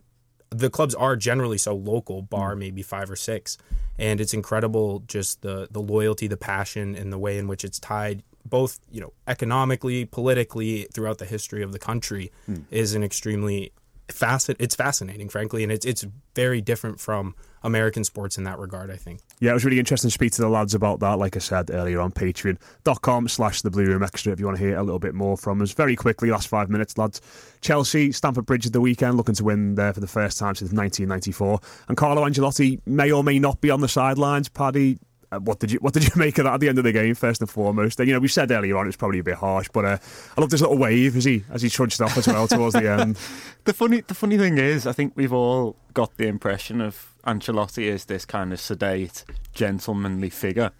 the 0.50 0.70
clubs 0.70 0.94
are 0.94 1.16
generally 1.16 1.58
so 1.58 1.74
local, 1.74 2.18
mm-hmm. 2.18 2.26
bar 2.26 2.56
maybe 2.56 2.82
five 2.82 3.10
or 3.10 3.16
six, 3.16 3.58
and 3.98 4.20
it's 4.20 4.34
incredible 4.34 5.00
just 5.06 5.42
the 5.42 5.68
the 5.70 5.80
loyalty, 5.80 6.26
the 6.26 6.36
passion, 6.36 6.94
and 6.94 7.12
the 7.12 7.18
way 7.18 7.38
in 7.38 7.48
which 7.48 7.64
it's 7.64 7.78
tied 7.78 8.22
both 8.44 8.78
you 8.90 9.00
know 9.00 9.12
economically, 9.26 10.04
politically 10.04 10.86
throughout 10.92 11.18
the 11.18 11.24
history 11.24 11.62
of 11.62 11.72
the 11.72 11.78
country 11.78 12.30
hmm. 12.46 12.60
is 12.70 12.94
an 12.94 13.02
extremely 13.02 13.72
facet. 14.08 14.56
It's 14.60 14.74
fascinating, 14.74 15.28
frankly, 15.28 15.62
and 15.62 15.72
it's 15.72 15.84
it's 15.84 16.04
very 16.34 16.60
different 16.60 17.00
from 17.00 17.34
American 17.66 18.04
sports 18.04 18.38
in 18.38 18.44
that 18.44 18.58
regard. 18.58 18.90
I 18.90 18.96
think. 18.96 19.20
Yeah, 19.40 19.50
it 19.50 19.54
was 19.54 19.64
really 19.64 19.78
interesting 19.78 20.08
to 20.08 20.14
speak 20.14 20.32
to 20.32 20.42
the 20.42 20.48
lads 20.48 20.74
about 20.74 21.00
that, 21.00 21.18
like 21.18 21.36
I 21.36 21.40
said 21.40 21.70
earlier 21.70 22.00
on 22.00 22.12
patreon.com 22.12 23.28
slash 23.28 23.62
the 23.62 23.70
Blue 23.70 23.84
Room 23.84 24.02
Extra 24.02 24.32
if 24.32 24.40
you 24.40 24.46
want 24.46 24.58
to 24.58 24.64
hear 24.64 24.76
a 24.76 24.82
little 24.82 24.98
bit 24.98 25.14
more 25.14 25.36
from 25.36 25.60
us. 25.60 25.72
Very 25.72 25.96
quickly, 25.96 26.30
last 26.30 26.48
five 26.48 26.70
minutes, 26.70 26.96
lads. 26.96 27.20
Chelsea, 27.60 28.12
Stamford 28.12 28.46
Bridge 28.46 28.66
at 28.66 28.72
the 28.72 28.80
weekend, 28.80 29.16
looking 29.16 29.34
to 29.34 29.44
win 29.44 29.74
there 29.74 29.92
for 29.92 30.00
the 30.00 30.06
first 30.06 30.38
time 30.38 30.54
since 30.54 30.72
1994. 30.72 31.60
And 31.88 31.96
Carlo 31.96 32.24
Ancelotti 32.24 32.80
may 32.86 33.10
or 33.10 33.24
may 33.24 33.38
not 33.38 33.60
be 33.60 33.70
on 33.70 33.80
the 33.80 33.88
sidelines. 33.88 34.48
Paddy, 34.48 34.98
uh, 35.32 35.40
what 35.40 35.58
did 35.58 35.72
you 35.72 35.78
what 35.80 35.92
did 35.92 36.04
you 36.04 36.12
make 36.16 36.38
of 36.38 36.44
that 36.44 36.54
at 36.54 36.60
the 36.60 36.68
end 36.68 36.78
of 36.78 36.84
the 36.84 36.92
game? 36.92 37.14
First 37.14 37.40
and 37.40 37.50
foremost, 37.50 37.98
you 37.98 38.12
know 38.12 38.20
we 38.20 38.28
said 38.28 38.50
earlier 38.50 38.76
on 38.76 38.86
it's 38.86 38.96
probably 38.96 39.18
a 39.18 39.24
bit 39.24 39.36
harsh, 39.36 39.68
but 39.72 39.84
uh, 39.84 39.98
I 40.36 40.40
love 40.40 40.50
this 40.50 40.60
little 40.60 40.78
wave 40.78 41.16
as 41.16 41.24
he 41.24 41.44
as 41.50 41.62
he 41.62 41.68
trudged 41.68 42.00
off 42.00 42.16
as 42.16 42.26
well 42.26 42.46
towards 42.48 42.74
the 42.74 42.90
end. 42.90 43.18
The 43.64 43.72
funny, 43.72 44.00
the 44.00 44.14
funny 44.14 44.38
thing 44.38 44.58
is, 44.58 44.86
I 44.86 44.92
think 44.92 45.14
we've 45.16 45.32
all 45.32 45.74
got 45.92 46.18
the 46.18 46.28
impression 46.28 46.80
of 46.80 47.15
Ancelotti 47.26 47.84
is 47.84 48.04
this 48.04 48.24
kind 48.24 48.52
of 48.52 48.60
sedate, 48.60 49.24
gentlemanly 49.52 50.30
figure, 50.30 50.70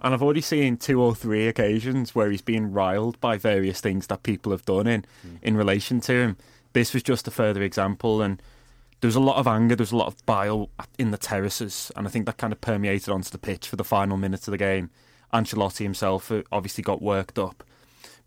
and 0.00 0.12
I've 0.12 0.22
already 0.22 0.40
seen 0.40 0.76
two 0.76 1.00
or 1.00 1.14
three 1.14 1.46
occasions 1.46 2.14
where 2.14 2.30
he's 2.30 2.42
been 2.42 2.72
riled 2.72 3.20
by 3.20 3.38
various 3.38 3.80
things 3.80 4.08
that 4.08 4.24
people 4.24 4.50
have 4.50 4.64
done 4.64 4.86
in 4.88 5.04
in 5.42 5.56
relation 5.56 6.00
to 6.02 6.12
him. 6.12 6.36
This 6.72 6.92
was 6.92 7.02
just 7.02 7.28
a 7.28 7.30
further 7.30 7.62
example, 7.62 8.20
and 8.20 8.42
there 9.00 9.08
was 9.08 9.16
a 9.16 9.20
lot 9.20 9.36
of 9.36 9.46
anger, 9.46 9.76
there 9.76 9.82
was 9.82 9.92
a 9.92 9.96
lot 9.96 10.08
of 10.08 10.26
bile 10.26 10.70
in 10.98 11.12
the 11.12 11.18
terraces, 11.18 11.92
and 11.96 12.06
I 12.06 12.10
think 12.10 12.26
that 12.26 12.36
kind 12.36 12.52
of 12.52 12.60
permeated 12.60 13.08
onto 13.08 13.30
the 13.30 13.38
pitch 13.38 13.68
for 13.68 13.76
the 13.76 13.84
final 13.84 14.16
minutes 14.16 14.48
of 14.48 14.52
the 14.52 14.58
game. 14.58 14.90
Ancelotti 15.32 15.84
himself 15.84 16.30
uh, 16.30 16.42
obviously 16.50 16.82
got 16.82 17.00
worked 17.00 17.38
up. 17.38 17.64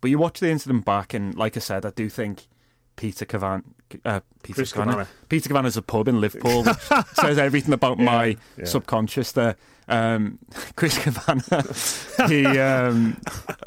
But 0.01 0.09
you 0.09 0.17
watch 0.17 0.39
the 0.39 0.49
incident 0.49 0.85
back, 0.85 1.13
and 1.13 1.35
like 1.35 1.57
I 1.57 1.59
said, 1.59 1.85
I 1.85 1.91
do 1.91 2.09
think 2.09 2.47
Peter 2.95 3.25
Cavan. 3.25 3.74
Uh, 4.03 4.19
Peter 4.43 4.55
Chris 4.55 4.73
Kavanagh. 4.73 5.05
Peter 5.29 5.49
Cavanagh's 5.49 5.77
a 5.77 5.81
pub 5.81 6.07
in 6.07 6.19
Liverpool, 6.21 6.63
which 6.63 6.77
says 7.13 7.37
everything 7.37 7.73
about 7.73 7.97
Yeah, 7.99 8.05
my 8.05 8.37
yeah. 8.57 8.65
subconscious 8.65 9.31
there. 9.33 9.55
Um, 9.87 10.39
Chris 10.75 10.97
Kavanagh, 10.97 12.27
he 12.27 12.45
um, 12.59 13.17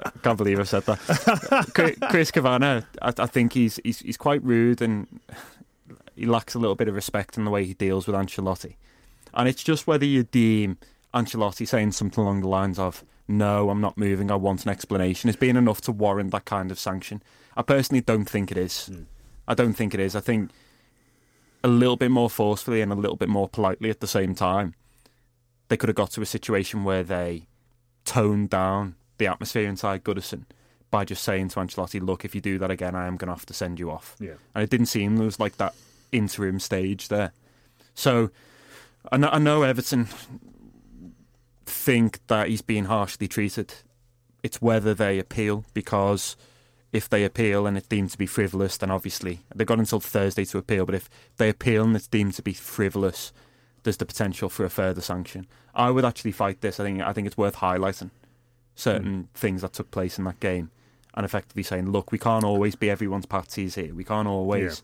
I 0.04 0.10
can't 0.22 0.36
believe 0.36 0.58
I 0.58 0.64
said 0.64 0.82
that. 0.86 1.98
Chris 2.10 2.30
Kavanagh, 2.32 2.82
I, 3.00 3.12
I 3.18 3.26
think 3.26 3.52
he's, 3.52 3.78
he's 3.84 4.00
he's 4.00 4.16
quite 4.16 4.42
rude 4.42 4.82
and 4.82 5.06
he 6.16 6.26
lacks 6.26 6.54
a 6.54 6.58
little 6.58 6.74
bit 6.74 6.88
of 6.88 6.94
respect 6.96 7.36
in 7.38 7.44
the 7.44 7.50
way 7.50 7.64
he 7.64 7.74
deals 7.74 8.06
with 8.08 8.16
Ancelotti. 8.16 8.74
And 9.34 9.48
it's 9.48 9.62
just 9.62 9.86
whether 9.86 10.04
you 10.04 10.24
deem 10.24 10.78
Ancelotti 11.14 11.66
saying 11.68 11.92
something 11.92 12.22
along 12.22 12.40
the 12.40 12.48
lines 12.48 12.78
of 12.80 13.04
"No, 13.28 13.70
I'm 13.70 13.80
not 13.80 13.96
moving. 13.96 14.30
I 14.32 14.34
want 14.34 14.64
an 14.64 14.70
explanation" 14.70 15.30
is 15.30 15.36
being 15.36 15.54
enough 15.56 15.80
to 15.82 15.92
warrant 15.92 16.32
that 16.32 16.44
kind 16.44 16.72
of 16.72 16.78
sanction. 16.80 17.22
I 17.56 17.62
personally 17.62 18.00
don't 18.00 18.24
think 18.28 18.50
it 18.50 18.56
is. 18.56 18.90
I 19.48 19.54
don't 19.54 19.72
think 19.72 19.94
it 19.94 20.00
is. 20.00 20.14
I 20.14 20.20
think 20.20 20.50
a 21.64 21.68
little 21.68 21.96
bit 21.96 22.10
more 22.10 22.30
forcefully 22.30 22.80
and 22.82 22.92
a 22.92 22.94
little 22.94 23.16
bit 23.16 23.28
more 23.28 23.48
politely 23.48 23.90
at 23.90 24.00
the 24.00 24.06
same 24.06 24.34
time, 24.34 24.74
they 25.68 25.76
could 25.76 25.88
have 25.88 25.96
got 25.96 26.12
to 26.12 26.22
a 26.22 26.26
situation 26.26 26.84
where 26.84 27.02
they 27.02 27.48
toned 28.04 28.50
down 28.50 28.94
the 29.16 29.26
atmosphere 29.26 29.68
inside 29.68 30.04
Goodison 30.04 30.44
by 30.90 31.04
just 31.04 31.24
saying 31.24 31.48
to 31.48 31.60
Ancelotti, 31.60 32.00
"Look, 32.00 32.24
if 32.24 32.34
you 32.34 32.40
do 32.40 32.58
that 32.58 32.70
again, 32.70 32.94
I 32.94 33.06
am 33.06 33.16
going 33.16 33.28
to 33.28 33.34
have 33.34 33.46
to 33.46 33.54
send 33.54 33.80
you 33.80 33.90
off." 33.90 34.14
Yeah. 34.20 34.34
And 34.54 34.62
it 34.62 34.70
didn't 34.70 34.86
seem 34.86 35.16
there 35.16 35.24
was 35.24 35.40
like 35.40 35.56
that 35.56 35.74
interim 36.12 36.60
stage 36.60 37.08
there. 37.08 37.32
So 37.94 38.30
I 39.10 39.16
know, 39.16 39.28
I 39.30 39.38
know 39.38 39.62
Everton 39.62 40.08
think 41.66 42.20
that 42.28 42.48
he's 42.48 42.62
being 42.62 42.84
harshly 42.84 43.28
treated. 43.28 43.74
It's 44.42 44.62
whether 44.62 44.94
they 44.94 45.18
appeal 45.18 45.64
because 45.74 46.36
if 46.92 47.08
they 47.08 47.24
appeal 47.24 47.66
and 47.66 47.76
it's 47.76 47.86
deemed 47.86 48.10
to 48.10 48.18
be 48.18 48.26
frivolous, 48.26 48.76
then 48.78 48.90
obviously 48.90 49.40
they've 49.54 49.66
got 49.66 49.78
until 49.78 50.00
Thursday 50.00 50.44
to 50.46 50.58
appeal. 50.58 50.86
But 50.86 50.94
if 50.94 51.10
they 51.36 51.48
appeal 51.48 51.84
and 51.84 51.94
it's 51.94 52.06
deemed 52.06 52.34
to 52.34 52.42
be 52.42 52.54
frivolous, 52.54 53.32
there's 53.82 53.98
the 53.98 54.06
potential 54.06 54.48
for 54.48 54.64
a 54.64 54.70
further 54.70 55.00
sanction. 55.00 55.46
I 55.74 55.90
would 55.90 56.04
actually 56.04 56.32
fight 56.32 56.60
this. 56.60 56.80
I 56.80 56.84
think 56.84 57.02
I 57.02 57.12
think 57.12 57.26
it's 57.26 57.36
worth 57.36 57.56
highlighting 57.56 58.10
certain 58.74 59.14
hmm. 59.14 59.26
things 59.34 59.62
that 59.62 59.72
took 59.72 59.90
place 59.90 60.18
in 60.18 60.24
that 60.24 60.40
game 60.40 60.70
and 61.14 61.24
effectively 61.24 61.62
saying, 61.62 61.90
look, 61.90 62.12
we 62.12 62.18
can't 62.18 62.44
always 62.44 62.76
be 62.76 62.88
everyone's 62.88 63.26
patsies 63.26 63.74
here. 63.74 63.94
We 63.94 64.04
can't 64.04 64.28
always 64.28 64.82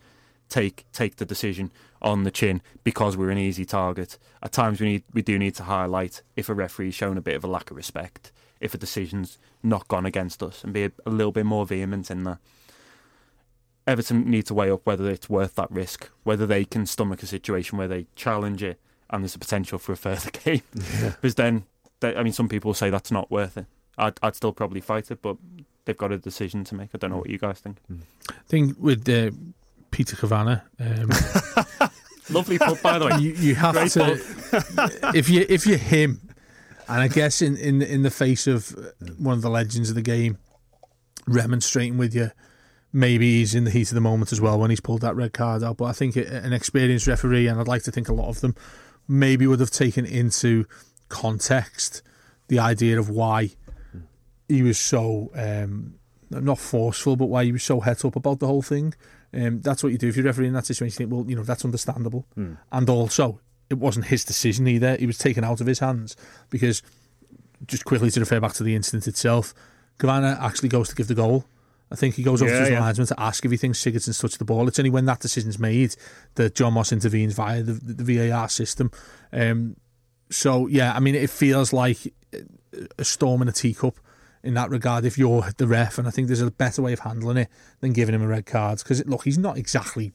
take 0.48 0.84
take 0.92 1.16
the 1.16 1.24
decision 1.24 1.72
on 2.02 2.24
the 2.24 2.30
chin 2.30 2.60
because 2.82 3.16
we're 3.16 3.30
an 3.30 3.38
easy 3.38 3.64
target. 3.64 4.18
At 4.42 4.52
times 4.52 4.80
we 4.80 4.86
need 4.86 5.04
we 5.12 5.22
do 5.22 5.38
need 5.38 5.54
to 5.56 5.64
highlight 5.64 6.22
if 6.36 6.48
a 6.48 6.54
referee's 6.54 6.94
shown 6.94 7.16
a 7.16 7.22
bit 7.22 7.36
of 7.36 7.44
a 7.44 7.48
lack 7.48 7.70
of 7.70 7.76
respect, 7.76 8.32
if 8.64 8.74
a 8.74 8.78
decision's 8.78 9.38
not 9.62 9.86
gone 9.88 10.06
against 10.06 10.42
us, 10.42 10.64
and 10.64 10.72
be 10.72 10.84
a, 10.84 10.92
a 11.06 11.10
little 11.10 11.32
bit 11.32 11.46
more 11.46 11.64
vehement 11.66 12.10
in 12.10 12.24
that. 12.24 12.38
Everton 13.86 14.30
need 14.30 14.46
to 14.46 14.54
weigh 14.54 14.70
up 14.70 14.86
whether 14.86 15.10
it's 15.10 15.28
worth 15.28 15.56
that 15.56 15.70
risk, 15.70 16.10
whether 16.22 16.46
they 16.46 16.64
can 16.64 16.86
stomach 16.86 17.22
a 17.22 17.26
situation 17.26 17.76
where 17.76 17.86
they 17.86 18.06
challenge 18.16 18.62
it 18.62 18.80
and 19.10 19.22
there's 19.22 19.34
a 19.34 19.38
potential 19.38 19.78
for 19.78 19.92
a 19.92 19.96
further 19.96 20.30
game. 20.44 20.62
Because 21.02 21.34
then, 21.34 21.64
they, 22.00 22.16
I 22.16 22.22
mean, 22.22 22.32
some 22.32 22.48
people 22.48 22.72
say 22.72 22.88
that's 22.88 23.10
not 23.10 23.30
worth 23.30 23.58
it. 23.58 23.66
I'd, 23.98 24.18
I'd 24.22 24.34
still 24.34 24.52
probably 24.52 24.80
fight 24.80 25.10
it, 25.10 25.20
but 25.20 25.36
they've 25.84 25.96
got 25.96 26.12
a 26.12 26.18
decision 26.18 26.64
to 26.64 26.74
make. 26.74 26.90
I 26.94 26.98
don't 26.98 27.10
know 27.10 27.18
what 27.18 27.28
you 27.28 27.36
guys 27.36 27.60
think. 27.60 27.76
I 28.30 28.34
think 28.48 28.76
with 28.80 29.06
uh, 29.06 29.30
Peter 29.90 30.16
Kavanagh, 30.16 30.60
um, 30.80 31.10
Lovely 32.30 32.58
pub, 32.58 32.80
by 32.80 32.98
the 32.98 33.06
way. 33.06 33.18
you, 33.18 33.34
you 33.34 33.54
have 33.54 33.74
Great 33.74 33.90
to 33.92 34.18
if 35.14 35.28
you 35.28 35.44
if 35.48 35.66
you're 35.66 35.76
him, 35.76 36.20
and 36.88 37.00
I 37.00 37.08
guess 37.08 37.40
in 37.42 37.56
in 37.56 37.82
in 37.82 38.02
the 38.02 38.10
face 38.10 38.46
of 38.46 38.74
one 39.18 39.34
of 39.34 39.42
the 39.42 39.50
legends 39.50 39.88
of 39.90 39.94
the 39.96 40.02
game, 40.02 40.38
remonstrating 41.26 41.98
with 41.98 42.14
you. 42.14 42.30
Maybe 42.96 43.38
he's 43.38 43.56
in 43.56 43.64
the 43.64 43.72
heat 43.72 43.88
of 43.90 43.96
the 43.96 44.00
moment 44.00 44.30
as 44.30 44.40
well 44.40 44.56
when 44.60 44.70
he's 44.70 44.80
pulled 44.80 45.00
that 45.00 45.16
red 45.16 45.32
card 45.32 45.64
out. 45.64 45.78
But 45.78 45.86
I 45.86 45.92
think 45.92 46.14
an 46.14 46.52
experienced 46.52 47.08
referee, 47.08 47.48
and 47.48 47.58
I'd 47.58 47.66
like 47.66 47.82
to 47.84 47.90
think 47.90 48.08
a 48.08 48.14
lot 48.14 48.28
of 48.28 48.40
them, 48.40 48.54
maybe 49.08 49.48
would 49.48 49.58
have 49.58 49.72
taken 49.72 50.06
into 50.06 50.64
context 51.08 52.02
the 52.46 52.60
idea 52.60 52.96
of 52.98 53.08
why 53.08 53.50
he 54.48 54.62
was 54.62 54.78
so 54.78 55.32
um, 55.34 55.94
not 56.30 56.60
forceful, 56.60 57.16
but 57.16 57.26
why 57.26 57.44
he 57.44 57.50
was 57.50 57.64
so 57.64 57.80
het 57.80 58.04
up 58.04 58.14
about 58.14 58.38
the 58.38 58.46
whole 58.46 58.62
thing. 58.62 58.94
Um, 59.32 59.60
that's 59.60 59.82
what 59.82 59.90
you 59.90 59.98
do 59.98 60.08
if 60.08 60.16
you're 60.16 60.26
refereeing 60.26 60.52
that 60.52 60.66
situation. 60.66 60.92
You 61.02 61.08
think, 61.08 61.12
well, 61.12 61.28
you 61.28 61.34
know, 61.34 61.42
that's 61.42 61.64
understandable, 61.64 62.26
Hmm. 62.36 62.52
and 62.70 62.88
also 62.88 63.40
it 63.70 63.78
wasn't 63.78 64.06
his 64.06 64.24
decision 64.24 64.66
either. 64.66 64.96
He 64.96 65.06
was 65.06 65.18
taken 65.18 65.44
out 65.44 65.60
of 65.60 65.66
his 65.66 65.78
hands 65.78 66.16
because, 66.50 66.82
just 67.66 67.84
quickly 67.84 68.10
to 68.10 68.20
refer 68.20 68.40
back 68.40 68.52
to 68.54 68.62
the 68.62 68.74
incident 68.74 69.06
itself, 69.08 69.54
Kavanagh 69.98 70.38
actually 70.40 70.68
goes 70.68 70.88
to 70.88 70.94
give 70.94 71.08
the 71.08 71.14
goal. 71.14 71.44
I 71.90 71.96
think 71.96 72.14
he 72.16 72.22
goes 72.22 72.42
over 72.42 72.50
Yeah, 72.50 72.58
to 72.58 72.64
his 72.64 72.70
yeah. 72.72 72.80
linesman 72.80 73.06
to 73.08 73.20
ask 73.20 73.44
if 73.44 73.50
he 73.50 73.56
thinks 73.56 73.78
Sigurdsson's 73.82 74.18
touched 74.18 74.38
the 74.38 74.44
ball. 74.44 74.66
It's 74.66 74.78
only 74.78 74.90
when 74.90 75.04
that 75.04 75.20
decision's 75.20 75.58
made 75.58 75.94
that 76.34 76.54
John 76.54 76.72
Moss 76.72 76.92
intervenes 76.92 77.34
via 77.34 77.62
the, 77.62 77.72
the 77.72 78.16
VAR 78.30 78.48
system. 78.48 78.90
Um, 79.32 79.76
so 80.30 80.66
yeah, 80.66 80.94
I 80.94 81.00
mean, 81.00 81.14
it 81.14 81.30
feels 81.30 81.72
like 81.72 82.12
a 82.98 83.04
storm 83.04 83.42
in 83.42 83.48
a 83.48 83.52
teacup 83.52 83.98
in 84.42 84.54
that 84.54 84.70
regard. 84.70 85.04
If 85.04 85.18
you're 85.18 85.46
the 85.56 85.68
ref, 85.68 85.98
and 85.98 86.08
I 86.08 86.10
think 86.10 86.26
there's 86.28 86.40
a 86.40 86.50
better 86.50 86.82
way 86.82 86.92
of 86.94 87.00
handling 87.00 87.36
it 87.36 87.48
than 87.80 87.92
giving 87.92 88.14
him 88.14 88.22
a 88.22 88.26
red 88.26 88.46
card 88.46 88.78
because 88.78 89.04
look, 89.06 89.24
he's 89.24 89.38
not 89.38 89.56
exactly. 89.56 90.12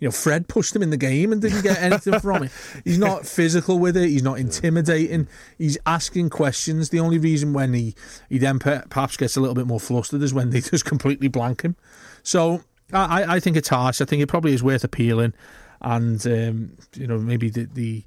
You 0.00 0.08
know, 0.08 0.12
Fred 0.12 0.48
pushed 0.48 0.76
him 0.76 0.82
in 0.82 0.90
the 0.90 0.96
game 0.96 1.32
and 1.32 1.40
didn't 1.40 1.62
get 1.62 1.80
anything 1.80 2.18
from 2.20 2.42
it. 2.44 2.52
He's 2.84 2.98
not 2.98 3.26
physical 3.38 3.78
with 3.78 3.96
it. 3.96 4.08
He's 4.08 4.22
not 4.22 4.38
intimidating. 4.38 5.28
He's 5.56 5.78
asking 5.86 6.30
questions. 6.30 6.90
The 6.90 7.00
only 7.00 7.18
reason 7.18 7.52
when 7.52 7.72
he 7.72 7.94
he 8.28 8.38
then 8.38 8.58
perhaps 8.58 9.16
gets 9.16 9.36
a 9.36 9.40
little 9.40 9.54
bit 9.54 9.66
more 9.66 9.80
flustered 9.80 10.22
is 10.22 10.34
when 10.34 10.50
they 10.50 10.60
just 10.72 10.84
completely 10.84 11.28
blank 11.28 11.62
him. 11.62 11.76
So 12.22 12.62
I, 12.92 13.36
I 13.36 13.40
think 13.40 13.56
it's 13.56 13.68
harsh. 13.68 14.00
I 14.00 14.04
think 14.04 14.22
it 14.22 14.26
probably 14.26 14.52
is 14.52 14.62
worth 14.62 14.84
appealing, 14.84 15.32
and 15.80 16.24
um, 16.26 16.76
you 16.94 17.06
know 17.06 17.18
maybe 17.18 17.48
the, 17.48 17.64
the 17.72 18.04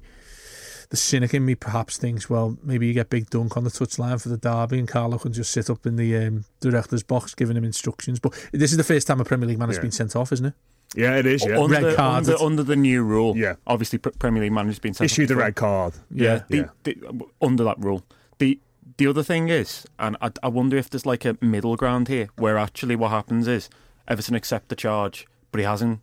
the 0.90 0.96
cynic 0.96 1.34
in 1.34 1.44
me 1.44 1.56
perhaps 1.56 1.96
thinks, 1.96 2.30
well, 2.30 2.56
maybe 2.62 2.86
you 2.86 2.92
get 2.94 3.10
Big 3.10 3.28
Dunc 3.28 3.56
on 3.56 3.64
the 3.64 3.70
touchline 3.70 4.22
for 4.22 4.28
the 4.28 4.36
derby, 4.36 4.78
and 4.78 4.86
Carlo 4.86 5.18
can 5.18 5.32
just 5.32 5.50
sit 5.50 5.68
up 5.68 5.84
in 5.84 5.96
the 5.96 6.16
um, 6.16 6.44
director's 6.60 7.02
box 7.02 7.34
giving 7.34 7.56
him 7.56 7.64
instructions. 7.64 8.20
But 8.20 8.34
this 8.52 8.70
is 8.70 8.76
the 8.76 8.84
first 8.84 9.08
time 9.08 9.20
a 9.20 9.24
Premier 9.24 9.48
League 9.48 9.58
man 9.58 9.68
has 9.68 9.78
Yeah. 9.78 9.82
been 9.82 9.90
sent 9.90 10.14
off, 10.14 10.30
isn't 10.32 10.46
it? 10.46 10.54
Yeah, 10.94 11.16
it 11.16 11.26
is. 11.26 11.44
Yeah. 11.44 11.58
Under, 11.58 11.80
Red 11.82 11.96
card. 11.96 12.16
under, 12.28 12.42
under 12.42 12.62
the 12.62 12.76
new 12.76 13.02
rule, 13.02 13.36
Yeah. 13.36 13.54
obviously 13.66 13.98
Premier 13.98 14.42
League 14.42 14.52
manager's 14.52 14.78
been 14.78 14.94
sent 14.94 15.10
off 15.10 15.12
Issued 15.12 15.30
a 15.30 15.36
red 15.36 15.54
card. 15.56 15.94
Yeah, 16.10 16.42
the, 16.48 16.56
Yeah. 16.56 16.64
The, 16.84 17.24
under 17.42 17.64
that 17.64 17.78
rule. 17.78 18.04
The 18.38 18.58
the 18.98 19.06
other 19.06 19.22
thing 19.22 19.50
is, 19.50 19.86
and 19.98 20.16
I, 20.22 20.30
I 20.42 20.48
wonder 20.48 20.76
if 20.78 20.88
there's 20.88 21.04
like 21.04 21.26
a 21.26 21.36
middle 21.42 21.76
ground 21.76 22.08
here, 22.08 22.28
where 22.36 22.56
actually 22.56 22.96
what 22.96 23.10
happens 23.10 23.46
is 23.46 23.68
Everton 24.08 24.34
accept 24.34 24.70
the 24.70 24.76
charge, 24.76 25.26
but 25.52 25.58
he 25.58 25.64
hasn't 25.66 26.00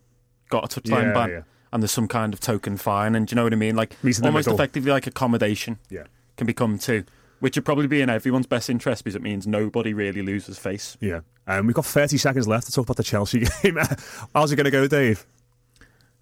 got 0.48 0.64
a 0.64 0.80
touchline 0.80 1.06
Yeah, 1.06 1.12
ban, 1.12 1.30
yeah. 1.30 1.40
and 1.72 1.82
there's 1.82 1.90
some 1.90 2.06
kind 2.06 2.32
of 2.32 2.38
token 2.38 2.76
fine, 2.76 3.16
and 3.16 3.26
do 3.26 3.32
you 3.32 3.36
know 3.36 3.42
what 3.44 3.52
I 3.52 3.56
mean? 3.56 3.74
Like 3.74 3.96
Meet 4.04 4.22
almost 4.22 4.46
middle. 4.46 4.54
effectively 4.60 4.92
like 4.92 5.08
accommodation 5.08 5.78
Yeah. 5.90 6.04
can 6.36 6.46
become 6.46 6.78
two, 6.78 7.02
which 7.40 7.56
would 7.56 7.64
probably 7.64 7.86
be 7.86 8.00
in 8.00 8.10
everyone's 8.10 8.46
best 8.46 8.70
interest 8.70 9.04
because 9.04 9.14
it 9.14 9.22
means 9.22 9.46
nobody 9.46 9.92
really 9.94 10.22
loses 10.22 10.58
face. 10.58 10.96
Yeah. 11.00 11.20
Um, 11.46 11.66
we've 11.66 11.74
got 11.74 11.86
30 11.86 12.16
seconds 12.16 12.48
left 12.48 12.66
to 12.66 12.72
talk 12.72 12.86
about 12.86 12.96
the 12.96 13.02
Chelsea 13.02 13.40
game. 13.62 13.78
How's 14.34 14.52
it 14.52 14.56
going 14.56 14.64
to 14.64 14.70
go, 14.70 14.86
Dave? 14.86 15.26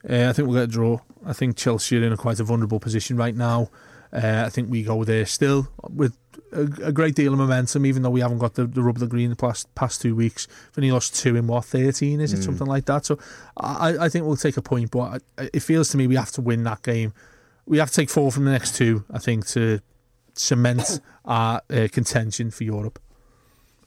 Uh, 0.08 0.28
I 0.28 0.32
think 0.32 0.48
we'll 0.48 0.56
get 0.56 0.64
a 0.64 0.72
draw. 0.72 0.98
I 1.24 1.32
think 1.32 1.56
Chelsea 1.56 1.96
are 1.98 2.02
in 2.02 2.12
a 2.12 2.16
quite 2.16 2.40
a 2.40 2.44
vulnerable 2.44 2.80
position 2.80 3.16
right 3.16 3.34
now. 3.34 3.70
Uh, 4.12 4.42
I 4.44 4.50
think 4.50 4.70
we 4.70 4.82
go 4.82 5.04
there 5.04 5.24
still 5.24 5.68
with 5.88 6.18
a, 6.52 6.62
a 6.82 6.92
great 6.92 7.14
deal 7.14 7.32
of 7.32 7.38
momentum, 7.38 7.86
even 7.86 8.02
though 8.02 8.10
we 8.10 8.20
haven't 8.20 8.38
got 8.38 8.54
the, 8.54 8.66
the 8.66 8.82
rub 8.82 8.96
of 8.96 9.00
the 9.00 9.06
green 9.06 9.30
the 9.30 9.36
past, 9.36 9.72
past 9.74 10.02
two 10.02 10.14
weeks. 10.14 10.48
We've 10.48 10.84
only 10.84 10.92
lost 10.92 11.14
two 11.16 11.36
in 11.36 11.46
what, 11.46 11.64
13, 11.64 12.20
is 12.20 12.32
it? 12.32 12.42
Something 12.42 12.66
like 12.66 12.84
that. 12.86 13.06
So 13.06 13.18
I, 13.56 13.96
I 13.98 14.08
think 14.08 14.26
we'll 14.26 14.36
take 14.36 14.56
a 14.56 14.62
point, 14.62 14.90
but 14.90 15.22
I, 15.38 15.50
it 15.52 15.60
feels 15.60 15.88
to 15.90 15.96
me 15.96 16.06
we 16.06 16.16
have 16.16 16.32
to 16.32 16.42
win 16.42 16.64
that 16.64 16.82
game. 16.82 17.14
We 17.64 17.78
have 17.78 17.90
to 17.90 17.94
take 17.94 18.10
four 18.10 18.30
from 18.32 18.44
the 18.44 18.50
next 18.50 18.74
two, 18.74 19.04
I 19.10 19.18
think, 19.18 19.46
to 19.48 19.80
cement 20.34 21.00
our 21.24 21.62
uh, 21.70 21.88
contention 21.90 22.50
for 22.50 22.64
Europe. 22.64 22.98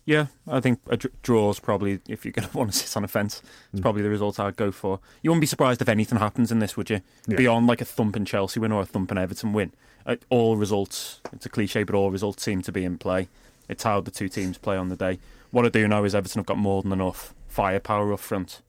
Yeah, 0.06 0.28
I 0.48 0.60
think 0.60 0.80
a 0.88 0.98
dr- 0.98 1.14
draw's 1.24 1.60
probably, 1.60 2.00
if 2.08 2.26
you're 2.26 2.32
going 2.32 2.48
to 2.50 2.58
want 2.58 2.72
to 2.72 2.78
sit 2.78 2.96
on 2.96 3.04
a 3.04 3.08
fence, 3.08 3.42
it's 3.74 3.82
probably 3.82 4.04
the 4.04 4.10
result 4.10 4.40
I'd 4.40 4.56
go 4.56 4.72
for. 4.72 5.00
You 5.22 5.32
wouldn't 5.32 5.42
be 5.42 5.48
surprised 5.48 5.82
if 5.82 5.90
anything 5.90 6.20
happens 6.20 6.52
in 6.52 6.60
this, 6.60 6.78
would 6.78 6.90
you? 6.90 7.02
Yeah. 7.28 7.38
Beyond 7.38 7.68
like 7.68 7.82
a 7.82 7.86
thump 7.86 8.14
thumping 8.14 8.26
Chelsea 8.26 8.60
win 8.60 8.72
or 8.72 8.82
a 8.82 8.86
thump 8.86 9.10
thumping 9.10 9.22
Everton 9.22 9.54
win. 9.54 9.74
Uh, 10.06 10.18
all 10.30 10.56
results, 10.56 11.22
it's 11.34 11.48
a 11.48 11.50
cliche, 11.50 11.84
but 11.84 11.96
all 11.96 12.12
results 12.12 12.44
seem 12.44 12.62
to 12.62 12.72
be 12.72 12.86
in 12.86 13.00
play. 13.00 13.28
It's 13.68 13.84
how 13.84 14.00
the 14.02 14.12
two 14.12 14.30
teams 14.30 14.60
play 14.60 14.78
on 14.78 14.90
the 14.90 14.96
day. 14.96 15.18
What 15.50 15.66
I 15.66 15.70
do 15.70 15.88
know 15.88 16.04
is 16.04 16.14
Everton 16.14 16.40
have 16.40 16.46
got 16.46 16.60
more 16.60 16.84
than 16.84 16.92
enough 16.92 17.34
firepower 17.48 18.14
up 18.14 18.20
front 18.20 18.62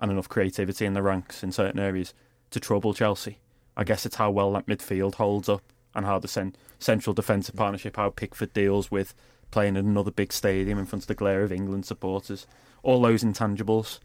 and 0.00 0.10
enough 0.10 0.28
creativity 0.28 0.86
in 0.86 0.94
the 0.94 1.02
ranks 1.02 1.44
in 1.44 1.52
certain 1.52 1.78
areas 1.78 2.14
to 2.50 2.58
trouble 2.58 2.94
Chelsea. 2.94 3.38
I 3.76 3.84
guess 3.84 4.04
it's 4.04 4.16
how 4.16 4.30
well 4.30 4.52
that 4.54 4.66
midfield 4.66 5.16
holds 5.16 5.48
up 5.48 5.62
and 5.94 6.04
how 6.04 6.18
the 6.18 6.26
cen- 6.26 6.56
central 6.78 7.14
defensive 7.14 7.56
partnership, 7.56 7.96
how 7.96 8.10
Pickford 8.10 8.52
deals 8.52 8.90
with 8.90 9.14
playing 9.50 9.76
in 9.76 9.86
another 9.86 10.10
big 10.10 10.32
stadium 10.32 10.78
in 10.78 10.86
front 10.86 11.04
of 11.04 11.08
the 11.08 11.14
glare 11.14 11.42
of 11.42 11.52
England 11.52 11.86
supporters. 11.86 12.46
All 12.82 13.00
those 13.00 13.24
intangibles 13.24 13.98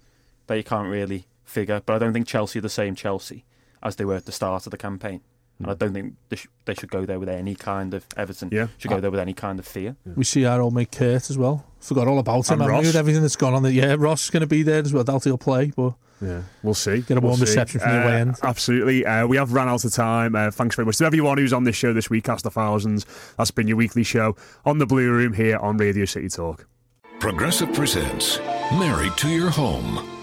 that 0.47 0.55
you 0.55 0.63
can't 0.63 0.89
really 0.89 1.27
figure. 1.43 1.81
But 1.85 1.95
I 1.95 1.99
don't 1.99 2.13
think 2.13 2.27
Chelsea 2.27 2.59
are 2.59 2.63
the 2.63 2.69
same 2.69 2.95
Chelsea 2.95 3.45
as 3.81 3.97
they 3.97 4.05
were 4.05 4.15
at 4.15 4.25
the 4.25 4.31
start 4.31 4.65
of 4.65 4.71
the 4.71 4.77
campaign. 4.77 5.21
And 5.59 5.67
I 5.67 5.73
hmm. 5.73 5.77
don't 5.77 5.93
think 5.93 6.15
they, 6.29 6.35
sh- 6.37 6.47
they 6.65 6.73
should 6.73 6.89
go 6.89 7.05
there 7.05 7.19
with 7.19 7.29
any 7.29 7.55
kind 7.55 7.93
of 7.93 8.05
Everton. 8.17 8.49
Yeah. 8.51 8.67
Should 8.77 8.89
go 8.89 8.99
there 8.99 9.11
with 9.11 9.19
any 9.19 9.33
kind 9.33 9.59
of 9.59 9.67
fear. 9.67 9.95
We 10.05 10.23
see 10.23 10.45
our 10.45 10.61
old 10.61 10.73
mate 10.73 10.91
Kurt 10.91 11.29
as 11.29 11.37
well 11.37 11.65
Forgot 11.83 12.07
all 12.07 12.17
about 12.19 12.49
him. 12.49 12.61
And 12.61 12.63
I 12.63 12.67
Ross. 12.67 12.83
knew 12.93 12.99
everything 12.99 13.21
that's 13.21 13.35
gone 13.35 13.53
on. 13.53 13.61
There. 13.63 13.71
yeah, 13.71 13.95
Ross 13.99 14.23
is 14.25 14.29
going 14.29 14.41
to 14.41 14.47
be 14.47 14.63
there 14.63 14.79
as 14.81 14.93
well. 14.93 15.03
Doubt 15.03 15.23
he'll 15.25 15.37
play, 15.37 15.71
but 15.75 15.93
Yeah, 16.21 16.43
we'll 16.63 16.73
see. 16.73 17.01
Get 17.01 17.17
a 17.17 17.19
We'll 17.21 17.31
warm 17.31 17.41
reception 17.41 17.81
from 17.81 17.91
the 17.91 17.97
Uh, 17.97 18.03
away 18.03 18.21
end. 18.21 18.35
Absolutely. 18.41 19.05
Uh, 19.05 19.27
we 19.27 19.35
have 19.37 19.51
run 19.51 19.67
out 19.67 19.83
of 19.83 19.91
time. 19.93 20.33
Uh, 20.35 20.49
thanks 20.51 20.75
very 20.77 20.85
much 20.85 20.97
to 20.99 21.05
everyone 21.05 21.37
who's 21.37 21.51
on 21.53 21.65
this 21.65 21.75
show 21.75 21.91
this 21.91 22.09
week, 22.09 22.23
Cast 22.23 22.45
of 22.45 22.53
Thousands. 22.53 23.05
That's 23.37 23.51
been 23.51 23.67
your 23.67 23.75
weekly 23.77 24.03
show 24.03 24.35
on 24.65 24.77
the 24.77 24.85
Blue 24.85 25.11
Room 25.11 25.33
here 25.33 25.57
on 25.57 25.75
Radio 25.77 26.05
City 26.05 26.29
Talk. 26.29 26.65
Progressive 27.19 27.73
presents 27.73 28.39
Married 28.71 29.17
to 29.17 29.27
Your 29.29 29.49
Home. 29.49 30.22